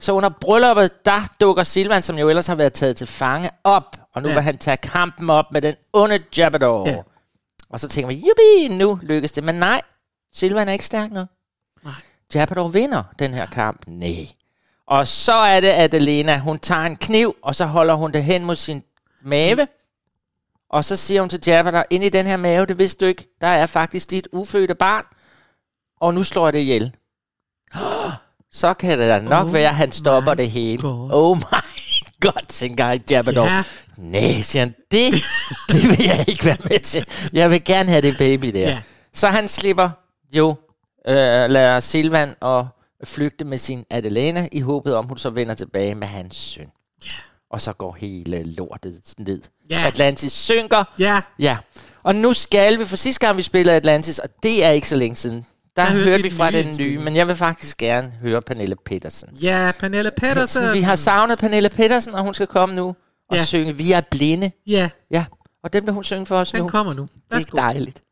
Så 0.00 0.12
under 0.12 0.30
brylluppet, 0.40 1.04
der 1.04 1.20
dukker 1.40 1.62
Silvan, 1.62 2.02
som 2.02 2.18
jo 2.18 2.28
ellers 2.28 2.46
har 2.46 2.54
været 2.54 2.72
taget 2.72 2.96
til 2.96 3.06
fange, 3.06 3.50
op 3.64 3.96
og 4.14 4.22
nu 4.22 4.28
Ja. 4.28 4.34
vil 4.34 4.42
han 4.42 4.58
tage 4.58 4.76
kampen 4.76 5.30
op 5.30 5.44
med 5.52 5.62
den 5.62 5.74
onde 5.92 6.18
Jabador. 6.36 6.88
Ja. 6.88 6.96
Og 7.70 7.80
så 7.80 7.88
tænker 7.88 8.08
vi, 8.08 8.14
jubi, 8.14 8.74
nu 8.76 8.98
lykkes 9.02 9.32
det. 9.32 9.44
Men 9.44 9.54
nej, 9.54 9.80
Silvan 10.34 10.68
er 10.68 10.72
ikke 10.72 10.84
stærk 10.84 11.12
nok. 11.12 11.28
Nej. 11.84 11.92
Jabador 12.34 12.68
vinder 12.68 13.02
den 13.18 13.34
her 13.34 13.46
kamp. 13.46 13.82
Nej. 13.86 14.26
Og 14.86 15.06
så 15.08 15.32
er 15.34 15.60
det, 15.60 15.68
at 15.68 15.94
Elena, 15.94 16.38
hun 16.38 16.58
tager 16.58 16.82
en 16.82 16.96
kniv, 16.96 17.36
og 17.42 17.54
så 17.54 17.64
holder 17.66 17.94
hun 17.94 18.12
det 18.12 18.24
hen 18.24 18.44
mod 18.44 18.56
sin 18.56 18.82
mave. 19.22 19.66
Og 20.70 20.84
så 20.84 20.96
siger 20.96 21.20
hun 21.20 21.28
til 21.28 21.40
Jabador, 21.46 21.84
ind 21.90 22.04
i 22.04 22.08
den 22.08 22.26
her 22.26 22.36
mave, 22.36 22.66
det 22.66 22.78
vidste 22.78 23.04
du 23.04 23.08
ikke, 23.08 23.36
der 23.40 23.46
er 23.46 23.66
faktisk 23.66 24.10
dit 24.10 24.28
ufødte 24.32 24.74
barn. 24.74 25.04
Og 26.02 26.14
nu 26.14 26.24
slår 26.24 26.46
jeg 26.46 26.52
det 26.52 26.58
ihjel. 26.58 26.92
Så 28.52 28.74
kan 28.74 28.98
det 28.98 29.08
da 29.08 29.20
nok 29.20 29.46
Oh 29.46 29.52
være, 29.52 29.68
at 29.68 29.74
han 29.74 29.92
stopper 29.92 30.34
det 30.34 30.50
hele. 30.50 30.82
God. 30.82 31.10
Oh 31.12 31.36
my 31.36 31.42
god, 32.20 32.46
tænker 32.48 32.98
Jabador. 33.10 33.46
Ja. 33.46 33.62
Nej, 33.96 34.40
siger 34.40 34.60
han, 34.62 34.74
det, 34.90 35.12
det 35.68 35.88
vil 35.88 36.06
jeg 36.06 36.24
ikke 36.28 36.44
være 36.44 36.56
med 36.64 36.78
til. 36.78 37.06
Jeg 37.32 37.50
vil 37.50 37.64
gerne 37.64 37.88
have 37.88 38.02
det 38.02 38.18
baby 38.18 38.46
der. 38.46 38.68
Ja. 38.68 38.82
Så 39.12 39.28
han 39.28 39.48
slipper 39.48 39.90
jo, 40.32 40.54
øh, 41.08 41.14
lader 41.50 41.80
Silvan 41.80 42.34
og 42.40 42.68
flygte 43.04 43.44
med 43.44 43.58
sin 43.58 43.84
Adelena, 43.90 44.48
i 44.52 44.60
håbet 44.60 44.94
om, 44.94 45.06
hun 45.06 45.18
så 45.18 45.30
vender 45.30 45.54
tilbage 45.54 45.94
med 45.94 46.06
hans 46.06 46.36
søn. 46.36 46.68
Og 47.50 47.60
så 47.60 47.72
går 47.72 47.96
hele 48.00 48.42
lortet 48.44 49.14
ned. 49.18 49.42
Ja. 49.70 49.86
Atlantis 49.86 50.32
synker. 50.32 50.84
Ja, 50.98 51.20
Ja. 51.38 51.58
Og 52.02 52.14
nu 52.14 52.34
skal 52.34 52.78
vi, 52.78 52.84
for 52.84 52.96
sidste 52.96 53.26
gang 53.26 53.36
vi 53.36 53.42
spillede 53.42 53.76
Atlantis, 53.76 54.18
og 54.18 54.28
det 54.42 54.64
er 54.64 54.70
ikke 54.70 54.88
så 54.88 54.96
længe 54.96 55.16
siden, 55.16 55.46
der, 55.76 55.84
Der 55.84 55.92
hørte 55.92 56.04
hørte 56.04 56.22
vi 56.22 56.28
den 56.28 56.36
fra 56.36 56.50
nye 56.50 56.56
den 56.58 56.64
nye, 56.64 56.68
indspilning. 56.68 57.04
men 57.04 57.16
jeg 57.16 57.28
vil 57.28 57.36
faktisk 57.36 57.76
gerne 57.78 58.12
høre 58.22 58.42
Pernille 58.42 58.76
Petersen. 58.86 59.28
ja, 59.42 59.72
Pernille 59.78 60.10
Pedersen. 60.16 60.72
Vi 60.72 60.80
har 60.80 60.96
savnet 60.96 61.38
Pernille 61.38 61.68
Petersen, 61.68 62.14
og 62.14 62.22
hun 62.22 62.34
skal 62.34 62.46
komme 62.46 62.74
nu 62.74 62.86
og 63.30 63.36
Ja. 63.36 63.44
synge 63.44 63.76
Vi 63.76 63.92
er 63.92 64.00
blinde. 64.10 64.50
Ja, 64.66 64.90
Ja, 65.10 65.24
og 65.64 65.72
den 65.72 65.86
vil 65.86 65.94
hun 65.94 66.04
synge 66.04 66.26
for 66.26 66.36
os 66.36 66.50
den 66.52 66.60
nu. 66.62 66.68
kommer 66.68 66.94
nu. 66.94 67.02
Det 67.02 67.08
er 67.30 67.34
Værsgo. 67.36 67.56
dejligt. 67.56 68.02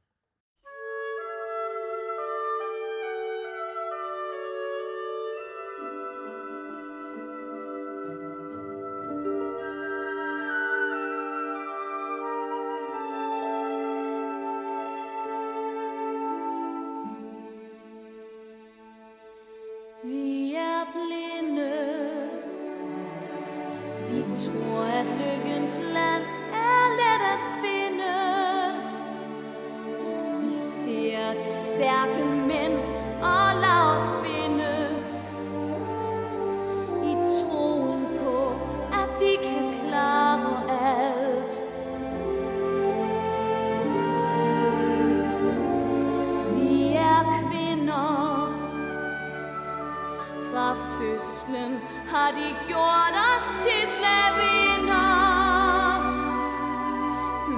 Fødslen 51.50 51.80
har 52.08 52.30
de 52.30 52.56
gjort 52.68 53.14
os 53.30 53.62
til 53.64 53.88
slavinder. 53.96 54.90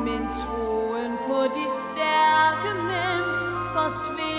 Men 0.05 0.29
troen 0.33 1.17
på 1.27 1.43
de 1.43 1.67
stærke 1.83 2.75
mænd 2.75 3.25
forsvinder. 3.73 4.32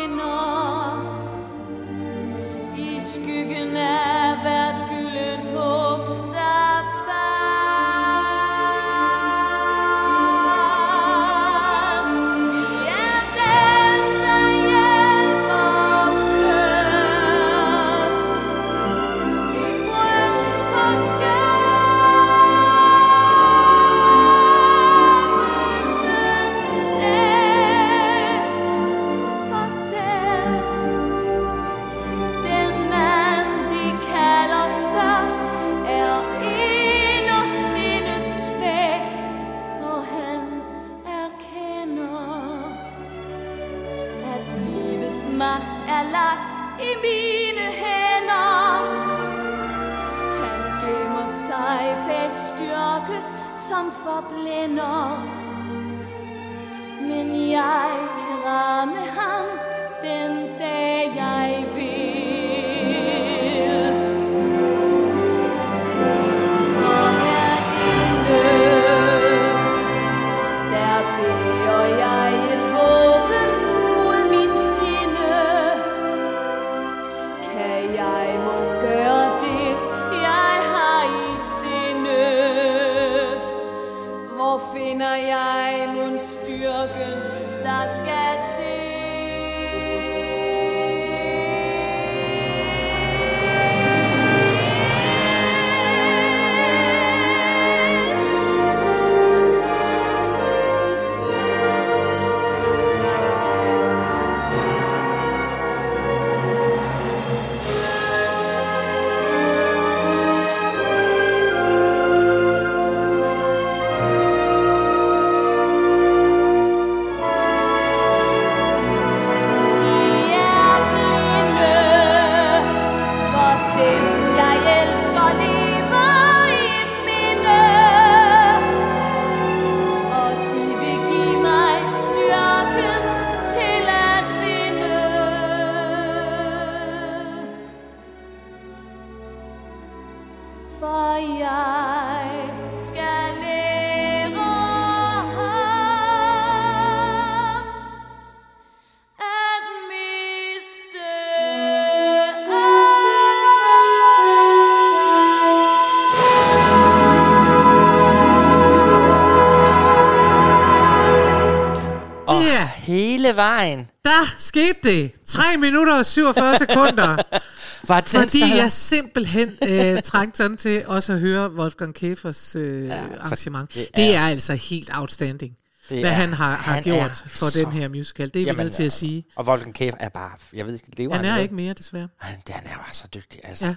Hele 163.33 163.49
vejen. 163.49 163.87
Der 164.03 164.33
skete 164.37 164.75
det. 164.83 165.11
3 165.27 165.43
minutter 165.59 165.97
og 165.97 166.05
47 166.05 166.57
sekunder. 166.57 167.15
Var 167.87 167.99
den 168.01 168.19
Fordi 168.19 168.39
så- 168.39 168.45
jeg 168.55 168.71
simpelthen 168.71 169.51
øh, 169.67 170.01
trængte 170.01 170.37
sådan 170.37 170.57
til 170.57 170.87
også 170.87 171.13
at 171.13 171.19
høre 171.19 171.51
Wolfgang 171.51 171.95
Kæfers 171.95 172.55
øh, 172.55 172.87
Ja, 172.87 173.01
arrangement. 173.19 173.73
det 173.73 173.87
Det 173.95 174.15
er- 174.15 174.19
er, 174.19 174.27
altså 174.27 174.53
helt 174.55 174.89
outstanding, 174.93 175.53
Det 175.89 175.99
hvad 175.99 176.09
er- 176.09 176.13
han 176.13 176.33
har, 176.33 176.55
har 176.55 176.73
han 176.73 176.83
gjort 176.83 176.97
er 176.97 177.09
for 177.27 177.45
så- 177.45 177.59
den 177.59 177.71
her 177.71 177.87
musical. 177.87 178.27
Det 178.27 178.35
er 178.35 178.39
vi 178.39 178.45
Jamen, 178.49 178.65
nødt 178.65 178.73
til 178.75 178.83
at 178.83 178.91
sige. 178.91 179.23
Og 179.35 179.45
Wolfgang 179.47 179.75
Kæfer 179.75 179.97
er 179.99 180.09
bare, 180.09 180.31
jeg 180.53 180.65
ved 180.65 180.73
ikke, 180.73 180.85
lever 180.97 181.15
Han 181.15 181.25
er 181.25 181.35
nu? 181.35 181.41
ikke 181.41 181.55
mere, 181.55 181.73
desværre. 181.73 182.07
Han, 182.19 182.35
han 182.49 182.63
er 182.65 182.75
bare 182.75 182.91
så 182.93 183.03
dygtig, 183.13 183.39
altså. 183.43 183.65
Ja. 183.65 183.75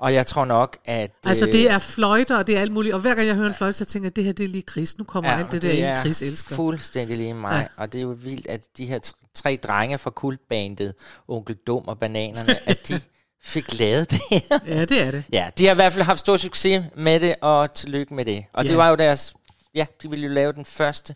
Og 0.00 0.14
jeg 0.14 0.26
tror 0.26 0.44
nok, 0.44 0.78
at... 0.84 1.10
Altså, 1.26 1.46
øh, 1.46 1.52
det 1.52 1.70
er 1.70 1.78
fløjter, 1.78 2.38
og 2.38 2.46
det 2.46 2.56
er 2.56 2.60
alt 2.60 2.72
muligt. 2.72 2.94
Og 2.94 3.00
hver 3.00 3.14
gang 3.14 3.26
jeg 3.26 3.34
hører 3.36 3.48
en 3.48 3.54
fløjte, 3.54 3.78
så 3.78 3.84
tænker 3.84 4.06
jeg, 4.06 4.16
det 4.16 4.24
her 4.24 4.32
det 4.32 4.44
er 4.44 4.48
lige 4.48 4.64
Chris. 4.70 4.98
Nu 4.98 5.04
kommer 5.04 5.30
ja, 5.30 5.38
alt 5.38 5.52
det, 5.52 5.62
der 5.62 5.70
ind, 5.70 5.84
er 5.84 6.00
Chris 6.00 6.22
elsker. 6.22 6.54
fuldstændig 6.54 7.16
lige 7.16 7.34
mig. 7.34 7.68
Ja. 7.78 7.82
Og 7.82 7.92
det 7.92 7.98
er 7.98 8.02
jo 8.02 8.16
vildt, 8.22 8.46
at 8.46 8.60
de 8.76 8.86
her 8.86 9.12
tre 9.34 9.58
drenge 9.62 9.98
fra 9.98 10.10
kultbandet, 10.10 10.94
Onkel 11.28 11.56
Dum 11.66 11.88
og 11.88 11.98
Bananerne, 11.98 12.68
at 12.68 12.88
de 12.88 13.00
fik 13.42 13.78
lavet 13.78 14.10
det. 14.10 14.20
Ja, 14.66 14.84
det 14.84 15.02
er 15.02 15.10
det. 15.10 15.24
Ja, 15.32 15.50
de 15.58 15.64
har 15.64 15.72
i 15.72 15.74
hvert 15.74 15.92
fald 15.92 16.04
haft 16.04 16.20
stor 16.20 16.36
succes 16.36 16.84
med 16.96 17.20
det, 17.20 17.34
og 17.40 17.72
tillykke 17.72 18.14
med 18.14 18.24
det. 18.24 18.44
Og 18.52 18.64
ja. 18.64 18.68
det 18.68 18.78
var 18.78 18.88
jo 18.88 18.94
deres... 18.94 19.34
Ja, 19.74 19.86
de 20.02 20.10
ville 20.10 20.26
jo 20.26 20.32
lave 20.32 20.52
den 20.52 20.64
første 20.64 21.14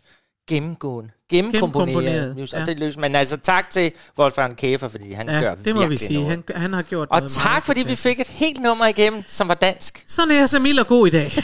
gennemgående, 0.49 1.11
gennemkomponerede 1.29 1.91
Gennemkomponeret, 1.91 2.35
musical. 2.35 2.57
Ja. 2.57 2.61
Og 2.63 2.67
det 2.67 2.75
lykkedes. 2.77 2.97
Men 2.97 3.15
altså 3.15 3.37
tak 3.37 3.69
til 3.69 3.91
Wolfgang 4.19 4.57
Kæfer, 4.57 4.87
fordi 4.87 5.13
han 5.13 5.29
Ja, 5.29 5.39
gør 5.39 5.55
det 5.55 5.75
må 5.75 5.85
vi 5.85 5.97
sige. 5.97 6.13
Noget. 6.19 6.29
Han, 6.29 6.61
han 6.61 6.73
har 6.73 6.81
gjort 6.81 7.07
Og 7.11 7.17
noget 7.19 7.31
tak, 7.31 7.65
fordi 7.65 7.83
vi 7.87 7.95
fik 7.95 8.19
et 8.19 8.27
helt 8.27 8.61
nummer 8.61 8.85
igennem, 8.85 9.23
som 9.27 9.47
var 9.47 9.53
dansk. 9.53 10.03
Sådan 10.07 10.31
er 10.31 10.35
jeg 10.35 10.49
så 10.49 10.59
mild 10.63 10.79
og 10.79 10.87
god 10.87 11.07
i 11.07 11.09
dag. 11.09 11.31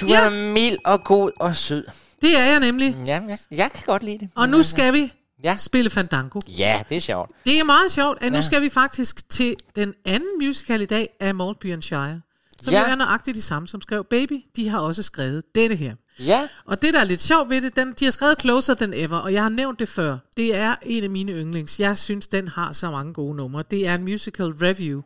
Du 0.00 0.06
Ja. 0.06 0.20
er 0.26 0.30
mild 0.52 0.76
og 0.84 1.04
god 1.04 1.30
og 1.40 1.56
sød. 1.56 1.84
Det 2.22 2.38
er 2.38 2.44
jeg 2.44 2.60
nemlig. 2.60 2.96
Ja, 3.06 3.20
jeg, 3.28 3.38
jeg 3.50 3.70
kan 3.74 3.82
godt 3.86 4.02
lide 4.02 4.18
det. 4.18 4.28
Og 4.36 4.48
nu 4.48 4.62
skal 4.62 4.92
vi 4.92 5.12
Ja. 5.44 5.56
spille 5.56 5.90
Fandango. 5.90 6.40
Ja, 6.48 6.80
det 6.88 6.96
er 6.96 7.00
sjovt. 7.00 7.30
Det 7.44 7.58
er 7.58 7.64
meget 7.64 7.92
sjovt, 7.92 8.18
at 8.22 8.32
nu 8.32 8.38
Ja. 8.38 8.42
skal 8.42 8.62
vi 8.62 8.70
faktisk 8.70 9.30
til 9.30 9.56
den 9.76 9.94
anden 10.06 10.28
musical 10.42 10.80
i 10.82 10.86
dag 10.86 11.08
af 11.20 11.34
Maltby 11.34 11.80
Shire. 11.80 12.20
Som 12.62 12.72
Ja. 12.72 12.90
er 12.90 12.94
nøjagtigt 12.94 13.34
de 13.34 13.42
samme, 13.42 13.68
som 13.68 13.80
skrev 13.80 14.04
Baby. 14.04 14.42
De 14.56 14.68
har 14.68 14.78
også 14.78 15.02
skrevet 15.02 15.54
dette 15.54 15.76
her. 15.76 15.94
Ja, 16.18 16.48
Og 16.64 16.82
det, 16.82 16.94
der 16.94 17.00
er 17.00 17.04
lidt 17.04 17.20
sjovt 17.20 17.50
ved 17.50 17.60
det, 17.62 17.76
den, 17.76 17.92
de 17.92 18.04
har 18.04 18.10
skrevet 18.12 18.40
Closer 18.40 18.74
Than 18.74 18.92
Ever, 18.94 19.16
og 19.16 19.32
jeg 19.32 19.42
har 19.42 19.48
nævnt 19.48 19.78
det 19.80 19.88
før. 19.88 20.18
Det 20.36 20.54
er 20.54 20.74
en 20.82 21.04
af 21.04 21.10
mine 21.10 21.32
yndlings. 21.32 21.80
Jeg 21.80 21.98
synes, 21.98 22.26
den 22.28 22.48
har 22.48 22.72
så 22.72 22.90
mange 22.90 23.12
gode 23.12 23.36
numre. 23.36 23.64
Det 23.70 23.86
er 23.88 23.94
en 23.94 24.02
musical 24.04 24.46
review, 24.46 25.02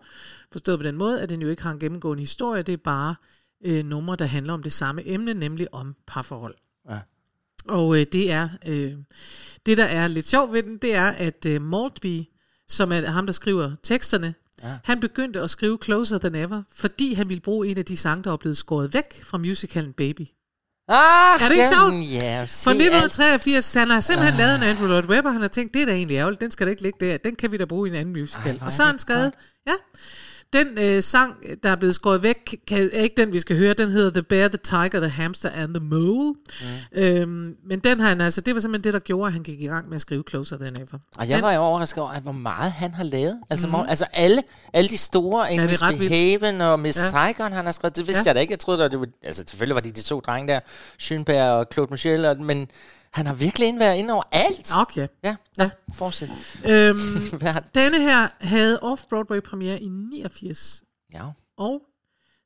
forstået 0.52 0.78
på 0.78 0.82
den 0.82 0.96
måde, 0.96 1.20
at 1.20 1.28
den 1.28 1.42
jo 1.42 1.48
ikke 1.48 1.62
har 1.62 1.70
en 1.70 1.78
gennemgående 1.78 2.20
historie. 2.20 2.62
Det 2.62 2.72
er 2.72 2.76
bare 2.76 3.14
øh, 3.64 3.84
numre, 3.84 4.16
der 4.16 4.24
handler 4.24 4.52
om 4.52 4.62
det 4.62 4.72
samme 4.72 5.08
emne, 5.08 5.34
nemlig 5.34 5.74
om 5.74 5.94
parforhold. 6.06 6.54
Ja. 6.90 6.98
Og 7.68 8.00
øh, 8.00 8.06
det 8.12 8.30
er 8.30 8.48
øh, 8.66 8.92
det, 9.66 9.78
der 9.78 9.84
er 9.84 10.06
lidt 10.06 10.28
sjovt 10.28 10.52
ved 10.52 10.62
den, 10.62 10.78
det 10.78 10.94
er, 10.94 11.06
at 11.06 11.46
øh, 11.46 11.62
Maltby, 11.62 12.22
som 12.68 12.92
er 12.92 13.06
ham, 13.06 13.26
der 13.26 13.32
skriver 13.32 13.70
teksterne, 13.82 14.34
ja. 14.62 14.68
han 14.84 15.00
begyndte 15.00 15.40
at 15.40 15.50
skrive 15.50 15.78
Closer 15.84 16.18
Than 16.18 16.34
Ever, 16.34 16.62
fordi 16.74 17.14
han 17.14 17.28
ville 17.28 17.40
bruge 17.40 17.68
en 17.68 17.78
af 17.78 17.84
de 17.84 17.96
sange, 17.96 18.24
der 18.24 18.30
var 18.30 18.36
blevet 18.36 18.56
skåret 18.56 18.94
væk 18.94 19.24
fra 19.24 19.38
musicalen 19.38 19.92
Baby. 19.92 20.26
Ah, 20.88 21.42
Er 21.42 21.48
det 21.48 21.56
ikke 21.56 21.68
sjovt? 21.78 21.94
Ja, 22.12 22.40
Fra 22.42 22.70
1983, 22.70 23.74
han 23.74 23.90
har 23.90 24.00
simpelthen 24.00 24.38
lavet 24.38 24.54
en 24.54 24.62
Andrew 24.62 24.86
Lloyd 24.86 25.04
Webber, 25.04 25.30
han 25.30 25.40
har 25.40 25.48
tænkt, 25.48 25.74
det 25.74 25.82
er 25.82 25.86
da 25.86 25.92
egentlig 25.92 26.14
ærgerligt, 26.14 26.40
den 26.40 26.50
skal 26.50 26.66
da 26.66 26.70
ikke 26.70 26.82
ligge 26.82 27.06
der, 27.06 27.16
den 27.16 27.36
kan 27.36 27.52
vi 27.52 27.56
da 27.56 27.64
bruge 27.64 27.88
i 27.88 27.90
en 27.90 27.96
anden 27.96 28.12
musical. 28.14 28.58
hvor 28.58 28.66
og 28.66 28.72
så 28.72 28.82
har 28.82 28.90
han 28.90 28.98
skrevet, 28.98 29.32
ja, 29.66 29.72
den 30.52 30.66
øh, 30.78 31.02
sang, 31.02 31.36
der 31.62 31.70
er 31.70 31.76
blevet 31.76 31.94
skåret 31.94 32.22
væk, 32.22 32.56
kan, 32.68 32.90
er 32.92 33.02
ikke 33.02 33.16
den, 33.16 33.32
vi 33.32 33.40
skal 33.40 33.56
høre, 33.56 33.74
den 33.74 33.90
hedder 33.90 34.10
The 34.10 34.22
Bear, 34.22 34.48
The 34.48 34.58
Tiger, 34.58 35.00
The 35.00 35.08
Hamster 35.08 35.50
and 35.50 35.74
The 35.74 35.84
Mole. 35.84 36.34
Mm. 36.60 36.98
Øhm, 37.00 37.56
men 37.66 37.78
den 37.78 38.00
har 38.00 38.08
han 38.08 38.20
altså, 38.20 38.40
det 38.40 38.54
var 38.54 38.60
simpelthen 38.60 38.84
det, 38.84 38.94
der 38.94 39.00
gjorde, 39.00 39.26
at 39.26 39.32
han 39.32 39.42
gik 39.42 39.60
i 39.62 39.66
gang 39.66 39.88
med 39.88 39.94
at 39.94 40.00
skrive 40.00 40.24
Closer 40.30 40.56
Than 40.56 40.76
Ever. 40.76 40.98
Og 41.18 41.28
jeg 41.28 41.36
Den- 41.36 41.42
var 41.42 41.52
jo 41.52 41.60
overrasket 41.60 42.02
over, 42.02 42.20
hvor 42.20 42.32
meget 42.32 42.72
han 42.72 42.94
har 42.94 43.04
lavet. 43.04 43.40
Altså, 43.50 43.66
mm. 43.66 43.74
altså 43.74 44.06
alle, 44.12 44.42
alle 44.72 44.88
de 44.90 44.98
store, 44.98 45.46
det 45.46 45.54
English 45.54 45.84
vildt. 45.88 45.98
Behaven 45.98 46.60
og 46.60 46.80
Miss 46.80 46.98
ja. 46.98 47.04
Ja. 47.04 47.10
Saigon, 47.10 47.52
han 47.52 47.64
har 47.64 47.72
skrevet. 47.72 47.96
Det 47.96 48.06
vidste 48.06 48.18
ja. 48.18 48.22
Ja. 48.24 48.28
jeg 48.28 48.34
da 48.34 48.40
ikke. 48.40 48.52
Jeg 48.52 48.58
troede, 48.58 48.88
det 48.90 49.00
var, 49.00 49.06
altså 49.22 49.44
selvfølgelig 49.48 49.74
var 49.74 49.80
de 49.80 49.90
de 49.90 50.02
to 50.02 50.20
drenge 50.20 50.52
der, 50.52 50.60
Schönberg 51.02 51.50
og 51.50 51.66
Claude 51.72 51.90
Michel, 51.90 52.24
og, 52.24 52.40
men 52.40 52.68
han 53.12 53.26
har 53.26 53.34
virkelig 53.34 53.78
været 53.78 53.96
inde 53.96 54.14
over 54.14 54.22
alt. 54.32 54.70
Okay. 54.76 55.08
Ja, 55.24 55.36
Ja. 55.58 55.70
fortsæt. 55.94 56.28
Øhm, 56.66 56.96
denne 57.74 58.00
her 58.00 58.28
havde 58.40 58.78
Off-Broadway 58.82 59.40
premiere 59.40 59.80
i 59.80 59.88
89. 59.88 60.82
ja. 61.14 61.24
Og 61.56 61.82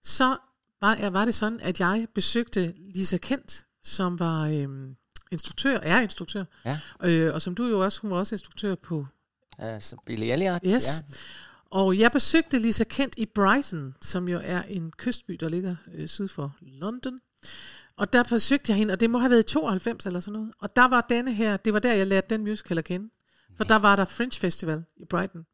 så 0.02 0.36
var, 0.80 1.10
var 1.10 1.24
det 1.24 1.34
sådan, 1.34 1.60
at 1.60 1.80
jeg 1.80 2.06
besøgte 2.14 2.74
Lisa 2.94 3.16
Kent, 3.16 3.66
som 3.82 4.18
var 4.18 4.42
øhm, 4.46 4.96
instruktør, 5.32 5.78
er 5.78 6.00
instruktør, 6.00 6.44
Ja. 6.64 6.78
øh, 7.02 7.34
og 7.34 7.42
som 7.42 7.54
du 7.54 7.66
jo 7.66 7.84
også, 7.84 8.00
hun 8.00 8.10
var 8.10 8.16
også 8.16 8.34
instruktør 8.34 8.74
på. 8.74 9.06
Altså, 9.58 9.96
Billy 10.06 10.24
Elliot. 10.24 10.60
Yes. 10.66 10.86
Ja. 10.86 11.16
Og 11.70 11.98
jeg 11.98 12.12
besøgte 12.12 12.58
Lisa 12.58 12.84
Kent 12.84 13.14
i 13.16 13.26
Brighton, 13.26 13.94
som 14.02 14.28
jo 14.28 14.40
er 14.44 14.62
en 14.62 14.92
kystby, 14.96 15.32
der 15.40 15.48
ligger 15.48 15.76
øh, 15.94 16.08
syd 16.08 16.28
for 16.28 16.56
London. 16.60 17.18
Og 17.96 18.12
der 18.12 18.22
besøgte 18.22 18.70
jeg 18.70 18.76
hende, 18.76 18.92
og 18.92 19.00
det 19.00 19.10
må 19.10 19.18
have 19.18 19.30
været 19.30 19.50
i 19.50 19.52
92 19.52 20.06
eller 20.06 20.20
sådan 20.20 20.32
noget. 20.32 20.54
Og 20.60 20.76
der 20.76 20.88
var 20.88 21.06
denne 21.08 21.34
her, 21.34 21.56
det 21.56 21.72
var 21.72 21.78
der, 21.78 21.94
jeg 21.94 22.06
lærte 22.06 22.26
den 22.30 22.44
musical 22.44 22.78
at 22.78 22.84
kende. 22.84 23.10
For 23.56 23.64
der 23.64 23.76
var 23.76 23.96
der 23.96 24.04
French 24.04 24.40
Festival 24.40 24.84
i 24.96 25.04
Brighton. 25.04 25.46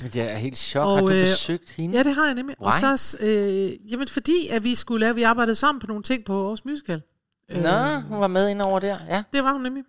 Men 0.00 0.10
det 0.10 0.22
er 0.22 0.36
helt 0.36 0.58
chok. 0.58 0.86
Og, 0.86 0.94
har 0.94 1.00
du 1.00 1.12
øh, 1.12 1.22
besøgt 1.22 1.70
hende? 1.70 1.96
Ja, 1.96 2.02
det 2.02 2.14
har 2.14 2.24
jeg 2.24 2.34
nemlig. 2.34 2.56
Why? 2.60 2.66
Og 2.66 2.98
så, 2.98 3.18
øh, 3.20 3.92
jamen 3.92 4.08
fordi, 4.08 4.48
at 4.48 4.64
vi 4.64 4.74
skulle 4.74 5.00
lave, 5.00 5.14
vi 5.14 5.22
arbejdede 5.22 5.54
sammen 5.54 5.80
på 5.80 5.86
nogle 5.86 6.02
ting 6.02 6.24
på 6.24 6.34
vores 6.34 6.64
musical. 6.64 7.02
Nå, 7.48 8.00
hun 8.08 8.20
var 8.20 8.26
med 8.26 8.48
ind 8.48 8.62
over 8.62 8.78
der. 8.78 8.96
Ja. 9.08 9.22
Det 9.32 9.44
var 9.44 9.52
hun 9.52 9.62
nemlig. 9.62 9.84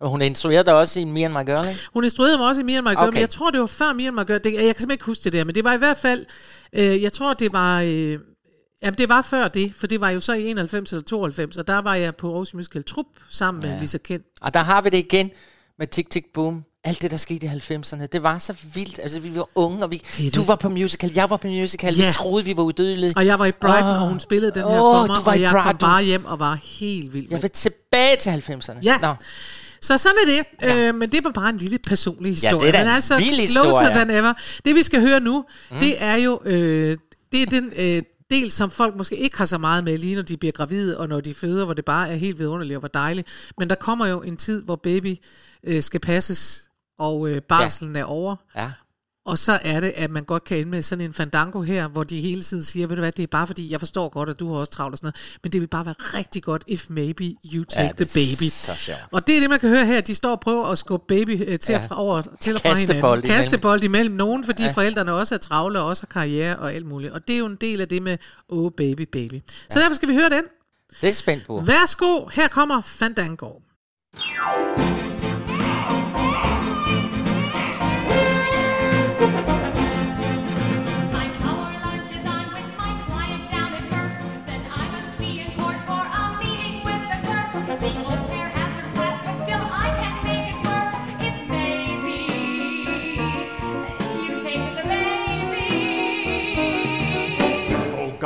Og 0.00 0.10
hun 0.10 0.22
instruerede 0.22 0.64
dig 0.64 0.74
også 0.74 1.00
i 1.00 1.04
Me 1.04 1.24
and 1.24 1.32
My 1.32 1.46
Girl, 1.46 1.68
ikke? 1.68 1.80
Hun 1.92 2.04
instruerede 2.04 2.38
mig 2.38 2.46
også 2.46 2.60
i 2.60 2.64
Me 2.64 2.76
and 2.76 2.86
My 2.86 2.90
Girl, 2.90 2.98
okay. 2.98 3.12
men 3.12 3.20
jeg 3.20 3.30
tror, 3.30 3.50
det 3.50 3.60
var 3.60 3.66
før 3.66 3.92
Me 3.92 4.06
and 4.06 4.16
My 4.16 4.26
Girl. 4.26 4.44
Det, 4.44 4.52
jeg 4.52 4.52
kan 4.54 4.64
simpelthen 4.64 4.90
ikke 4.90 5.04
huske 5.04 5.24
det 5.24 5.32
der, 5.32 5.44
men 5.44 5.54
det 5.54 5.64
var 5.64 5.72
i 5.72 5.76
hvert 5.76 5.96
fald, 5.96 6.26
øh, 6.72 7.02
jeg 7.02 7.12
tror, 7.12 7.34
det 7.34 7.52
var, 7.52 7.80
øh, 7.80 8.18
jamen 8.82 8.98
det 8.98 9.08
var 9.08 9.22
før 9.22 9.48
det, 9.48 9.72
for 9.76 9.86
det 9.86 10.00
var 10.00 10.10
jo 10.10 10.20
så 10.20 10.32
i 10.32 10.46
91 10.46 10.92
eller 10.92 11.02
92, 11.04 11.56
og 11.56 11.66
der 11.68 11.78
var 11.78 11.94
jeg 11.94 12.16
på 12.16 12.30
Aarhus 12.30 12.54
Musical 12.54 12.84
Trup 12.84 13.06
sammen 13.28 13.64
ja. 13.64 13.70
med 13.70 13.80
Lisa 13.80 13.98
Kent. 13.98 14.24
Og 14.40 14.54
der 14.54 14.60
har 14.60 14.80
vi 14.80 14.90
det 14.90 14.98
igen 14.98 15.30
med 15.78 15.86
Tick 15.86 16.10
Tick 16.10 16.26
Boom. 16.34 16.64
Alt 16.84 17.02
det, 17.02 17.10
der 17.10 17.16
skete 17.16 17.46
i 17.46 17.48
90'erne, 17.48 18.06
det 18.06 18.22
var 18.22 18.38
så 18.38 18.54
vildt. 18.74 19.00
Altså, 19.02 19.20
vi 19.20 19.34
var 19.34 19.48
unge, 19.54 19.84
og 19.84 19.90
vi, 19.90 20.02
du 20.18 20.40
det. 20.40 20.48
var 20.48 20.56
på 20.56 20.68
musical, 20.68 21.12
jeg 21.14 21.30
var 21.30 21.36
på 21.36 21.46
musical. 21.46 21.94
Ja. 21.94 22.06
Vi 22.06 22.12
troede, 22.12 22.44
vi 22.44 22.56
var 22.56 22.62
udødelige. 22.62 23.12
Og 23.16 23.26
jeg 23.26 23.38
var 23.38 23.46
i 23.46 23.52
Brighton, 23.52 23.90
Åh. 23.90 24.02
og 24.02 24.08
hun 24.08 24.20
spillede 24.20 24.52
den 24.54 24.62
her 24.62 24.80
Åh, 24.80 25.06
for 25.06 25.06
mig, 25.06 25.16
og 25.26 25.40
jeg 25.40 25.50
Brighton. 25.50 25.72
kom 25.72 25.78
bare 25.78 26.02
hjem 26.02 26.24
og 26.24 26.38
var 26.38 26.58
helt 26.80 27.14
vild. 27.14 27.26
Jeg 27.30 27.42
vil 27.42 27.50
tilbage 27.50 28.16
til 28.16 28.30
90'erne. 28.30 28.78
Ja. 28.82 28.98
Nå. 28.98 29.14
Så 29.80 29.98
sådan 29.98 30.16
er 30.22 30.36
det. 30.36 30.68
Ja. 30.68 30.88
Øh, 30.88 30.94
men 30.94 31.12
det 31.12 31.24
var 31.24 31.30
bare 31.30 31.50
en 31.50 31.56
lille 31.56 31.78
personlig 31.78 32.32
historie. 32.32 32.58
det 32.58 32.68
er 32.68 32.72
men 32.72 32.88
en 32.88 32.94
altså, 32.94 33.16
vild 33.16 33.40
historie. 33.40 33.88
than 33.88 34.10
ever. 34.10 34.32
Det 34.64 34.74
vi 34.74 34.82
skal 34.82 35.00
høre 35.00 35.20
nu, 35.20 35.44
mm. 35.70 35.78
det 35.78 36.02
er 36.02 36.14
jo 36.14 36.40
øh, 36.44 36.96
det 37.32 37.42
er 37.42 37.46
den 37.46 37.72
øh, 37.76 38.02
del, 38.30 38.50
som 38.50 38.70
folk 38.70 38.96
måske 38.96 39.16
ikke 39.16 39.38
har 39.38 39.44
så 39.44 39.58
meget 39.58 39.84
med, 39.84 39.98
lige 39.98 40.14
når 40.14 40.22
de 40.22 40.36
bliver 40.36 40.52
gravide, 40.52 40.98
og 40.98 41.08
når 41.08 41.20
de 41.20 41.34
føder, 41.34 41.64
hvor 41.64 41.74
det 41.74 41.84
bare 41.84 42.08
er 42.08 42.16
helt 42.16 42.38
vidunderligt 42.38 42.76
og 42.76 42.80
hvor 42.80 42.88
dejligt. 42.88 43.28
Men 43.58 43.70
der 43.70 43.76
kommer 43.76 44.06
jo 44.06 44.22
en 44.22 44.36
tid, 44.36 44.62
hvor 44.62 44.76
baby 44.76 45.16
øh, 45.64 45.82
skal 45.82 46.00
passes, 46.00 46.70
og 46.98 47.28
øh, 47.28 47.42
barselen 47.42 47.96
ja. 47.96 48.00
er 48.00 48.04
over. 48.04 48.36
Ja. 48.56 48.72
Og 49.28 49.38
så 49.38 49.58
er 49.62 49.80
det, 49.80 49.92
at 49.96 50.10
man 50.10 50.24
godt 50.24 50.44
kan 50.44 50.58
ende 50.58 50.70
med 50.70 50.82
sådan 50.82 51.04
en 51.04 51.12
fandango 51.12 51.62
her, 51.62 51.88
hvor 51.88 52.04
de 52.04 52.20
hele 52.20 52.42
tiden 52.42 52.64
siger, 52.64 52.86
ved 52.86 52.96
du 52.96 53.02
hvad, 53.02 53.12
det 53.12 53.22
er 53.22 53.26
bare 53.26 53.46
fordi, 53.46 53.72
jeg 53.72 53.78
forstår 53.80 54.08
godt, 54.08 54.28
at 54.28 54.40
du 54.40 54.52
har 54.52 54.58
også 54.60 54.72
travlt 54.72 54.92
og 54.94 54.98
sådan 54.98 55.06
noget, 55.06 55.38
men 55.42 55.52
det 55.52 55.60
vil 55.60 55.66
bare 55.66 55.86
være 55.86 55.94
rigtig 55.98 56.42
godt, 56.42 56.64
if 56.66 56.84
maybe 56.90 57.24
you 57.54 57.64
take 57.64 57.82
Ja, 57.84 58.04
the 58.04 58.06
baby. 58.14 58.50
Og 59.12 59.26
det 59.26 59.36
er 59.36 59.40
det, 59.40 59.50
man 59.50 59.58
kan 59.60 59.68
høre 59.70 59.86
her. 59.86 60.00
De 60.00 60.14
står 60.14 60.30
og 60.30 60.40
prøver 60.40 60.66
at 60.66 60.78
skubbe 60.78 61.04
baby 61.08 61.44
øh, 61.46 61.58
til, 61.58 61.72
Ja. 61.72 61.78
ja. 61.78 61.86
fra 61.86 62.00
over, 62.00 62.22
til 62.40 62.54
og 62.54 62.60
fra 62.60 62.68
Kastebold 62.68 63.22
hinanden. 63.22 63.42
Kastebold 63.44 63.84
imellem 63.84 64.14
nogen, 64.14 64.44
fordi 64.44 64.62
Ja. 64.62 64.66
ja. 64.68 64.72
forældrene 64.72 65.12
også 65.12 65.34
er 65.34 65.38
travle 65.38 65.80
og 65.80 65.86
også 65.86 66.02
har 66.02 66.20
karriere 66.20 66.56
og 66.56 66.72
alt 66.74 66.86
muligt. 66.86 67.12
Og 67.12 67.28
det 67.28 67.34
er 67.34 67.38
jo 67.38 67.46
en 67.46 67.56
del 67.60 67.80
af 67.80 67.88
det 67.88 68.02
med, 68.02 68.18
oh 68.48 68.70
baby, 68.76 69.08
baby. 69.12 69.42
Så 69.70 69.80
derfor 69.80 69.94
skal 69.94 70.08
vi 70.08 70.14
høre 70.14 70.30
den. 70.30 70.42
Det 71.00 71.08
er 71.08 71.12
spændt 71.12 71.46
på. 71.46 71.62
Værsgo, 71.66 72.26
her 72.32 72.48
kommer 72.48 72.80
Fandango. 72.80 73.50
My 74.14 75.07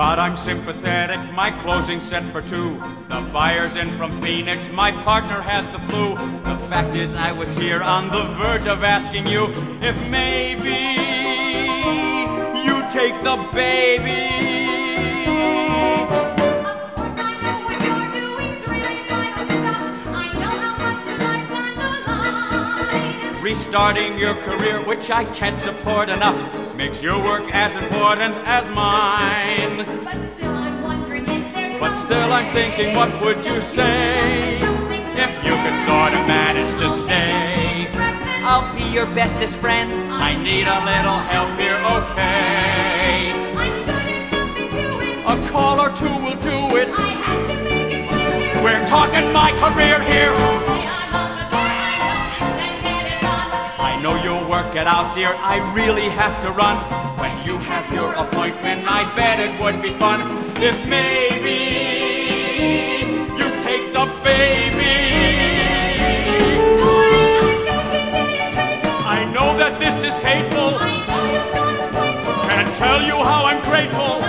God, 0.03 0.19
I'm 0.19 0.37
sympathetic. 0.37 1.21
My 1.33 1.53
closing 1.63 2.01
set 2.01 2.25
for 2.33 2.43
two. 2.43 2.77
The 3.09 3.21
buyer's 3.33 3.77
in 3.77 3.97
from 3.97 4.21
Phoenix. 4.21 4.69
My 4.69 4.91
partner 4.91 5.41
has 5.41 5.69
the 5.69 5.79
flu. 5.79 6.17
The 6.43 6.59
fact 6.67 6.97
is, 6.97 7.15
I 7.15 7.31
was 7.31 7.55
here 7.55 7.81
on 7.81 8.09
the 8.09 8.25
verge 8.35 8.67
of 8.67 8.83
asking 8.83 9.29
you 9.29 9.45
if 9.81 9.97
maybe 10.11 10.81
you 12.67 12.83
take 12.91 13.15
the 13.23 13.37
baby. 13.55 14.43
Restarting 23.41 24.19
your 24.19 24.35
career, 24.35 24.85
which 24.85 25.13
I 25.13 25.25
can't 25.27 25.57
support 25.57 26.09
enough, 26.09 26.62
makes 26.83 27.01
your 27.01 27.23
work 27.23 27.45
as 27.55 27.77
important 27.77 28.35
as 28.45 28.69
mine. 28.71 29.87
But 30.03 30.19
still, 30.33 30.51
I'm 30.51 30.83
wondering, 30.83 31.23
is 31.29 31.55
there 31.55 31.79
But 31.79 31.95
still, 31.95 32.33
I'm 32.33 32.53
thinking, 32.53 32.97
what 32.97 33.11
would 33.23 33.47
you 33.47 33.61
say 33.61 34.57
if 35.25 35.33
you 35.47 35.55
could 35.63 35.79
sort 35.87 36.13
of 36.13 36.27
manage 36.27 36.73
to 36.81 36.91
stay? 36.91 37.87
I'll 38.43 38.67
be 38.75 38.83
your 38.83 39.07
bestest 39.15 39.59
friend. 39.59 39.93
I 40.11 40.35
need 40.35 40.67
a 40.67 40.81
little 40.91 41.21
help 41.33 41.51
here, 41.61 41.81
okay? 41.99 43.31
I'm 43.63 43.77
sure 43.85 44.03
there's 44.09 44.33
nothing 44.33 44.69
to 44.77 44.85
it. 45.07 45.45
A 45.47 45.51
call 45.53 45.79
or 45.79 45.91
two 46.01 46.15
will 46.25 46.41
do 46.53 46.59
it. 46.83 46.91
I 46.99 47.11
have 47.29 47.47
to 47.47 47.55
make 47.63 47.93
it 47.95 48.09
clear. 48.09 48.65
We're 48.65 48.85
talking 48.87 49.33
my 49.33 49.51
career 49.63 50.03
here. 50.03 50.72
Work 54.63 54.77
it 54.77 54.87
out, 54.87 55.15
dear. 55.15 55.35
I 55.39 55.57
really 55.75 56.09
have 56.11 56.41
to 56.43 56.51
run. 56.51 56.77
When 57.19 57.33
you 57.47 57.57
have 57.59 57.93
your 57.93 58.13
appointment, 58.15 58.85
I 58.87 59.05
bet 59.17 59.41
it 59.41 59.61
would 59.61 59.83
be 59.83 59.91
fun 59.99 60.21
if 60.63 60.77
maybe 60.89 61.59
you 63.39 63.49
take 63.63 63.93
the 63.93 64.07
baby. 64.23 64.97
I 69.17 69.25
know 69.35 69.57
that 69.59 69.79
this 69.81 70.05
is 70.05 70.17
hateful. 70.19 70.79
Can't 72.49 72.73
tell 72.77 73.03
you 73.03 73.17
how 73.31 73.47
I'm 73.51 73.63
grateful. 73.71 74.21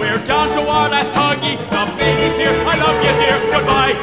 We're 0.00 0.24
down 0.26 0.48
to 0.56 0.62
our 0.68 0.88
last 0.88 1.12
huggy. 1.12 1.56
The 1.70 1.84
baby's 1.98 2.36
here. 2.36 2.54
I 2.72 2.76
love 2.84 2.98
you, 3.04 3.12
dear. 3.22 3.38
Goodbye. 3.54 3.94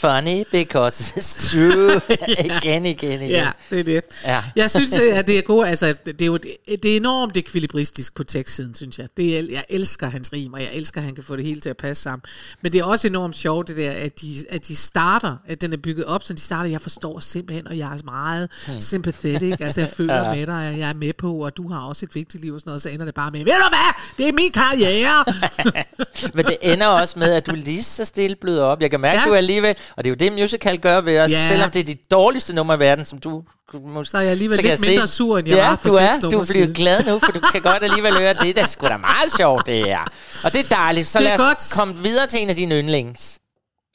Funny 0.00 0.44
because 0.52 1.14
it's 1.18 1.34
true. 1.50 2.00
igen, 2.38 2.86
igen, 2.86 3.22
igen. 3.22 3.30
Ja, 3.30 3.50
det 3.70 3.80
er 3.80 3.84
det. 3.84 4.00
Ja. 4.24 4.42
Jeg 4.56 4.70
synes, 4.70 4.92
at 4.92 5.26
det 5.26 5.38
er 5.38 5.42
godt. 5.42 5.68
Altså, 5.68 5.94
det 6.06 6.22
er 6.22 6.26
jo 6.26 6.36
det 6.82 6.84
er 6.92 6.96
enormt 6.96 7.36
ekvilibristisk 7.36 8.14
på 8.14 8.24
tekstsiden, 8.24 8.74
synes 8.74 8.98
jeg. 8.98 9.08
Det 9.16 9.38
er, 9.38 9.42
jeg 9.50 9.64
elsker 9.68 10.10
hans 10.10 10.32
rim, 10.32 10.52
og 10.52 10.60
jeg 10.60 10.70
elsker, 10.72 11.00
at 11.00 11.04
han 11.04 11.14
kan 11.14 11.24
få 11.24 11.36
det 11.36 11.44
hele 11.44 11.60
til 11.60 11.70
at 11.70 11.76
passe 11.76 12.02
sammen. 12.02 12.22
Men 12.62 12.72
det 12.72 12.78
er 12.80 12.84
også 12.84 13.06
enormt 13.08 13.36
sjovt, 13.36 13.68
det 13.68 13.76
der, 13.76 13.90
at 13.90 14.20
de, 14.20 14.36
at 14.50 14.68
de 14.68 14.76
starter, 14.76 15.36
at 15.48 15.60
den 15.60 15.72
er 15.72 15.76
bygget 15.76 16.04
op, 16.04 16.22
så 16.22 16.32
de 16.32 16.40
starter, 16.40 16.70
jeg 16.70 16.80
forstår 16.80 17.20
simpelthen, 17.20 17.68
og 17.68 17.78
jeg 17.78 17.86
er 17.94 17.98
meget 18.04 18.48
Hmm. 18.66 18.80
sympathetic, 18.80 19.56
altså 19.60 19.80
jeg 19.80 19.90
føler 19.96 20.14
Ja. 20.28 20.34
med 20.34 20.46
dig, 20.46 20.68
og 20.68 20.78
jeg 20.78 20.88
er 20.88 20.94
med 20.94 21.12
på, 21.18 21.44
og 21.44 21.56
du 21.56 21.68
har 21.72 21.80
også 21.80 22.06
et 22.06 22.14
vigtigt 22.14 22.42
liv 22.44 22.54
og 22.54 22.60
sådan 22.60 22.68
noget, 22.70 22.82
så 22.82 22.88
ender 22.88 23.04
det 23.04 23.14
bare 23.14 23.30
med, 23.30 23.38
ved 23.38 23.46
du 23.52 23.68
hvad, 23.68 23.94
det 24.18 24.28
er 24.28 24.32
min 24.32 24.52
karriere. 24.52 25.24
Men 26.34 26.44
det 26.44 26.56
ender 26.62 26.86
også 26.86 27.18
med, 27.18 27.32
at 27.34 27.46
du 27.46 27.52
lige 27.54 27.82
så 27.82 28.04
stille 28.04 28.36
bløder 28.40 28.62
op. 28.64 28.80
Jeg 28.82 28.90
kan 28.90 29.00
mærke, 29.00 29.18
Ja. 29.20 29.24
du 29.26 29.32
er 29.32 29.36
alligevel, 29.36 29.74
og 29.96 30.04
det 30.04 30.06
er 30.06 30.10
jo 30.10 30.16
det, 30.30 30.42
musical 30.42 30.78
gør 30.78 31.00
ved 31.00 31.18
os, 31.18 31.30
Ja. 31.30 31.48
selvom 31.48 31.70
det 31.70 31.80
er 31.80 31.84
de 31.84 31.96
dårligste 32.10 32.52
numre 32.52 32.76
i 32.76 32.78
verden, 32.78 33.04
som 33.04 33.18
du... 33.18 33.42
Måske, 33.84 34.10
Så 34.10 34.16
er 34.18 34.22
jeg 34.22 34.30
alligevel 34.30 34.58
lidt 34.62 34.88
mindre 34.88 35.06
sur, 35.06 35.38
end 35.38 35.48
jeg 35.48 35.56
ja, 35.56 35.68
var 35.68 35.76
for 35.76 35.88
du 35.88 35.94
er, 35.94 36.12
seks 36.12 36.22
du 36.22 36.28
bliver 36.28 36.44
siden. 36.46 36.72
glad 36.72 37.04
nu, 37.04 37.18
for 37.18 37.32
du 37.32 37.40
kan 37.40 37.62
godt 37.62 37.82
alligevel 37.82 38.18
høre, 38.18 38.34
det 38.34 38.50
er 38.50 38.54
da 38.54 38.64
sgu 38.66 38.86
da 38.88 38.96
meget 38.96 39.32
sjovt, 39.36 39.66
det 39.66 39.90
er. 39.90 40.04
Og 40.44 40.52
det 40.52 40.70
er 40.70 40.74
dejligt. 40.76 41.08
Så 41.08 41.18
Det 41.18 41.26
er 41.26 41.30
lad 41.36 41.40
os 41.40 41.46
godt. 41.48 41.72
komme 41.80 41.94
videre 42.02 42.26
til 42.26 42.42
en 42.42 42.50
af 42.50 42.56
dine 42.56 42.74
yndlings. 42.74 43.38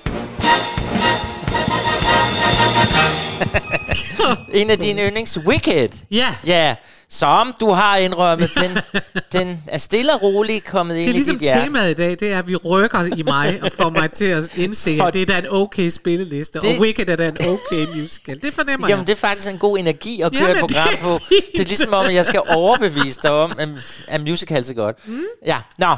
en 4.54 4.70
af 4.70 4.80
dine 4.80 5.02
yndlings, 5.02 5.38
Wicked. 5.40 5.90
Ja. 6.12 6.36
Ja, 6.48 6.76
som 7.14 7.54
du 7.60 7.70
har 7.70 7.98
indrømmet, 7.98 8.50
den, 8.56 8.78
den 9.42 9.64
er 9.68 9.78
stille 9.78 10.14
og 10.14 10.22
roligt 10.24 10.66
kommet 10.66 10.96
ind 10.96 11.04
Det 11.06 11.10
er 11.10 11.14
ligesom 11.14 11.36
i 11.36 11.40
temaet 11.46 11.92
i 11.92 11.94
dag, 11.94 12.10
det 12.12 12.24
er, 12.34 12.40
at 12.40 12.48
vi 12.48 12.56
rykker 12.56 13.16
i 13.18 13.24
mig 13.24 13.60
og 13.64 13.72
får 13.72 13.90
mig 13.90 14.12
til 14.12 14.26
at 14.26 14.58
indse, 14.58 14.98
For- 14.98 15.06
at 15.06 15.14
det 15.14 15.30
er 15.30 15.38
en 15.38 15.48
okay 15.50 15.90
spilleliste, 15.90 16.60
Det- 16.60 16.76
og 16.76 16.82
Wicked 16.82 17.10
er 17.10 17.16
da 17.16 17.28
en 17.28 17.38
okay 17.42 17.86
musical. 18.02 18.42
Det 18.42 18.54
fornemmer 18.54 18.88
Jamen, 18.90 19.00
jeg. 19.02 19.08
det 19.08 19.14
er 19.14 19.18
faktisk 19.28 19.50
en 19.50 19.58
god 19.58 19.78
energi 19.78 20.22
at 20.22 20.32
køre 20.32 20.42
Jamen, 20.42 20.56
et 20.56 20.60
program 20.60 20.88
det 20.92 21.00
på. 21.00 21.18
fint. 21.30 21.46
Det 21.54 21.60
er 21.60 21.66
ligesom 21.66 21.94
om, 21.94 22.06
at 22.06 22.14
jeg 22.14 22.26
skal 22.26 22.42
overbevise 22.50 23.20
dig 23.24 23.32
om, 23.32 23.52
at, 23.58 23.70
at 24.08 24.22
musicals 24.22 24.70
er 24.70 24.74
godt. 24.74 25.08
Mm. 25.08 25.24
Ja, 25.46 25.58
nå. 25.78 25.96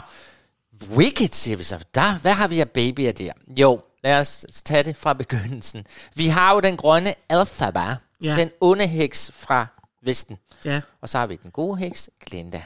Wicked, 0.95 1.29
siger 1.31 1.57
vi 1.57 1.63
så. 1.63 1.77
Der, 1.95 2.15
hvad 2.21 2.33
har 2.33 2.47
vi 2.47 2.59
af 2.59 2.69
babyer 2.69 3.11
der? 3.11 3.31
Jo, 3.57 3.81
lad 4.03 4.19
os 4.19 4.45
tage 4.65 4.83
det 4.83 4.97
fra 4.97 5.13
begyndelsen. 5.13 5.87
Vi 6.15 6.27
har 6.27 6.53
jo 6.53 6.59
den 6.59 6.77
grønne 6.77 7.13
Elphaba, 7.29 7.95
Ja. 8.23 8.35
den 8.35 8.49
onde 8.61 8.87
heks 8.87 9.31
fra 9.39 9.65
Vesten. 10.05 10.37
Ja. 10.65 10.81
Og 11.01 11.09
så 11.09 11.17
har 11.17 11.27
vi 11.27 11.35
den 11.43 11.51
gode 11.51 11.77
heks, 11.77 12.09
Glinda. 12.25 12.63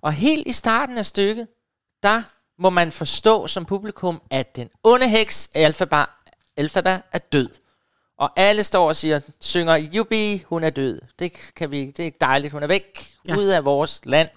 Og 0.00 0.12
helt 0.12 0.46
i 0.46 0.52
starten 0.52 0.98
af 0.98 1.06
stykket, 1.06 1.48
der 2.02 2.22
må 2.58 2.70
man 2.70 2.92
forstå 2.92 3.46
som 3.46 3.64
publikum, 3.64 4.22
at 4.30 4.56
den 4.56 4.68
onde 4.84 5.08
heks, 5.08 5.50
Elphaba, 5.54 6.04
Elphaba 6.56 7.00
er 7.12 7.18
død. 7.18 7.48
Og 8.18 8.30
alle 8.36 8.64
står 8.64 8.88
og 8.88 8.96
siger, 8.96 9.20
synger, 9.40 9.76
jubi, 9.76 10.42
hun 10.46 10.64
er 10.64 10.70
død. 10.70 11.00
Det, 11.18 11.32
kan 11.56 11.70
vi, 11.70 11.90
det 11.90 12.06
er 12.06 12.10
dejligt, 12.20 12.52
hun 12.52 12.62
er 12.62 12.66
væk, 12.66 13.14
Ja. 13.28 13.36
ud 13.36 13.44
af 13.46 13.64
vores 13.64 14.00
land. 14.04 14.28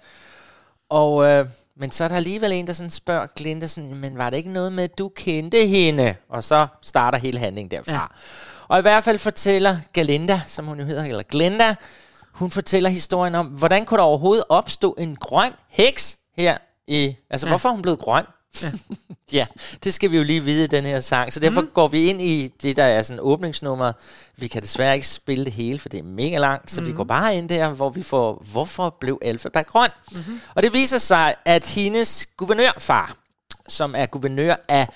Og, 0.89 1.25
øh, 1.25 1.47
men 1.75 1.91
så 1.91 2.03
er 2.03 2.07
der 2.07 2.15
alligevel 2.15 2.51
en, 2.51 2.67
der 2.67 2.73
sådan 2.73 2.89
spørger 2.89 3.27
Glinda, 3.35 3.67
sådan, 3.67 3.95
men 3.95 4.17
var 4.17 4.29
det 4.29 4.37
ikke 4.37 4.51
noget 4.51 4.73
med, 4.73 4.83
at 4.83 4.97
du 4.97 5.09
kendte 5.09 5.67
hende? 5.67 6.15
Og 6.29 6.43
så 6.43 6.67
starter 6.81 7.17
hele 7.17 7.39
handlingen 7.39 7.71
derfra. 7.71 7.93
Ja. 7.93 8.05
Og 8.67 8.79
i 8.79 8.81
hvert 8.81 9.03
fald 9.03 9.17
fortæller 9.17 9.77
Galinda, 9.93 10.41
som 10.47 10.65
hun 10.65 10.79
jo 10.79 10.85
hedder, 10.85 11.03
eller 11.03 11.23
Glinda, 11.23 11.75
hun 12.35 12.51
fortæller 12.51 12.89
historien 12.89 13.35
om, 13.35 13.47
hvordan 13.47 13.85
kunne 13.85 13.97
der 13.97 14.03
overhovedet 14.03 14.43
opstå 14.49 14.95
en 14.97 15.15
grøn 15.15 15.51
heks 15.69 16.17
her 16.37 16.57
i... 16.87 17.15
Altså, 17.29 17.47
Ja. 17.47 17.51
hvorfor 17.51 17.69
er 17.69 17.73
hun 17.73 17.81
blevet 17.81 17.99
grøn? 17.99 18.25
Ja. 18.61 18.71
ja, 19.39 19.45
det 19.83 19.93
skal 19.93 20.11
vi 20.11 20.17
jo 20.17 20.23
lige 20.23 20.43
vide 20.43 20.63
i 20.63 20.67
den 20.67 20.85
her 20.85 20.99
sang. 20.99 21.33
Så 21.33 21.39
derfor 21.39 21.61
mm. 21.61 21.69
går 21.73 21.87
vi 21.87 22.05
ind 22.09 22.21
i 22.21 22.47
det, 22.61 22.75
der 22.77 22.83
er 22.83 23.01
sådan 23.01 23.19
åbningsnummer. 23.21 23.91
Vi 24.37 24.47
kan 24.47 24.61
desværre 24.61 24.95
ikke 24.95 25.07
spille 25.07 25.45
det 25.45 25.53
hele, 25.53 25.79
for 25.79 25.89
det 25.89 25.99
er 25.99 26.03
mega 26.03 26.37
langt. 26.37 26.71
Så 26.71 26.81
mm. 26.81 26.87
vi 26.87 26.93
går 26.93 27.03
bare 27.03 27.35
ind 27.37 27.49
der, 27.49 27.69
hvor 27.69 27.89
vi 27.89 28.03
får, 28.03 28.43
hvorfor 28.51 28.89
blev 28.99 29.19
Alpha 29.21 29.49
grøn? 29.49 29.89
Mm-hmm. 30.11 30.41
Og 30.55 30.63
det 30.63 30.73
viser 30.73 30.97
sig, 30.97 31.35
at 31.45 31.65
hendes 31.65 32.25
guvernørfar, 32.37 33.15
som 33.67 33.95
er 33.97 34.05
guvernør 34.05 34.55
af 34.67 34.87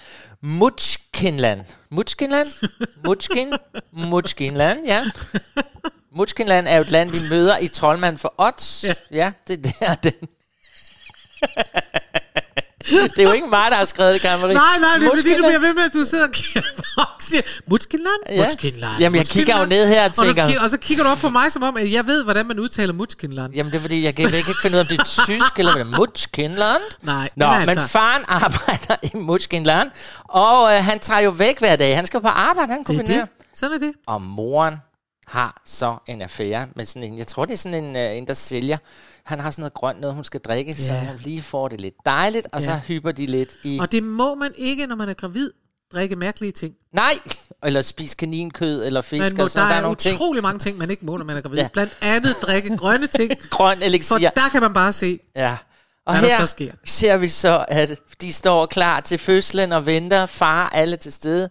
Mutschkinland. 0.41 1.61
Mutschkinland? 1.89 2.47
Mutschkin? 3.07 3.53
Mutschkinland, 3.91 4.85
ja. 4.85 5.05
Mutschkinland 6.15 6.67
er 6.67 6.75
jo 6.75 6.81
et 6.81 6.91
land, 6.91 7.09
vi 7.11 7.17
møder 7.29 7.57
i 7.57 7.67
Troldmand 7.67 8.17
for 8.17 8.33
Odds. 8.37 8.83
Ja. 8.83 8.93
ja 9.11 9.31
det 9.47 9.65
er 9.81 9.85
der, 9.85 9.95
den... 9.95 10.13
det 12.89 13.19
er 13.19 13.23
jo 13.23 13.31
ikke 13.31 13.47
mig, 13.47 13.71
der 13.71 13.77
har 13.77 13.85
skrevet 13.85 14.13
det, 14.13 14.21
Karin 14.21 14.41
Marie. 14.41 14.53
Nej, 14.53 14.63
nej, 14.79 14.89
det 14.99 15.05
er 15.05 15.09
fordi, 15.09 15.33
du 15.37 15.43
bliver 15.43 15.59
ved 15.59 15.73
med, 15.73 15.83
at 15.83 15.93
du 15.93 16.05
sidder 16.05 16.27
og 16.27 16.31
kigger 16.31 16.61
på 16.77 16.83
og 16.97 17.05
siger, 17.19 17.41
Mutskinland? 17.67 18.19
Ja. 18.29 18.43
Mutskinland. 18.45 18.99
Jamen, 18.99 19.17
jeg 19.17 19.27
kigger 19.27 19.59
jo 19.59 19.65
ned 19.65 19.87
her 19.87 20.01
og 20.01 20.05
og, 20.09 20.15
du 20.15 20.23
tænker- 20.23 20.61
og 20.61 20.69
så 20.69 20.77
kigger 20.77 21.03
du 21.03 21.09
op 21.09 21.17
på 21.17 21.29
mig, 21.29 21.51
som 21.51 21.63
om, 21.63 21.77
at 21.77 21.91
jeg 21.91 22.07
ved, 22.07 22.23
hvordan 22.23 22.45
man 22.45 22.59
udtaler 22.59 22.93
Mutskinland. 22.93 23.53
Jamen, 23.53 23.71
det 23.71 23.77
er 23.77 23.81
fordi, 23.81 24.03
jeg 24.03 24.15
kan, 24.15 24.33
ikke 24.33 24.55
finde 24.61 24.75
ud 24.75 24.79
af, 24.79 24.83
om 24.83 24.87
det 24.87 24.99
er 24.99 25.03
tysk 25.03 25.59
eller 25.59 25.71
hvad 25.75 25.85
det. 25.85 25.97
Mutschkinland. 25.97 26.81
Nej, 27.01 27.29
Nå, 27.35 27.45
men 27.49 27.55
altså- 27.69 27.79
men 27.79 27.87
faren 27.89 28.23
arbejder 28.27 28.95
i 29.03 29.11
Mutschkinland, 29.17 29.91
og 30.23 30.73
øh, 30.73 30.83
han 30.83 30.99
tager 30.99 31.19
jo 31.19 31.29
væk 31.29 31.59
hver 31.59 31.75
dag. 31.75 31.95
Han 31.95 32.05
skal 32.05 32.21
på 32.21 32.27
arbejde, 32.27 32.71
han 32.71 32.83
Det 32.83 32.99
er 32.99 33.03
det. 33.03 33.27
Sådan 33.53 33.75
er 33.75 33.79
det. 33.79 33.93
Og 34.07 34.21
moren 34.21 34.75
har 35.29 35.61
så 35.65 35.95
en 36.07 36.21
affære 36.21 36.67
med 36.75 36.85
sådan 36.85 37.03
en, 37.03 37.17
jeg 37.17 37.27
tror 37.27 37.45
det 37.45 37.53
er 37.53 37.57
sådan 37.57 37.83
en, 37.83 37.95
uh, 37.95 38.17
en 38.17 38.27
der 38.27 38.33
sælger, 38.33 38.77
han 39.23 39.39
har 39.39 39.51
sådan 39.51 39.61
noget 39.61 39.73
grønt 39.73 39.99
noget, 40.01 40.15
hun 40.15 40.23
skal 40.23 40.39
drikke, 40.39 40.75
så 40.75 40.93
Ja. 40.93 40.99
hun 40.99 41.15
lige 41.23 41.41
får 41.41 41.67
det 41.67 41.81
lidt 41.81 41.95
dejligt, 42.05 42.47
og 42.51 42.59
Ja. 42.61 42.65
så 42.65 42.75
hyper 42.87 43.11
de 43.11 43.25
lidt 43.25 43.49
i... 43.63 43.77
Og 43.81 43.91
det 43.91 44.03
må 44.03 44.35
man 44.35 44.51
ikke, 44.55 44.87
når 44.87 44.95
man 44.95 45.09
er 45.09 45.13
gravid, 45.13 45.51
drikke 45.93 46.15
mærkelige 46.15 46.51
ting. 46.51 46.73
Nej! 46.93 47.19
Eller 47.63 47.81
spise 47.81 48.15
kaninkød, 48.15 48.85
eller 48.85 49.01
fisk, 49.01 49.33
Man 49.37 49.43
må, 49.43 49.47
sådan, 49.47 49.61
der, 49.63 49.67
der 49.67 49.73
er 49.75 49.77
er 49.77 49.81
nogle 49.81 49.95
ting. 49.95 50.15
utrolig 50.15 50.43
mange 50.43 50.59
ting, 50.59 50.77
man 50.77 50.89
ikke 50.89 51.05
må, 51.05 51.17
når 51.17 51.25
man 51.25 51.37
er 51.37 51.41
gravid. 51.41 51.57
Ja. 51.57 51.67
Blandt 51.73 51.97
andet 52.01 52.35
drikke 52.41 52.77
grønne 52.77 53.07
ting. 53.07 53.31
Grøn 53.49 53.77
For 53.77 53.85
elixir. 53.85 54.17
der 54.29 54.49
kan 54.51 54.61
man 54.61 54.73
bare 54.73 54.91
se, 54.91 55.19
Ja. 55.35 55.57
Og 56.05 56.13
hvad 56.19 56.29
der 56.29 56.35
her 56.35 56.39
så 56.39 56.47
sker. 56.47 56.71
ser 56.85 57.17
vi 57.17 57.27
så, 57.29 57.65
at 57.67 57.99
de 58.21 58.33
står 58.33 58.65
klar 58.65 58.99
til 58.99 59.17
fødslen 59.17 59.71
og 59.71 59.85
venter. 59.85 60.25
Far, 60.25 60.69
alle 60.69 60.97
til 60.97 61.13
stede. 61.13 61.49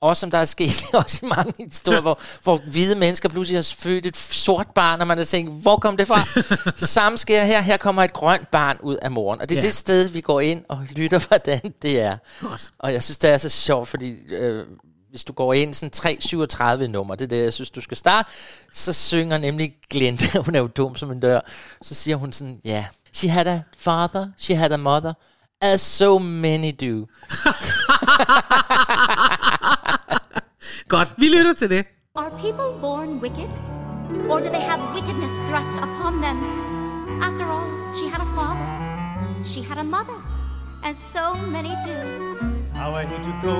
Og 0.00 0.16
som 0.16 0.30
der 0.30 0.38
er 0.38 0.44
sket 0.44 0.84
også 0.94 1.18
i 1.22 1.28
mange 1.28 1.52
historier, 1.58 2.00
hvor, 2.00 2.20
hvor 2.42 2.56
hvide 2.56 2.98
mennesker 2.98 3.28
pludselig 3.28 3.58
har 3.58 3.74
født 3.78 4.06
et 4.06 4.16
sort 4.16 4.66
barn, 4.74 5.00
og 5.00 5.06
man 5.06 5.18
har 5.18 5.24
tænkt, 5.24 5.62
hvor 5.62 5.76
kom 5.76 5.96
det 5.96 6.06
fra? 6.06 6.20
Det 6.80 6.88
samme 6.88 7.18
sker 7.18 7.44
her. 7.44 7.62
Her 7.62 7.76
kommer 7.76 8.04
et 8.04 8.12
grønt 8.12 8.50
barn 8.50 8.78
ud 8.82 8.96
af 8.96 9.10
moren. 9.10 9.40
Og 9.40 9.48
det 9.48 9.54
er 9.54 9.60
ja. 9.60 9.66
det 9.66 9.74
sted, 9.74 10.08
vi 10.08 10.20
går 10.20 10.40
ind 10.40 10.64
og 10.68 10.86
lytter, 10.90 11.18
hvordan 11.28 11.72
det 11.82 12.00
er. 12.00 12.16
Godt. 12.40 12.70
Og 12.78 12.92
jeg 12.92 13.02
synes, 13.02 13.18
det 13.18 13.30
er 13.30 13.38
så 13.38 13.48
sjovt, 13.48 13.88
fordi 13.88 14.14
øh, 14.28 14.66
hvis 15.10 15.24
du 15.24 15.32
går 15.32 15.54
ind 15.54 15.74
sådan 15.74 15.90
337 15.90 16.88
nummer, 16.88 17.14
det 17.14 17.24
er 17.24 17.28
det, 17.28 17.44
jeg 17.44 17.52
synes, 17.52 17.70
du 17.70 17.80
skal 17.80 17.96
starte, 17.96 18.30
så 18.72 18.92
synger 18.92 19.38
nemlig 19.38 19.74
Glenda, 19.90 20.38
hun 20.44 20.54
er 20.54 20.58
jo 20.58 20.66
dum 20.66 20.96
som 20.96 21.10
en 21.10 21.20
dør, 21.20 21.40
så 21.82 21.94
siger 21.94 22.16
hun 22.16 22.32
sådan, 22.32 22.58
ja, 22.64 22.70
yeah, 22.70 22.84
she 23.12 23.28
had 23.28 23.46
a 23.46 23.60
father, 23.76 24.26
she 24.38 24.56
had 24.56 24.72
a 24.72 24.76
mother, 24.76 25.12
as 25.60 25.80
so 25.80 26.18
many 26.18 26.72
do. 26.72 27.06
Godt, 30.88 31.12
vi 31.16 31.26
lytter 31.26 31.54
til 31.54 31.70
det. 31.70 31.86
Are 32.14 32.30
people 32.30 32.80
born 32.80 33.20
wicked? 33.20 33.48
Or 34.30 34.40
do 34.40 34.48
they 34.48 34.60
have 34.70 34.80
wickedness 34.94 35.32
thrust 35.48 35.78
upon 35.78 36.22
them? 36.22 36.38
After 37.22 37.44
all, 37.44 37.66
she 37.94 38.06
had 38.12 38.20
a 38.22 38.30
father. 38.38 38.66
She 39.44 39.62
had 39.62 39.78
a 39.78 39.84
mother. 39.84 40.18
As 40.84 40.96
so 40.96 41.34
many 41.50 41.72
do. 41.84 41.98
How 42.74 42.94
I 42.94 43.04
hate 43.04 43.24
to 43.24 43.34
go 43.42 43.56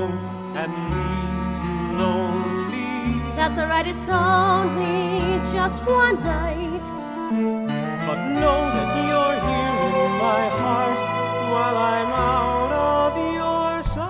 and 0.60 0.70
leave 0.92 1.62
you 1.66 1.98
lonely. 1.98 2.88
That's 3.36 3.58
alright, 3.58 3.86
it's 3.86 4.08
only 4.08 5.40
just 5.56 5.78
one 6.02 6.16
night. 6.24 6.86
But 8.06 8.18
know 8.40 8.60
that 8.76 8.88
you're 9.08 9.36
here 9.48 9.78
in 10.04 10.12
my 10.26 10.42
heart 10.60 10.87
while 11.58 11.76
I'm 11.76 12.12
out 12.12 12.72
of 12.86 13.12
your 13.34 13.82
sight. 13.82 14.06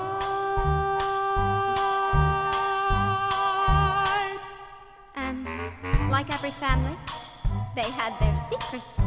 And 5.17 5.49
like 6.11 6.29
every 6.35 6.51
family, 6.51 6.97
they 7.75 7.89
had 8.01 8.13
their 8.21 8.37
secrets. 8.37 9.01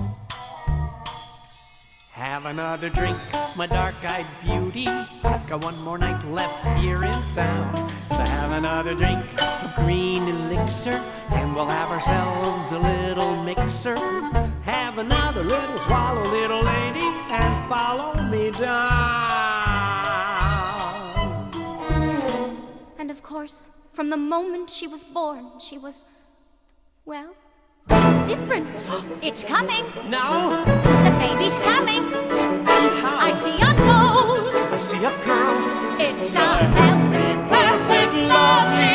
Have 2.16 2.48
another 2.48 2.90
drink, 2.90 3.18
my 3.56 3.68
dark-eyed 3.68 4.26
beauty. 4.42 4.88
I've 5.24 5.48
got 5.48 5.64
one 5.64 5.78
more 5.84 6.00
night 6.00 6.26
left 6.26 6.66
here 6.80 7.04
in 7.04 7.14
town. 7.36 7.76
So 8.10 8.16
have 8.16 8.54
another 8.54 8.96
drink 8.96 9.24
of 9.40 9.76
green 9.76 10.28
elixir, 10.28 11.00
and 11.32 11.54
we'll 11.56 11.70
have 11.70 11.92
ourselves 11.92 12.72
a 12.72 12.80
little 12.80 13.44
mixer. 13.44 13.98
Have 14.72 14.98
another 15.00 15.44
little 15.44 15.80
swallow, 15.80 16.24
little 16.24 16.64
lady, 16.64 17.06
and 17.30 17.70
follow 17.70 18.14
me 18.24 18.52
down. 18.52 19.12
And 22.98 23.12
of 23.12 23.22
course, 23.22 23.68
from 23.92 24.10
the 24.10 24.18
moment 24.18 24.70
she 24.70 24.88
was 24.88 25.04
born, 25.04 25.60
she 25.60 25.78
was, 25.78 26.06
well, 27.06 27.36
different. 28.26 28.86
It's 29.22 29.44
coming. 29.44 29.86
Now 30.10 30.64
The 31.04 31.12
baby's 31.20 31.58
coming. 31.60 32.06
Uh-huh. 32.14 33.28
I 33.28 33.32
see 33.34 33.58
a 33.60 33.74
nose. 33.74 34.56
I 34.56 34.78
see 34.78 35.04
a 35.04 35.14
girl. 35.26 35.58
It's 36.00 36.34
a 36.36 36.48
healthy, 36.78 37.28
perfect, 37.50 38.14
lovely 38.14 38.91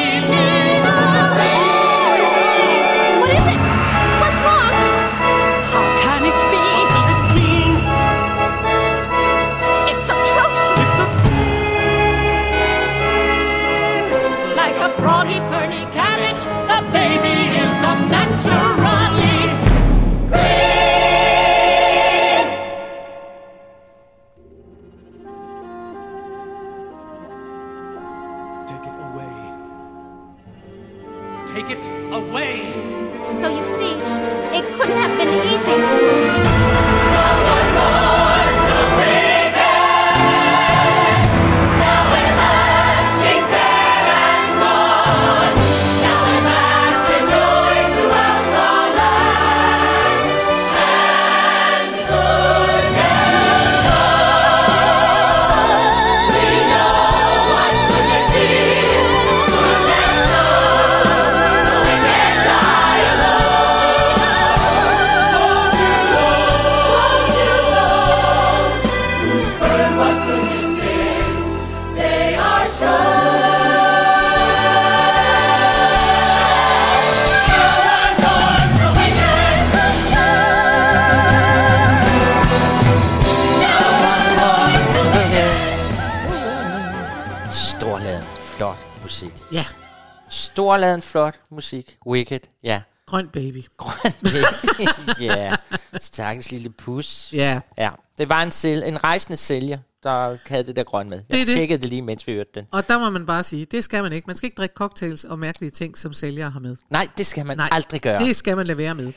Storladen, 90.67 91.03
flot 91.03 91.35
musik. 91.51 91.97
Wicked, 92.07 92.41
ja. 92.64 92.83
grøn 93.07 93.29
baby. 93.29 93.64
Grøn 93.77 94.12
baby. 94.23 94.91
ja. 95.21 95.55
Stakkels 96.01 96.51
lille 96.51 96.71
pus. 96.71 97.29
Ja, 97.33 97.61
Ja, 97.79 97.91
det 98.19 98.29
var 98.29 98.43
en, 98.43 98.51
sælg, 98.53 98.85
en 98.89 99.05
rejsende 99.05 99.37
sælger, 99.37 99.79
der 100.03 100.37
havde 100.47 100.64
det 100.67 100.77
der 100.77 100.85
grøn 100.85 101.09
med. 101.11 101.23
Jeg 101.29 101.39
det. 101.39 101.49
tjekkede 101.49 101.81
det 101.83 101.89
lige, 101.89 102.03
mens 102.03 102.27
vi 102.27 102.33
hørte 102.33 102.51
den. 102.55 102.67
og 102.73 102.89
der 102.89 102.99
må 102.99 103.11
man 103.11 103.27
bare 103.27 103.43
sige, 103.43 103.64
det 103.64 103.85
skal 103.85 104.03
man 104.03 104.12
ikke. 104.12 104.27
Man 104.27 104.37
skal 104.37 104.47
ikke 104.47 104.57
drikke 104.57 104.75
cocktails 104.75 105.25
og 105.25 105.39
mærkelige 105.39 105.71
ting, 105.71 105.99
som 105.99 106.12
sælgere 106.12 106.51
har 106.51 106.61
med. 106.61 106.77
Nej, 106.91 107.09
det 107.17 107.27
skal 107.27 107.47
man 107.47 107.57
Nej, 107.57 107.69
aldrig 107.73 108.01
gøre. 108.01 108.19
Det 108.19 108.37
skal 108.37 108.57
man 108.57 108.67
lade 108.67 108.79
være 108.79 108.95
med. 108.95 109.12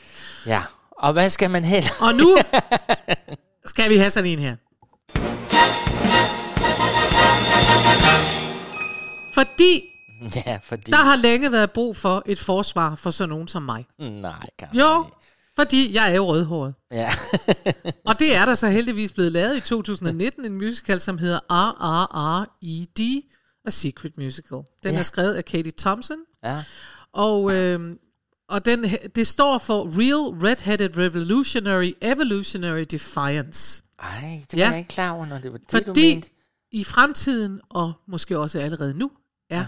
Ja, 0.46 0.62
og 0.98 1.12
hvad 1.12 1.30
skal 1.30 1.50
man 1.50 1.64
heller? 1.64 1.90
Og 2.00 2.14
nu 2.14 2.36
skal 3.72 3.90
vi 3.90 3.96
have 3.96 4.10
sådan 4.10 4.30
en 4.30 4.38
her. 4.38 4.56
Fordi 9.34 9.89
Ja, 10.46 10.58
fordi... 10.62 10.90
der 10.90 10.96
har 11.04 11.16
længe 11.16 11.52
været 11.52 11.70
brug 11.72 11.96
for 11.96 12.22
et 12.26 12.38
forsvar 12.38 12.94
for 12.94 13.10
sådan 13.10 13.28
nogen 13.28 13.48
som 13.48 13.62
mig. 13.62 13.86
Nej, 13.98 14.32
kan 14.58 14.68
Jo, 14.72 15.06
fordi 15.56 15.94
jeg 15.94 16.10
er 16.10 16.14
jo 16.16 16.26
rødhåret. 16.26 16.74
Ja. 16.92 17.10
Og 18.06 18.18
det 18.18 18.36
er 18.36 18.44
der 18.44 18.54
så 18.54 18.68
heldigvis 18.68 19.12
blevet 19.12 19.32
lavet 19.32 19.56
i 19.56 19.60
2019, 19.60 20.44
en 20.44 20.54
musical, 20.54 21.00
som 21.00 21.18
hedder 21.18 21.40
RRRED, 21.50 23.22
A 23.66 23.70
Secret 23.70 24.18
Musical. 24.18 24.58
Den 24.82 24.92
Ja. 24.92 24.98
er 24.98 25.02
skrevet 25.02 25.34
af 25.34 25.44
Katie 25.44 25.72
Thompson, 25.78 26.16
ja. 26.44 26.62
og, 27.12 27.52
øh, 27.56 27.96
og 28.48 28.64
den, 28.64 28.84
det 29.16 29.26
står 29.26 29.58
for 29.58 29.88
Real 29.98 30.50
Red-Headed 30.50 30.98
Revolutionary 30.98 31.92
Evolutionary 32.02 32.84
Defiance. 32.90 33.82
Ej, 33.98 34.42
det 34.50 34.58
Ja. 34.58 34.64
var 34.64 34.70
jeg 34.72 34.78
ikke 34.78 34.88
klar 34.88 35.10
over, 35.10 35.26
når 35.26 35.38
det 35.38 35.52
var 35.52 35.58
det, 35.58 35.72
du 35.72 35.76
Fordi 35.86 36.14
mente. 36.14 36.30
i 36.72 36.84
fremtiden, 36.84 37.60
og 37.70 37.92
måske 38.08 38.38
også 38.38 38.58
allerede 38.58 38.94
nu, 38.94 39.10
er 39.50 39.64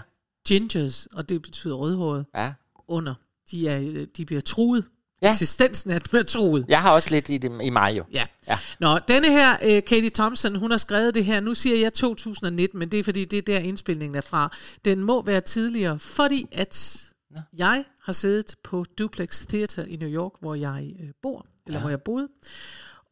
gingers, 0.47 1.07
og 1.13 1.29
det 1.29 1.41
betyder 1.41 1.73
rødhåret, 1.75 2.25
Ja. 2.35 2.53
under. 2.87 3.13
De, 3.51 3.67
er, 3.67 3.79
øh, 3.81 4.07
de 4.17 4.25
bliver 4.25 4.41
truet. 4.41 4.85
Ja. 5.21 5.29
Eksistensen 5.31 5.91
er 5.91 5.99
bliver 6.09 6.23
truet. 6.23 6.65
Jeg 6.67 6.81
har 6.81 6.91
også 6.91 7.09
lidt 7.09 7.29
i, 7.29 7.37
det, 7.37 7.51
i 7.63 7.69
mig 7.69 7.97
jo. 7.97 8.03
Ja. 8.13 8.25
Ja. 8.47 8.59
Nå, 8.79 8.99
denne 9.07 9.31
her, 9.31 9.53
uh, 9.53 9.83
Katie 9.83 10.09
Thompson, 10.09 10.55
hun 10.55 10.71
har 10.71 10.77
skrevet 10.77 11.15
det 11.15 11.25
her, 11.25 11.39
nu 11.39 11.53
siger 11.53 11.77
jeg 11.77 11.93
2019, 11.93 12.79
men 12.79 12.89
det 12.91 12.99
er 12.99 13.03
fordi, 13.03 13.25
det 13.25 13.37
er 13.37 13.41
der 13.41 13.59
indspilningen 13.59 14.15
er 14.15 14.21
fra. 14.21 14.55
Den 14.85 15.03
må 15.03 15.21
være 15.21 15.41
tidligere, 15.41 15.99
fordi 15.99 16.45
at 16.51 17.03
Nå. 17.29 17.39
jeg 17.57 17.83
har 18.01 18.13
siddet 18.13 18.55
på 18.63 18.85
Duplex 18.97 19.45
Theater 19.47 19.83
i 19.85 19.95
New 19.95 20.09
York, 20.09 20.31
hvor 20.39 20.55
jeg 20.55 20.93
uh, 20.99 21.09
bor, 21.21 21.45
eller 21.65 21.77
ja. 21.79 21.81
hvor 21.81 21.89
jeg 21.89 22.01
boede. 22.01 22.27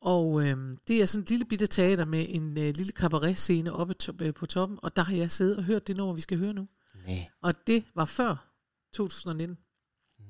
Og 0.02 0.42
øh, 0.48 0.58
det 0.88 1.02
er 1.02 1.06
sådan 1.06 1.24
et 1.24 1.30
lille 1.30 1.46
bitte 1.46 1.68
teater 1.68 2.06
med 2.06 2.26
en 2.30 2.58
øh, 2.58 2.74
lille 2.76 2.92
cabaret-scene 2.92 3.74
oppe 3.74 3.94
to- 3.94 4.14
øh, 4.22 4.34
på 4.34 4.46
toppen, 4.46 4.80
og 4.82 4.96
der 4.96 5.04
har 5.04 5.16
jeg 5.16 5.32
siddet 5.32 5.58
og 5.58 5.64
hørt 5.64 5.88
det 5.88 5.98
nummer, 5.98 6.14
vi 6.14 6.22
skal 6.22 6.38
høre 6.38 6.54
nu. 6.54 6.68
Nej. 7.08 7.28
Og 7.44 7.54
det 7.68 7.84
var 7.96 8.06
før 8.06 8.48
2019. 8.94 9.58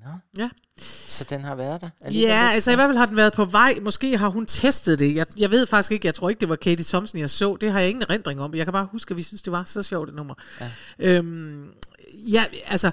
Nå. 0.06 0.12
Ja. 0.38 0.50
Så 0.78 1.24
den 1.30 1.42
har 1.42 1.56
været 1.56 1.82
der? 1.82 1.90
alligevel 2.02 2.30
Ja, 2.30 2.42
lidt? 2.44 2.54
altså 2.54 2.72
i 2.72 2.76
hvert 2.76 2.88
fald 2.88 2.98
har 2.98 3.06
den 3.06 3.16
været 3.16 3.34
på 3.34 3.46
vej. 3.46 3.80
Måske 3.82 4.18
har 4.18 4.30
hun 4.30 4.46
testet 4.46 5.00
det. 5.00 5.16
Jeg, 5.16 5.26
jeg 5.38 5.52
ved 5.52 5.68
faktisk 5.68 5.92
ikke, 5.92 6.06
jeg 6.06 6.14
tror 6.16 6.30
ikke, 6.30 6.40
det 6.40 6.50
var 6.50 6.56
Katie 6.56 6.86
Thompson, 6.86 7.20
jeg 7.20 7.30
så. 7.30 7.58
Det 7.62 7.72
har 7.72 7.80
jeg 7.80 7.90
ingen 7.90 8.02
erindring 8.04 8.42
om. 8.42 8.56
Jeg 8.56 8.66
kan 8.66 8.74
bare 8.74 8.86
huske, 8.92 9.12
at 9.12 9.18
vi 9.18 9.24
synes, 9.24 9.42
det 9.42 9.52
var 9.52 9.64
så 9.64 9.82
sjovt 9.84 10.10
et 10.10 10.16
nummer. 10.16 10.36
Ja, 10.60 10.72
øhm, 11.00 11.74
ja 12.14 12.44
altså... 12.66 12.92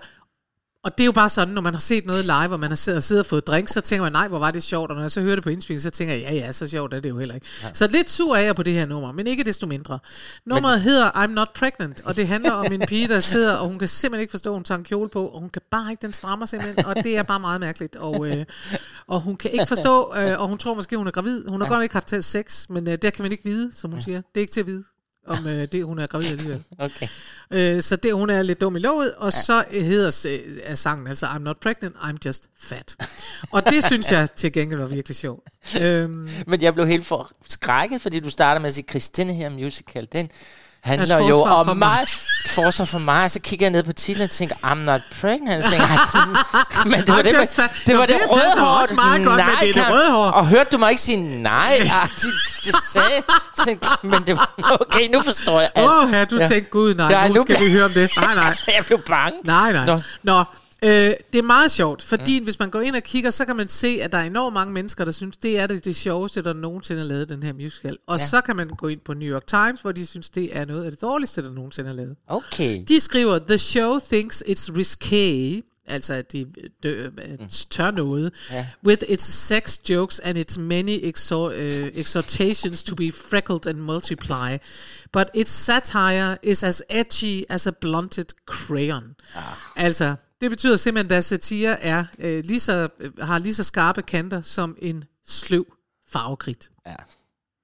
Og 0.84 0.98
det 0.98 1.04
er 1.04 1.06
jo 1.06 1.12
bare 1.12 1.28
sådan, 1.28 1.54
når 1.54 1.62
man 1.62 1.74
har 1.74 1.80
set 1.80 2.06
noget 2.06 2.24
live, 2.24 2.52
og 2.52 2.60
man 2.60 2.70
har 2.70 2.76
siddet, 2.76 3.04
siddet 3.04 3.20
og 3.20 3.26
fået 3.26 3.46
drinks, 3.46 3.72
så 3.72 3.80
tænker 3.80 4.02
man, 4.02 4.12
nej, 4.12 4.28
hvor 4.28 4.38
var 4.38 4.50
det 4.50 4.62
sjovt. 4.62 4.90
Og 4.90 4.96
når 4.96 5.02
jeg 5.02 5.10
så 5.10 5.20
hører 5.20 5.34
det 5.34 5.44
på 5.44 5.50
indspilling, 5.50 5.82
så 5.82 5.90
tænker 5.90 6.14
jeg, 6.14 6.22
ja, 6.22 6.34
ja, 6.34 6.52
så 6.52 6.66
sjovt 6.68 6.94
er 6.94 7.00
det 7.00 7.08
jo 7.08 7.18
heller 7.18 7.34
ikke. 7.34 7.46
Ja. 7.62 7.68
Så 7.72 7.86
lidt 7.86 8.10
sur 8.10 8.36
er 8.36 8.40
jeg 8.40 8.56
på 8.56 8.62
det 8.62 8.72
her 8.72 8.86
nummer, 8.86 9.12
men 9.12 9.26
ikke 9.26 9.44
desto 9.44 9.66
mindre. 9.66 9.98
Nummeret 10.46 10.74
men... 10.74 10.82
hedder 10.82 11.10
I'm 11.10 11.26
Not 11.26 11.48
Pregnant, 11.54 12.00
og 12.04 12.16
det 12.16 12.28
handler 12.28 12.52
om 12.52 12.72
en 12.72 12.80
pige, 12.88 13.08
der 13.08 13.20
sidder, 13.20 13.54
og 13.54 13.68
hun 13.68 13.78
kan 13.78 13.88
simpelthen 13.88 14.20
ikke 14.20 14.30
forstå, 14.30 14.50
at 14.50 14.56
hun 14.56 14.64
tager 14.64 14.78
en 14.78 14.84
kjole 14.84 15.08
på, 15.08 15.26
og 15.26 15.40
hun 15.40 15.50
kan 15.50 15.62
bare 15.70 15.90
ikke, 15.90 16.02
den 16.02 16.12
strammer 16.12 16.46
simpelthen, 16.46 16.86
og 16.86 16.96
det 16.96 17.16
er 17.18 17.22
bare 17.22 17.40
meget 17.40 17.60
mærkeligt. 17.60 17.96
Og, 17.96 18.28
øh, 18.28 18.44
og 19.06 19.20
hun 19.20 19.36
kan 19.36 19.50
ikke 19.50 19.66
forstå, 19.68 20.14
øh, 20.16 20.40
og 20.40 20.48
hun 20.48 20.58
tror 20.58 20.74
måske, 20.74 20.96
hun 20.96 21.06
er 21.06 21.10
gravid. 21.10 21.44
Hun 21.48 21.60
har 21.60 21.68
ja. 21.68 21.74
godt 21.74 21.82
ikke 21.82 21.92
haft 21.92 22.24
sex, 22.24 22.68
men 22.68 22.88
øh, 22.88 22.98
det 23.02 23.12
kan 23.12 23.22
man 23.22 23.32
ikke 23.32 23.44
vide, 23.44 23.72
som 23.74 23.90
hun 23.90 23.98
ja. 23.98 24.04
siger. 24.04 24.16
Det 24.16 24.36
er 24.36 24.40
ikke 24.40 24.52
til 24.52 24.60
at 24.60 24.66
vide 24.66 24.84
om 25.28 25.46
øh, 25.46 25.68
det, 25.72 25.84
hun 25.84 25.98
er 25.98 26.06
gravid 26.06 26.30
alligevel. 26.30 26.64
Okay. 26.78 27.08
Øh, 27.50 27.82
så 27.82 27.96
det, 27.96 28.14
hun 28.14 28.30
er 28.30 28.42
lidt 28.42 28.60
dum 28.60 28.76
i 28.76 28.78
låget, 28.78 29.14
og 29.14 29.32
ja. 29.32 29.42
så 29.42 29.64
hedder 29.70 30.26
øh, 30.28 30.58
er 30.62 30.74
sangen 30.74 31.06
altså 31.06 31.26
I'm 31.26 31.38
not 31.38 31.56
pregnant, 31.60 31.96
I'm 31.96 32.16
just 32.24 32.48
fat. 32.60 32.96
Og 33.50 33.64
det 33.70 33.84
synes 33.84 34.12
jeg 34.12 34.30
til 34.30 34.52
gengæld 34.52 34.80
var 34.80 34.86
virkelig 34.86 35.16
sjovt. 35.16 35.48
Øhm, 35.80 36.28
Men 36.46 36.62
jeg 36.62 36.74
blev 36.74 36.86
helt 36.86 37.06
for 37.06 37.32
skrækket, 37.48 38.00
fordi 38.00 38.20
du 38.20 38.30
starter 38.30 38.60
med 38.60 38.68
at 38.68 38.74
sige, 38.74 38.84
Chris, 38.90 39.08
denne 39.08 39.34
her 39.34 39.48
musical, 39.50 40.08
den, 40.12 40.30
handler 40.84 41.18
jo 41.28 41.42
om 41.42 41.66
for 41.66 41.74
mig. 41.74 42.06
Forsvar 42.48 42.84
for 42.84 42.98
mig, 42.98 43.24
og 43.24 43.30
så 43.30 43.40
kigger 43.40 43.66
jeg 43.66 43.70
ned 43.70 43.82
på 43.82 43.92
titlen 43.92 44.24
og 44.24 44.30
tænker, 44.30 44.54
I'm 44.54 44.74
not 44.74 45.00
pregnant. 45.20 45.64
Så 45.64 45.70
tænker, 45.70 45.86
jeg, 45.88 45.98
men 46.90 47.00
det 47.00 47.08
var 47.08 47.22
det, 47.22 47.32
med, 47.32 47.68
det, 47.86 47.92
Nå, 47.94 47.98
var 47.98 48.06
det, 48.06 48.14
det 48.14 48.30
røde 48.30 48.58
hår. 48.58 48.66
også 48.82 48.94
meget 48.94 49.24
godt, 49.26 49.36
men 49.36 49.46
det 49.60 49.68
er 49.68 49.72
det 49.72 49.92
røde 49.92 50.10
hår. 50.10 50.30
Og 50.30 50.46
hørte 50.46 50.70
du 50.72 50.78
mig 50.78 50.90
ikke 50.90 51.02
sige 51.02 51.42
nej? 51.42 51.78
Ah, 52.02 52.08
det, 52.08 52.32
det 52.64 52.74
sagde 52.92 53.08
jeg. 53.14 53.22
Tænkte, 53.64 53.88
men 54.02 54.22
det 54.26 54.36
var, 54.36 54.50
okay, 54.80 55.08
nu 55.12 55.22
forstår 55.22 55.60
jeg 55.60 55.70
alt. 55.74 55.88
Åh, 55.88 55.98
oh, 55.98 56.12
du 56.30 56.36
Ja. 56.38 56.48
tænkte, 56.48 56.70
gud 56.70 56.94
nej, 56.94 57.06
Ja, 57.10 57.28
nu 57.28 57.34
nu 57.34 57.40
skal 57.40 57.60
vi 57.60 57.72
høre 57.72 57.84
om 57.84 57.90
det. 57.90 58.10
Nej, 58.20 58.34
nej. 58.34 58.56
jeg 58.76 58.84
blev 58.86 58.98
bange. 58.98 59.38
Nej, 59.44 59.72
nej. 59.72 59.86
Nå. 59.86 60.00
Nå, 60.22 60.32
Nå 60.32 60.44
øh, 60.84 60.90
det 61.32 61.38
er 61.38 61.42
meget 61.42 61.70
sjovt, 61.70 62.02
fordi 62.02 62.38
mm. 62.38 62.44
hvis 62.44 62.58
man 62.58 62.70
går 62.70 62.80
ind 62.80 62.96
og 62.96 63.02
kigger, 63.02 63.30
så 63.30 63.44
kan 63.44 63.56
man 63.56 63.68
se, 63.68 63.98
at 64.02 64.12
der 64.12 64.18
er 64.18 64.22
enormt 64.24 64.54
mange 64.54 64.72
mennesker, 64.74 65.04
der 65.04 65.12
synes, 65.12 65.36
det 65.36 65.58
er 65.58 65.66
det, 65.66 65.84
det 65.84 65.96
sjoveste, 65.96 66.42
der 66.42 66.52
nogensinde 66.52 67.00
er 67.00 67.04
lavet, 67.06 67.28
den 67.28 67.42
her 67.42 67.52
musical. 67.52 67.96
Og 68.06 68.18
Ja. 68.18 68.26
så 68.26 68.40
kan 68.40 68.56
man 68.56 68.68
gå 68.68 68.88
ind 68.88 69.00
på 69.00 69.14
New 69.14 69.28
York 69.28 69.46
Times, 69.46 69.80
hvor 69.80 69.92
de 69.92 70.06
synes, 70.06 70.30
det 70.30 70.56
er 70.56 70.64
noget 70.64 70.84
af 70.84 70.90
det 70.90 71.00
dårligste, 71.02 71.42
der 71.42 71.50
nogensinde 71.50 71.90
er 71.90 71.94
lavet. 71.94 72.16
Okay. 72.28 72.82
De 72.88 73.00
skriver, 73.00 73.38
the 73.38 73.58
show 73.58 73.98
thinks 73.98 74.42
it's 74.48 74.76
risque, 74.76 75.62
altså 75.86 76.14
at 76.14 76.32
de 76.32 76.46
dø, 76.82 77.08
mm. 77.08 77.48
tør 77.70 77.90
noget, 77.90 78.32
Ja. 78.50 78.66
with 78.84 79.02
its 79.08 79.24
sex 79.24 79.78
jokes 79.90 80.18
and 80.20 80.38
its 80.38 80.58
many 80.58 80.98
exhor- 81.04 81.34
uh, 81.54 81.88
exhortations 81.94 82.82
to 82.82 82.94
be 82.94 83.12
freckled 83.12 83.66
and 83.66 83.78
multiply. 83.78 84.56
But 85.12 85.24
its 85.34 85.50
satire 85.50 86.36
is 86.42 86.64
as 86.64 86.82
edgy 86.90 87.42
as 87.48 87.66
a 87.66 87.70
blunted 87.80 88.24
crayon. 88.46 89.04
Ah. 89.36 89.42
Altså, 89.76 90.14
det 90.40 90.50
betyder 90.50 90.76
simpelthen, 90.76 91.18
at 91.18 91.24
satire 91.24 91.80
er, 91.80 92.04
øh, 92.18 92.44
lige 92.44 92.60
så, 92.60 92.88
øh, 93.00 93.18
har 93.18 93.38
lige 93.38 93.54
så 93.54 93.64
skarpe 93.64 94.02
kanter 94.02 94.42
som 94.42 94.76
en 94.82 95.04
sløv 95.26 95.66
farvekridt. 96.08 96.70
Ja. 96.86 96.94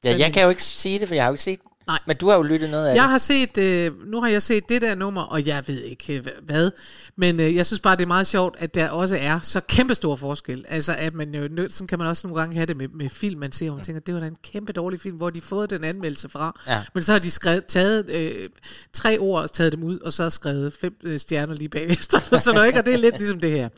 ja, 0.04 0.18
jeg 0.18 0.32
kan 0.32 0.42
jo 0.42 0.48
ikke 0.48 0.62
sige 0.62 0.98
det, 0.98 1.08
for 1.08 1.14
jeg 1.14 1.24
har 1.24 1.28
jo 1.28 1.34
ikke 1.34 1.42
set 1.42 1.62
den. 1.62 1.70
Nej. 1.86 1.98
Men 2.06 2.16
du 2.16 2.28
har 2.28 2.36
jo 2.36 2.42
lyttet 2.42 2.70
noget 2.70 2.86
af 2.88 2.94
Jeg 2.94 3.02
det. 3.02 3.10
har 3.10 3.18
set, 3.18 3.58
øh, 3.58 3.92
nu 4.06 4.20
har 4.20 4.28
jeg 4.28 4.42
set 4.42 4.68
det 4.68 4.82
der 4.82 4.94
nummer, 4.94 5.22
og 5.22 5.46
jeg 5.46 5.64
ved 5.66 5.82
ikke 5.82 6.16
øh, 6.16 6.26
hvad, 6.42 6.70
men 7.16 7.40
øh, 7.40 7.54
jeg 7.56 7.66
synes 7.66 7.80
bare, 7.80 7.96
det 7.96 8.02
er 8.02 8.06
meget 8.06 8.26
sjovt, 8.26 8.56
at 8.58 8.74
der 8.74 8.88
også 8.88 9.16
er 9.20 9.38
så 9.42 9.60
kæmpestor 9.60 10.16
forskel. 10.16 10.64
Altså, 10.68 10.94
at 10.98 11.14
man 11.14 11.34
jo, 11.34 11.68
sådan 11.68 11.86
kan 11.86 11.98
man 11.98 12.08
også 12.08 12.26
nogle 12.26 12.40
gange 12.40 12.56
have 12.56 12.66
det 12.66 12.76
med, 12.76 12.88
med 12.88 13.08
film, 13.08 13.40
man 13.40 13.52
ser, 13.52 13.70
og 13.70 13.76
man 13.76 13.84
tænker, 13.84 14.00
det 14.00 14.14
var 14.14 14.20
da 14.20 14.26
en 14.26 14.36
kæmpe 14.52 14.72
dårlig 14.72 15.00
film, 15.00 15.16
hvor 15.16 15.30
de 15.30 15.40
fået 15.40 15.70
den 15.70 15.84
anmeldelse 15.84 16.28
fra. 16.28 16.60
Ja. 16.68 16.82
Men 16.94 17.02
så 17.02 17.12
har 17.12 17.18
de 17.18 17.30
skrevet, 17.30 17.66
taget 17.66 18.10
øh, 18.10 18.48
tre 18.92 19.18
ord 19.18 19.42
og 19.42 19.52
taget 19.52 19.72
dem 19.72 19.82
ud, 19.82 19.98
og 19.98 20.12
så 20.12 20.22
har 20.22 20.30
skrevet 20.30 20.72
fem 20.80 20.96
øh, 21.02 21.18
stjerner 21.20 21.54
lige 21.54 21.68
bagefter, 21.68 22.20
sådan 22.36 22.54
noget, 22.54 22.66
ikke? 22.66 22.78
og 22.78 22.86
det 22.86 22.94
er 22.94 22.98
lidt 22.98 23.18
ligesom 23.18 23.40
det 23.40 23.50
her. 23.50 23.68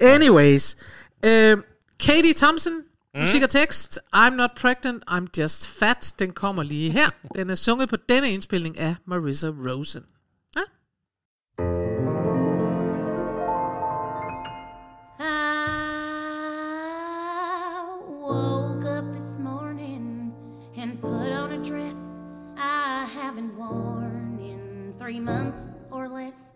Anyways, 0.00 0.76
øh, 1.24 1.56
Katie 2.06 2.34
Thompson, 2.36 2.72
Mm. 3.14 3.20
Musik 3.20 3.42
og 3.42 3.50
tekst, 3.50 3.98
I'm 4.16 4.30
not 4.30 4.50
pregnant, 4.56 5.02
I'm 5.10 5.26
just 5.38 5.78
fat. 5.78 6.14
Den 6.18 6.32
kommer 6.32 6.62
lige 6.62 6.90
her. 6.90 7.10
Den 7.34 7.50
er 7.50 7.54
sunget 7.54 7.88
på 7.88 7.96
denne 7.96 8.30
indspilning 8.30 8.78
af 8.78 8.96
Marissa 9.06 9.46
Rosen. 9.46 10.04
Ja. 10.56 10.60
I 15.18 15.22
woke 18.08 18.84
up 18.98 19.12
this 19.12 19.38
morning 19.38 20.32
and 20.76 21.00
put 21.00 21.32
on 21.32 21.52
a 21.52 21.62
dress 21.70 21.96
I 22.58 23.06
haven't 23.20 23.56
worn 23.56 24.38
in 24.40 24.94
three 24.98 25.20
months 25.20 25.72
or 25.90 26.08
less. 26.08 26.52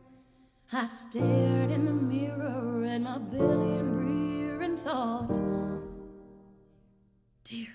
I 0.73 0.87
stared 0.87 1.71
in 1.71 1.87
the 1.87 1.93
mirror 1.93 2.85
at 2.85 3.01
my 3.01 3.19
belly 3.19 3.79
and 3.79 3.99
rear 3.99 4.63
and 4.63 4.79
thought, 4.79 5.31
Dear 7.45 7.68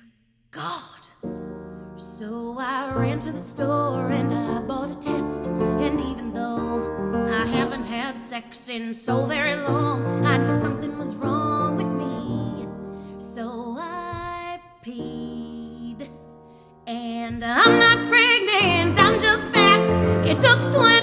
God. 0.50 0.82
So 1.96 2.56
I 2.58 2.92
ran 2.92 3.20
to 3.20 3.32
the 3.32 3.40
store 3.40 4.10
and 4.10 4.34
I 4.34 4.62
bought 4.62 4.90
a 4.90 4.96
test. 4.96 5.46
And 5.46 6.02
even 6.02 6.34
though 6.34 7.24
I 7.28 7.46
haven't 7.46 7.84
had 7.84 8.18
sex 8.18 8.68
in 8.68 8.96
so 8.96 9.28
very 9.28 9.56
long, 9.56 10.26
I 10.26 10.38
knew 10.38 10.60
something 10.60 10.98
was 10.98 11.16
wrong 11.16 11.78
with 11.78 11.86
me. 11.86 12.68
So 13.20 13.76
I 13.78 14.60
peed. 14.84 16.10
And 16.88 17.46
I'm 17.46 17.78
not 17.78 18.08
pregnant, 18.08 19.00
I'm 19.00 19.22
just 19.22 19.44
fat. 19.54 19.86
It 20.26 20.40
took 20.40 20.74
20 20.74 20.99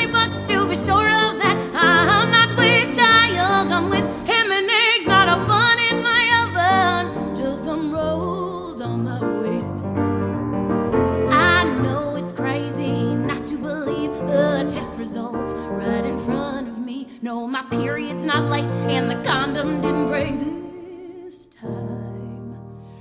No, 17.23 17.47
my 17.47 17.63
period's 17.71 18.27
not 18.27 18.45
late 18.51 18.65
and 18.65 19.11
the 19.11 19.17
condom 19.29 19.81
didn't 19.81 20.09
break 20.09 20.35
this 20.35 21.47
time. 21.61 22.59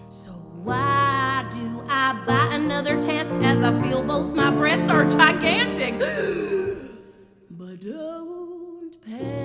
So 0.10 0.32
why 0.64 1.46
do 1.52 1.84
I 1.90 2.14
buy 2.26 2.56
another 2.56 3.02
test 3.02 3.32
as 3.44 3.62
I 3.64 3.82
feel 3.82 4.02
both 4.02 4.34
my 4.34 4.52
breasts 4.52 4.90
are 4.90 5.04
gigantic? 5.06 6.00
but 7.50 7.82
don't 7.84 8.96
panic. 9.06 9.36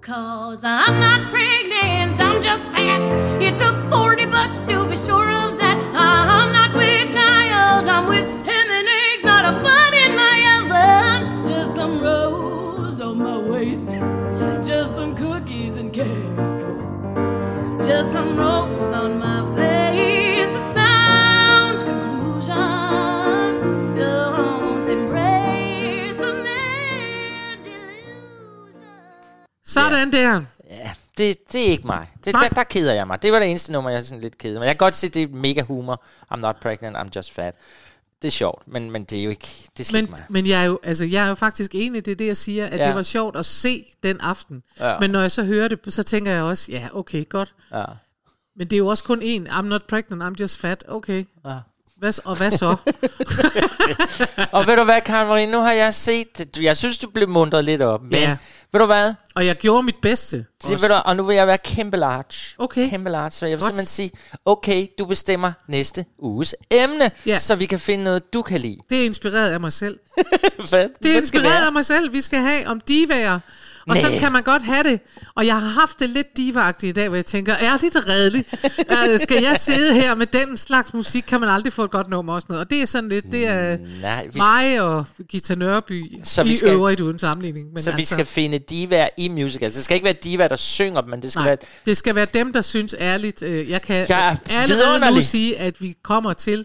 Cause 0.00 0.60
I'm 0.62 0.98
not 0.98 1.28
pregnant, 1.28 2.18
I'm 2.18 2.42
just 2.42 2.62
fat. 2.72 3.02
It 3.42 3.58
took 3.58 3.76
40 3.92 4.26
bucks 4.26 4.58
to 4.70 4.85
Sådan 29.80 30.12
der. 30.12 30.42
Ja, 30.70 30.92
det, 31.18 31.36
det 31.52 31.60
er 31.66 31.70
ikke 31.70 31.86
mig. 31.86 32.06
Det, 32.24 32.34
der, 32.34 32.48
der 32.48 32.64
keder 32.64 32.94
jeg 32.94 33.06
mig. 33.06 33.22
Det 33.22 33.32
var 33.32 33.38
det 33.38 33.48
eneste 33.50 33.72
nummer, 33.72 33.90
jeg 33.90 33.98
er 33.98 34.02
sådan 34.02 34.20
lidt 34.20 34.38
keder 34.38 34.58
mig. 34.58 34.66
Jeg 34.66 34.74
kan 34.74 34.78
godt 34.78 34.96
se, 34.96 35.08
det 35.08 35.22
er 35.22 35.26
mega 35.28 35.62
humor. 35.62 36.02
I'm 36.34 36.36
not 36.36 36.56
pregnant, 36.60 36.96
I'm 36.96 37.08
just 37.16 37.32
fat. 37.32 37.54
Det 38.22 38.28
er 38.28 38.32
sjovt, 38.32 38.62
men, 38.68 38.90
men 38.90 39.04
det 39.04 39.18
er 39.18 39.24
jo 39.24 39.30
ikke, 39.30 39.48
det 39.76 39.88
er 39.90 39.92
Men, 40.02 40.10
mig. 40.10 40.20
men 40.28 40.46
jeg, 40.46 40.60
er 40.60 40.64
jo, 40.64 40.78
altså, 40.82 41.04
jeg 41.04 41.24
er 41.24 41.28
jo 41.28 41.34
faktisk 41.34 41.70
enig, 41.74 42.04
det 42.06 42.12
er 42.12 42.16
det, 42.16 42.26
jeg 42.26 42.36
siger, 42.36 42.66
at 42.66 42.78
Ja. 42.78 42.86
det 42.86 42.94
var 42.94 43.02
sjovt 43.02 43.36
at 43.36 43.46
se 43.46 43.86
den 44.02 44.20
aften. 44.20 44.62
Ja. 44.80 44.98
Men 44.98 45.10
når 45.10 45.20
jeg 45.20 45.30
så 45.30 45.44
hører 45.44 45.68
det, 45.68 45.78
så 45.88 46.02
tænker 46.02 46.32
jeg 46.32 46.42
også, 46.42 46.72
ja, 46.72 46.88
okay, 46.92 47.28
godt. 47.28 47.54
Ja. 47.72 47.84
Men 48.56 48.66
det 48.66 48.76
er 48.76 48.78
jo 48.78 48.86
også 48.86 49.04
kun 49.04 49.22
én. 49.22 49.50
I'm 49.52 49.62
not 49.62 49.82
pregnant, 49.88 50.22
I'm 50.22 50.40
just 50.42 50.58
fat. 50.60 50.84
Okay. 50.88 51.24
Ja. 51.46 51.54
Hvad, 51.96 52.24
og 52.26 52.36
hvad 52.36 52.50
så? 52.50 52.76
Og 54.52 54.66
ved 54.66 54.76
du 54.76 54.84
hvad, 54.84 55.00
Karen 55.00 55.28
Marie, 55.28 55.46
nu 55.46 55.58
har 55.60 55.72
jeg 55.72 55.94
set 55.94 56.38
det. 56.38 56.58
Jeg 56.62 56.76
synes, 56.76 56.98
du 56.98 57.10
blev 57.10 57.28
mundret 57.28 57.64
lidt 57.64 57.82
op. 57.82 58.02
Men 58.02 58.12
Ja. 58.12 58.36
Ved 58.76 58.80
du 58.80 58.86
hvad? 58.86 59.14
Og 59.34 59.46
jeg 59.46 59.56
gjorde 59.56 59.82
mit 59.82 59.94
bedste. 60.02 60.36
Det, 60.62 60.82
ved 60.82 60.88
du, 60.88 60.94
og 60.94 61.16
nu 61.16 61.22
vil 61.22 61.36
jeg 61.36 61.46
være 61.46 61.58
kæmpe 61.58 61.96
large. 61.96 62.54
Okay. 62.58 62.90
Kæmpe 62.90 63.10
large, 63.10 63.30
så 63.30 63.46
jeg 63.46 63.52
vil 63.52 63.60
Godt. 63.62 63.66
simpelthen 63.68 63.86
sige, 63.86 64.10
okay, 64.44 64.86
du 64.98 65.04
bestemmer 65.04 65.52
næste 65.68 66.04
uges 66.18 66.54
emne, 66.70 67.10
Ja. 67.26 67.38
så 67.38 67.54
vi 67.54 67.66
kan 67.66 67.78
finde 67.80 68.04
noget, 68.04 68.32
du 68.32 68.42
kan 68.42 68.60
lide. 68.60 68.76
Det 68.90 69.00
er 69.00 69.04
inspireret 69.04 69.50
af 69.50 69.60
mig 69.60 69.72
selv. 69.72 69.98
Hvad, 70.70 70.88
Det 70.88 71.06
er 71.06 71.10
hvad 71.10 71.16
inspireret 71.16 71.66
af 71.66 71.72
mig 71.72 71.84
selv. 71.84 72.12
Vi 72.12 72.20
skal 72.20 72.38
have 72.40 72.66
om 72.66 72.80
divaer. 72.80 73.40
Og 73.88 73.94
Næh. 73.94 74.02
sådan 74.04 74.18
kan 74.18 74.32
man 74.32 74.42
godt 74.42 74.62
have 74.64 74.82
det. 74.82 75.00
Og 75.34 75.46
jeg 75.46 75.60
har 75.60 75.68
haft 75.68 76.00
det 76.00 76.10
lidt 76.10 76.36
divagtigt 76.36 76.90
i 76.90 76.92
dag, 76.92 77.08
hvor 77.08 77.16
jeg 77.16 77.26
tænker, 77.26 77.52
er 77.54 77.76
det 77.76 78.08
redeligt? 78.08 78.48
uh, 78.90 79.18
skal 79.18 79.42
jeg 79.42 79.56
sidde 79.56 79.94
her 79.94 80.14
med 80.14 80.26
den 80.26 80.56
slags 80.56 80.94
musik, 80.94 81.24
kan 81.28 81.40
man 81.40 81.48
aldrig 81.48 81.72
få 81.72 81.84
et 81.84 81.90
godt 81.90 82.08
nummer 82.08 82.34
og 82.34 82.40
sådan 82.40 82.52
noget. 82.52 82.64
Og 82.64 82.70
det 82.70 82.82
er 82.82 82.86
sådan 82.86 83.08
lidt, 83.08 83.24
det 83.32 83.46
er 83.46 83.76
Nej, 84.02 84.26
vi 84.32 84.38
mig 84.38 84.80
og 84.80 85.06
Gita 85.28 85.54
Nørby 85.54 86.04
Så 86.24 86.42
vi 86.42 86.50
i 86.50 86.56
skal- 86.56 86.70
øvrigt 86.72 87.00
uden 87.00 87.18
sammenligning. 87.18 87.72
Men 87.72 87.82
så 87.82 87.90
vi 87.92 87.98
altså, 88.00 88.14
skal 88.14 88.24
finde 88.26 88.58
divaer 88.58 89.08
i 89.16 89.28
musicals. 89.28 89.74
Det 89.74 89.84
skal 89.84 89.94
ikke 89.94 90.04
være 90.04 90.14
divaer, 90.24 90.48
der 90.48 90.56
synger 90.56 91.00
dem, 91.00 91.10
men 91.10 91.22
det 91.22 91.32
skal 91.32 91.40
Nej, 91.40 91.48
være... 91.48 91.56
det 91.86 91.96
skal 91.96 92.14
være 92.14 92.26
dem, 92.34 92.52
der 92.52 92.60
synes 92.60 92.94
ærligt. 93.00 93.42
Øh, 93.42 93.70
jeg 93.70 93.82
kan 93.82 94.06
Jeg 94.08 94.36
er 94.50 94.60
allerede 94.60 95.14
nu 95.14 95.22
sige, 95.22 95.58
at 95.58 95.82
vi 95.82 95.94
kommer 96.02 96.32
til 96.32 96.64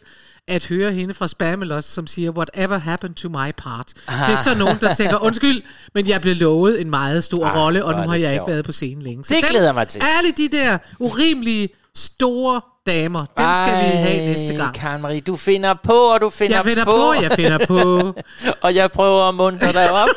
at 0.52 0.66
høre 0.66 0.92
hende 0.92 1.14
fra 1.14 1.28
Spamalot, 1.28 1.84
som 1.84 2.08
siger, 2.08 2.32
whatever 2.32 2.78
happened 2.78 3.16
to 3.16 3.30
my 3.30 3.52
part. 3.58 3.94
Ah. 4.08 4.30
Det 4.30 4.38
er 4.38 4.44
så 4.44 4.58
nogen, 4.64 4.78
der 4.82 4.94
tænker, 4.94 5.18
undskyld, 5.24 5.62
men 5.94 6.08
jeg 6.08 6.22
blev 6.22 6.36
lovet 6.36 6.82
en 6.82 6.90
meget 6.90 7.24
stor 7.24 7.46
Ah, 7.46 7.56
rolle, 7.58 7.86
og 7.86 7.94
nu 7.94 7.98
har 8.10 8.14
jeg 8.14 8.22
sjovt. 8.22 8.34
ikke 8.34 8.48
været 8.48 8.66
på 8.66 8.72
scenen 8.72 9.02
længe. 9.02 9.24
Det 9.24 9.44
glæder 9.50 9.66
jeg 9.66 9.74
mig 9.74 9.88
til. 9.88 10.02
Alle 10.18 10.32
de 10.32 10.48
der 10.58 10.78
urimelige, 11.00 11.70
store 11.96 12.62
damer, 12.86 13.20
dem 13.20 13.48
skal 13.56 13.78
vi 13.92 13.96
have 13.98 14.18
næste 14.18 14.56
gang. 14.56 14.76
Karen 14.76 15.02
Marie, 15.02 15.22
du 15.22 15.36
finder 15.36 15.74
på, 15.84 15.94
og 15.94 16.22
du 16.22 16.30
finder, 16.30 16.56
Jeg 16.58 16.66
finder 16.66 16.86
på, 16.86 17.14
jeg 17.22 17.32
finder 17.32 17.66
på. 17.66 18.14
og 18.64 18.76
jeg 18.76 18.92
prøver 18.92 19.30
at 19.30 19.36
muntre 19.36 19.72
dig 19.74 19.92
op. 19.92 20.10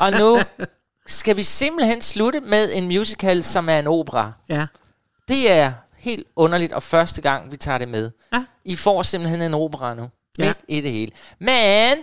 og 0.00 0.12
nu 0.12 0.38
skal 1.06 1.36
vi 1.36 1.42
simpelthen 1.42 2.02
slutte 2.02 2.40
med 2.40 2.68
en 2.72 2.84
musical, 2.84 3.44
som 3.44 3.68
er 3.68 3.78
en 3.78 3.86
opera. 3.86 4.32
Ja. 4.48 4.66
Det 5.28 5.52
er 5.52 5.72
helt 6.10 6.26
underligt, 6.36 6.72
og 6.72 6.82
første 6.82 7.22
gang, 7.22 7.52
vi 7.52 7.56
tager 7.56 7.78
det 7.78 7.88
med. 7.88 8.10
Ja. 8.32 8.44
I 8.64 8.76
får 8.76 9.02
simpelthen 9.02 9.42
en 9.42 9.54
opera 9.54 9.94
nu. 9.94 10.08
Ja. 10.38 10.44
Midt 10.44 10.58
i 10.68 10.80
det 10.80 10.90
hele. 10.92 11.12
Men 11.38 11.98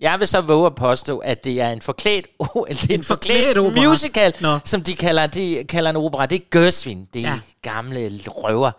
jeg 0.00 0.18
vil 0.18 0.28
så 0.28 0.40
våge 0.40 0.66
at 0.66 0.74
påstå, 0.74 1.18
at 1.18 1.44
det 1.44 1.60
er 1.60 1.70
en 1.70 1.82
forklædt, 1.82 2.26
oh, 2.38 2.48
det 2.68 2.82
er 2.90 2.94
en, 2.94 3.00
En 3.00 3.04
forklædt 3.04 3.36
forklædt 3.44 3.58
opera. 3.58 3.88
musical, 3.88 4.34
Nå. 4.40 4.58
som 4.64 4.82
de 4.82 4.94
kalder, 4.96 5.26
de 5.26 5.64
kalder 5.68 5.90
en 5.90 5.96
opera. 5.96 6.26
Det 6.26 6.36
er 6.36 6.44
Gørsvin, 6.50 7.08
det 7.14 7.22
er 7.24 7.28
Ja. 7.28 7.40
gamle 7.62 8.20
røver. 8.26 8.70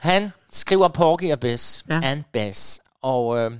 Han 0.00 0.32
skriver 0.52 0.88
Porgy 0.88 1.32
og 1.32 1.40
Bess, 1.40 1.84
Ja. 1.88 1.94
ja. 1.94 2.00
and 2.10 2.24
Bess, 2.32 2.80
og 3.02 3.38
øh, 3.38 3.50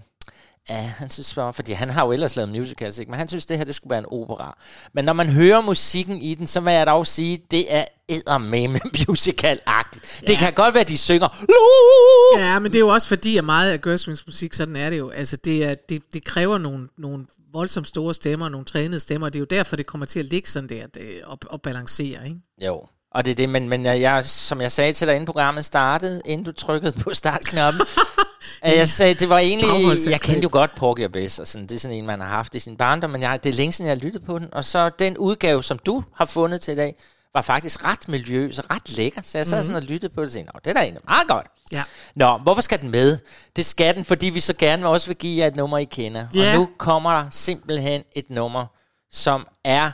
ja, 0.68 0.74
han 0.74 1.10
synes 1.10 1.34
bare, 1.34 1.52
fordi 1.52 1.72
han 1.72 1.90
har 1.90 2.06
jo 2.06 2.12
ellers 2.12 2.36
lavet 2.36 2.52
musicals, 2.52 2.98
ikke? 2.98 3.10
men 3.10 3.18
han 3.18 3.28
synes, 3.28 3.46
det 3.46 3.58
her 3.58 3.64
det 3.64 3.74
skulle 3.74 3.90
være 3.90 3.98
en 3.98 4.06
opera. 4.08 4.58
Men 4.92 5.04
når 5.04 5.12
man 5.12 5.28
hører 5.28 5.60
musikken 5.60 6.22
i 6.22 6.34
den, 6.34 6.46
så 6.46 6.60
vil 6.60 6.72
jeg 6.72 6.86
dog 6.86 7.06
sige, 7.06 7.38
det 7.50 7.74
er 7.74 7.84
eddermame 8.08 8.80
musical-agtigt. 9.08 10.22
Ja. 10.22 10.26
Det 10.26 10.38
kan 10.38 10.52
godt 10.52 10.74
være, 10.74 10.80
at 10.80 10.88
de 10.88 10.98
synger, 10.98 11.28
Lu! 11.48 12.40
Ja, 12.40 12.58
men 12.58 12.72
det 12.72 12.78
er 12.78 12.80
jo 12.80 12.88
også 12.88 13.08
fordi, 13.08 13.36
at 13.36 13.44
meget 13.44 13.72
af 13.72 13.80
Gershwins 13.80 14.26
musik, 14.26 14.52
sådan 14.52 14.76
er 14.76 14.90
det 14.90 14.98
jo. 14.98 15.10
Altså, 15.10 15.36
det, 15.36 15.64
er, 15.64 15.74
det, 15.74 16.02
det 16.14 16.24
kræver 16.24 16.58
nogle, 16.58 16.88
nogle 16.98 17.26
voldsomt 17.52 17.88
store 17.88 18.14
stemmer, 18.14 18.48
nogle 18.48 18.64
trænede 18.64 19.00
stemmer, 19.00 19.26
og 19.26 19.32
det 19.32 19.38
er 19.38 19.40
jo 19.40 19.46
derfor, 19.50 19.76
det 19.76 19.86
kommer 19.86 20.06
til 20.06 20.20
at 20.20 20.26
ligge 20.26 20.48
sådan 20.48 20.68
der 20.68 20.86
det, 20.86 21.22
og, 21.24 21.38
og 21.46 21.62
balancere, 21.62 22.24
ikke? 22.24 22.40
Jo, 22.66 22.86
og 23.14 23.24
det 23.24 23.30
er 23.30 23.34
det, 23.34 23.48
men, 23.48 23.68
men 23.68 23.86
jeg, 23.86 24.26
som 24.26 24.60
jeg 24.60 24.72
sagde 24.72 24.92
til 24.92 25.06
dig, 25.06 25.14
inden 25.14 25.26
programmet 25.26 25.64
startede, 25.64 26.22
inden 26.24 26.44
du 26.44 26.52
trykkede 26.52 26.92
på 26.92 27.14
startknappen, 27.14 27.82
at 28.62 28.76
jeg 28.76 28.88
sagde, 28.88 29.14
det 29.14 29.28
var 29.28 29.38
egentlig, 29.38 30.10
jeg 30.10 30.20
kendte 30.20 30.42
jo 30.42 30.48
godt 30.52 30.74
Porgy 30.74 31.04
og 31.04 31.12
Bess, 31.12 31.38
og 31.38 31.46
sådan, 31.46 31.66
det 31.66 31.74
er 31.74 31.78
sådan 31.78 31.96
en, 31.96 32.06
man 32.06 32.20
har 32.20 32.28
haft 32.28 32.54
i 32.54 32.60
sin 32.60 32.76
barndom, 32.76 33.10
men 33.10 33.22
jeg, 33.22 33.44
det 33.44 33.50
er 33.50 33.54
længe 33.54 33.72
siden, 33.72 33.88
jeg 33.88 33.96
har 33.96 34.00
lyttet 34.00 34.24
på 34.24 34.38
den, 34.38 34.48
og 34.52 34.64
så 34.64 34.90
den 34.98 35.18
udgave, 35.18 35.64
som 35.64 35.78
du 35.78 36.04
har 36.14 36.24
fundet 36.24 36.60
til 36.60 36.72
i 36.72 36.76
dag, 36.76 36.94
var 37.34 37.42
faktisk 37.42 37.84
ret 37.84 38.08
miljøs 38.08 38.58
og 38.58 38.64
ret 38.70 38.96
lækker, 38.96 39.22
så 39.24 39.38
jeg 39.38 39.46
sad 39.46 39.56
mm-hmm. 39.56 39.66
sådan 39.66 39.82
og 39.82 39.88
lyttede 39.88 40.14
på 40.14 40.20
det 40.20 40.26
og 40.28 40.32
tænkte, 40.32 40.52
"Nå, 40.54 40.60
det 40.64 40.70
er 40.70 40.74
da 40.74 40.80
egentlig 40.80 41.02
meget 41.08 41.28
godt. 41.28 41.46
Ja. 41.72 41.82
Nå, 42.14 42.38
hvorfor 42.38 42.62
skal 42.62 42.80
den 42.80 42.90
med? 42.90 43.18
Det 43.56 43.66
skal 43.66 43.94
den, 43.94 44.04
fordi 44.04 44.28
vi 44.28 44.40
så 44.40 44.54
gerne 44.58 44.88
også 44.88 45.06
vil 45.06 45.16
give 45.16 45.40
jer 45.40 45.46
et 45.46 45.56
nummer, 45.56 45.78
I 45.78 45.84
kender. 45.84 46.26
Ja. 46.34 46.48
Og 46.48 46.58
nu 46.58 46.68
kommer 46.78 47.10
der 47.10 47.26
simpelthen 47.30 48.02
et 48.12 48.30
nummer, 48.30 48.66
som 49.10 49.46
er 49.64 49.90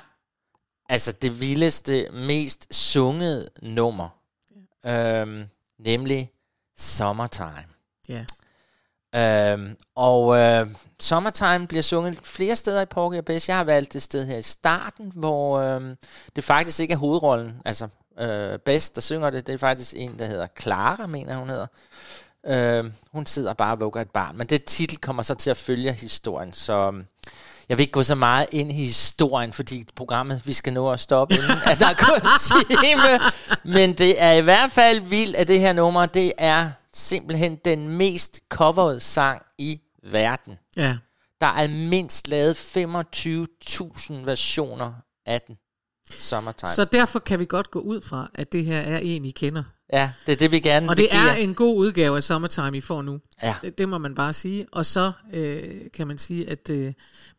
altså 0.88 1.12
det 1.12 1.40
vildeste, 1.40 2.08
mest 2.12 2.74
sungede 2.74 3.48
nummer. 3.62 4.08
Øhm, 4.86 5.44
nemlig 5.78 6.32
Summertime. 6.78 7.66
Ja. 8.08 8.24
Øhm, 9.14 9.76
og 9.94 10.36
øh, 10.36 10.66
Summertime 11.00 11.66
bliver 11.66 11.82
sunget 11.82 12.18
flere 12.22 12.56
steder 12.56 12.82
i 12.82 12.84
Porgy 12.84 13.16
og 13.18 13.24
Bess. 13.24 13.48
Jeg 13.48 13.56
har 13.56 13.64
valgt 13.64 13.92
det 13.92 14.02
sted 14.02 14.26
her 14.26 14.36
i 14.36 14.42
starten, 14.42 15.12
hvor 15.14 15.58
øh, 15.58 15.96
det 16.36 16.44
faktisk 16.44 16.80
ikke 16.80 16.92
er 16.94 16.98
hovedrollen. 16.98 17.62
Altså 17.64 17.88
øh, 18.20 18.58
Bess, 18.58 18.90
der 18.90 19.00
synger 19.00 19.30
det, 19.30 19.46
det 19.46 19.52
er 19.52 19.58
faktisk 19.58 19.94
en, 19.96 20.18
der 20.18 20.26
hedder 20.26 20.46
Clara, 20.60 21.06
mener 21.06 21.36
hun 21.36 21.48
hedder. 21.48 21.66
Øh, 22.46 22.92
hun 23.12 23.26
sidder 23.26 23.54
bare 23.54 23.72
og 23.72 23.80
vugger 23.80 24.00
et 24.00 24.10
barn. 24.10 24.36
Men 24.36 24.46
det 24.46 24.64
titel 24.64 24.96
kommer 24.96 25.22
så 25.22 25.34
til 25.34 25.50
at 25.50 25.56
følge 25.56 25.92
historien, 25.92 26.52
så 26.52 26.92
øh, 26.94 27.04
jeg 27.68 27.78
vil 27.78 27.82
ikke 27.82 27.92
gå 27.92 28.02
så 28.02 28.14
meget 28.14 28.46
ind 28.52 28.70
i 28.70 28.74
historien, 28.74 29.52
fordi 29.52 29.84
programmet, 29.96 30.42
vi 30.46 30.52
skal 30.52 30.72
nå 30.72 30.90
at 30.90 31.00
stoppe, 31.00 31.34
inden 31.34 31.58
at 31.64 31.78
der 31.78 31.86
er 31.86 32.14
en 32.14 32.70
time. 32.80 33.20
Men 33.74 33.92
det 33.92 34.22
er 34.22 34.32
i 34.32 34.40
hvert 34.40 34.72
fald 34.72 35.00
vildt, 35.00 35.36
at 35.36 35.48
det 35.48 35.60
her 35.60 35.72
nummer, 35.72 36.06
det 36.06 36.32
er 36.38 36.70
simpelthen 36.92 37.56
den 37.64 37.88
mest 37.88 38.40
coverede 38.48 39.00
sang 39.00 39.42
i 39.58 39.80
verden. 40.10 40.58
Ja. 40.76 40.96
Der 41.40 41.46
er 41.46 41.68
mindst 41.68 42.28
lavet 42.28 42.54
25.000 42.54 44.12
versioner 44.24 44.92
af 45.26 45.40
den. 45.40 45.56
Summertime. 46.10 46.70
Så 46.70 46.84
derfor 46.84 47.18
kan 47.18 47.38
vi 47.38 47.44
godt 47.44 47.70
gå 47.70 47.78
ud 47.78 48.00
fra, 48.00 48.30
at 48.34 48.52
det 48.52 48.64
her 48.64 48.80
er 48.80 48.98
en, 48.98 49.24
I 49.24 49.30
kender. 49.30 49.62
Ja, 49.92 50.10
det 50.26 50.32
er 50.32 50.36
det, 50.36 50.52
vi 50.52 50.60
gerne 50.60 50.88
Og 50.88 50.96
det 50.96 51.10
give 51.10 51.30
er 51.30 51.34
en 51.34 51.54
god 51.54 51.76
udgave 51.76 52.16
af 52.16 52.22
Summertime, 52.22 52.76
I 52.76 52.80
får 52.80 53.02
nu. 53.02 53.20
Ja. 53.42 53.54
Det, 53.62 53.78
det 53.78 53.88
må 53.88 53.98
man 53.98 54.14
bare 54.14 54.32
sige. 54.32 54.66
Og 54.72 54.86
så 54.86 55.12
øh, 55.32 55.60
kan 55.94 56.06
man 56.06 56.18
sige, 56.18 56.50
at 56.50 56.70
øh, 56.70 56.92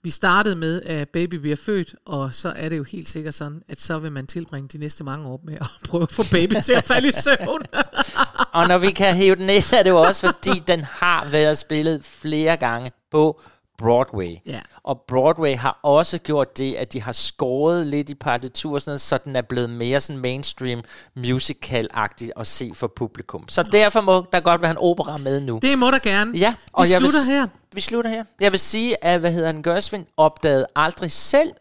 vi 0.04 0.10
startede 0.10 0.56
med, 0.56 0.82
at 0.82 1.10
baby 1.10 1.36
bliver 1.36 1.56
født, 1.56 1.96
og 2.06 2.34
så 2.34 2.54
er 2.56 2.70
det 2.70 2.78
jo 2.78 2.84
helt 2.84 3.10
sikkert 3.10 3.34
sådan, 3.34 3.62
at 3.70 3.82
så 3.82 4.00
vil 4.00 4.12
man 4.12 4.28
tilbringe 4.28 4.68
de 4.68 4.78
næste 4.78 5.04
mange 5.04 5.28
år 5.28 5.42
med 5.46 5.54
at 5.54 5.68
prøve 5.90 6.04
at 6.04 6.12
få 6.12 6.24
baby 6.32 6.54
til 6.64 6.74
at 6.74 6.84
falde 6.84 7.08
i 7.08 7.12
søvn. 7.12 7.62
Og 8.54 8.68
når 8.68 8.78
vi 8.78 8.92
kan 8.92 9.16
hæve 9.16 9.36
den 9.36 9.46
ned, 9.46 9.74
er 9.74 9.84
det 9.84 9.90
jo 9.90 10.02
også, 10.02 10.34
fordi 10.34 10.60
den 10.68 10.82
har 10.82 11.28
været 11.32 11.58
spillet 11.58 12.06
flere 12.06 12.58
gange 12.58 12.92
på 13.12 13.42
Broadway. 13.80 14.36
Ja. 14.46 14.60
Og 14.84 15.02
Broadway 15.08 15.56
har 15.56 15.80
også 15.84 16.18
gjort 16.18 16.58
det, 16.58 16.76
at 16.76 16.94
de 16.94 17.02
har 17.02 17.12
skåret 17.12 17.88
lidt 17.88 18.10
i 18.10 18.16
partitur, 18.16 18.74
og 18.76 18.82
sådan 18.82 19.00
så 19.00 19.18
den 19.18 19.36
er 19.36 19.42
blevet 19.42 19.70
mere 19.70 20.02
sådan 20.02 20.22
mainstream 20.22 20.82
musical-agtig 21.18 22.30
at 22.40 22.48
se 22.48 22.72
for 22.76 22.88
publikum. 22.88 23.50
Så 23.50 23.64
derfor 23.64 24.02
må 24.02 24.26
der 24.34 24.40
godt 24.40 24.62
være 24.62 24.72
en 24.72 24.78
opera 24.78 25.18
med 25.18 25.40
nu. 25.42 25.60
det 25.62 25.80
må 25.80 25.92
der 25.92 26.00
gerne. 26.00 26.38
Ja, 26.38 26.56
og 26.74 26.86
vi 26.86 26.92
jeg 26.92 27.02
vil 27.02 27.10
slutter 27.10 27.24
s- 27.26 27.28
her. 27.28 27.48
Vi 27.74 27.82
slutter 27.82 28.12
her. 28.12 28.24
Jeg 28.40 28.52
vil 28.52 28.60
sige, 28.60 29.04
at 29.04 29.20
hvad 29.20 29.32
hedder 29.32 29.52
den, 29.52 29.64
Gershwin 29.64 30.06
opdagede 30.18 30.66
aldrig 30.76 31.12
selv, 31.12 31.52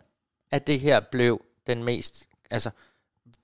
at 0.52 0.66
det 0.66 0.80
her 0.80 1.00
blev 1.12 1.40
den 1.66 1.84
mest 1.84 2.22
altså, 2.50 2.70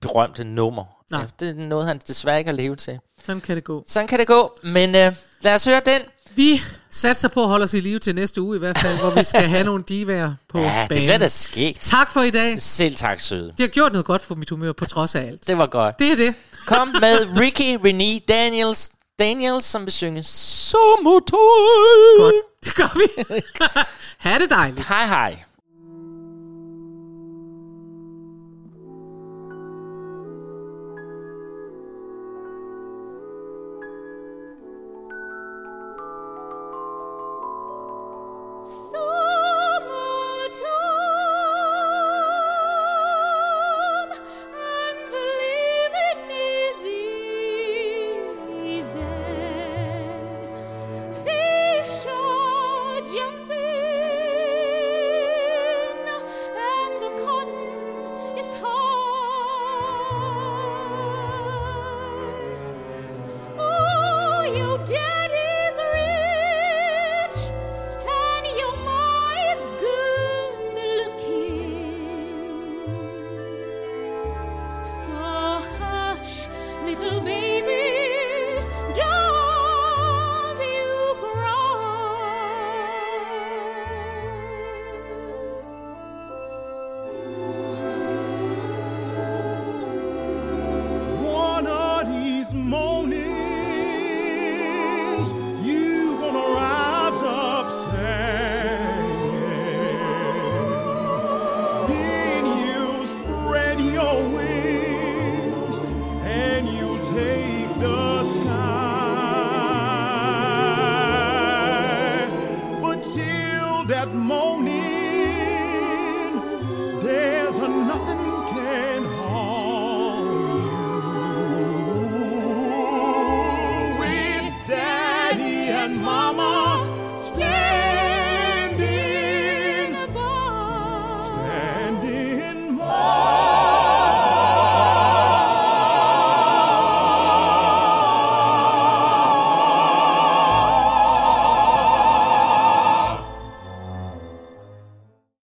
berømte 0.01 0.45
nummer. 0.45 0.85
Nej. 1.11 1.21
Ja, 1.21 1.27
det 1.41 1.49
er 1.49 1.55
noget, 1.69 1.87
han 1.87 2.01
desværre 2.07 2.39
ikke 2.39 2.49
har 2.51 2.57
levet 2.57 2.79
til. 2.79 2.99
Sådan 3.25 3.41
kan 3.41 3.57
det 3.57 3.65
gå. 3.65 3.85
Sådan 3.87 4.07
kan 4.09 4.19
det 4.19 4.27
gå, 4.27 4.57
men 4.63 4.89
øh, 4.97 5.13
lad 5.41 5.55
os 5.55 5.65
høre 5.65 5.81
den. 5.87 6.01
Vi 6.37 6.61
satser 6.91 7.29
på 7.29 7.43
at 7.43 7.49
holde 7.49 7.65
os 7.65 7.75
i 7.75 7.81
live 7.81 7.99
til 7.99 8.15
næste 8.15 8.43
uge 8.43 8.57
i 8.57 8.59
hvert 8.59 8.79
fald, 8.79 8.99
hvor 9.01 9.19
vi 9.19 9.25
skal 9.25 9.49
have 9.49 9.65
nogle 9.65 9.85
divaer 9.89 10.35
på 10.49 10.59
Ja, 10.59 10.81
det 10.83 10.89
banen. 10.89 11.05
bliver 11.05 11.19
da 11.19 11.29
ske. 11.29 11.77
Tak 11.83 12.13
for 12.13 12.21
i 12.23 12.31
dag. 12.31 12.63
Selv 12.63 12.95
tak, 12.95 13.21
søde. 13.21 13.47
Det 13.47 13.61
har 13.61 13.67
gjort 13.67 13.93
noget 13.93 14.07
godt 14.07 14.23
for 14.23 14.35
mit 14.35 14.51
humør, 14.51 14.73
på 14.73 14.85
trods 14.85 15.15
af 15.15 15.21
alt. 15.21 15.47
Det 15.47 15.59
var 15.59 15.67
godt. 15.67 15.99
Det 15.99 16.13
er 16.13 16.17
det. 16.17 16.35
Kom 16.67 16.89
med 16.89 17.41
Ricky 17.41 17.79
Renee 17.85 18.21
Daniels, 18.29 18.93
Daniels 19.19 19.65
som 19.65 19.85
vil 19.85 19.93
synge 19.93 20.23
Summertime. 20.23 22.25
Godt. 22.25 22.35
Det 22.65 22.75
gør 22.75 22.99
vi. 22.99 23.25
ha' 24.19 24.39
det 24.39 24.51
dejligt. 24.51 24.89
Hej 24.89 25.07
hej. 25.07 25.44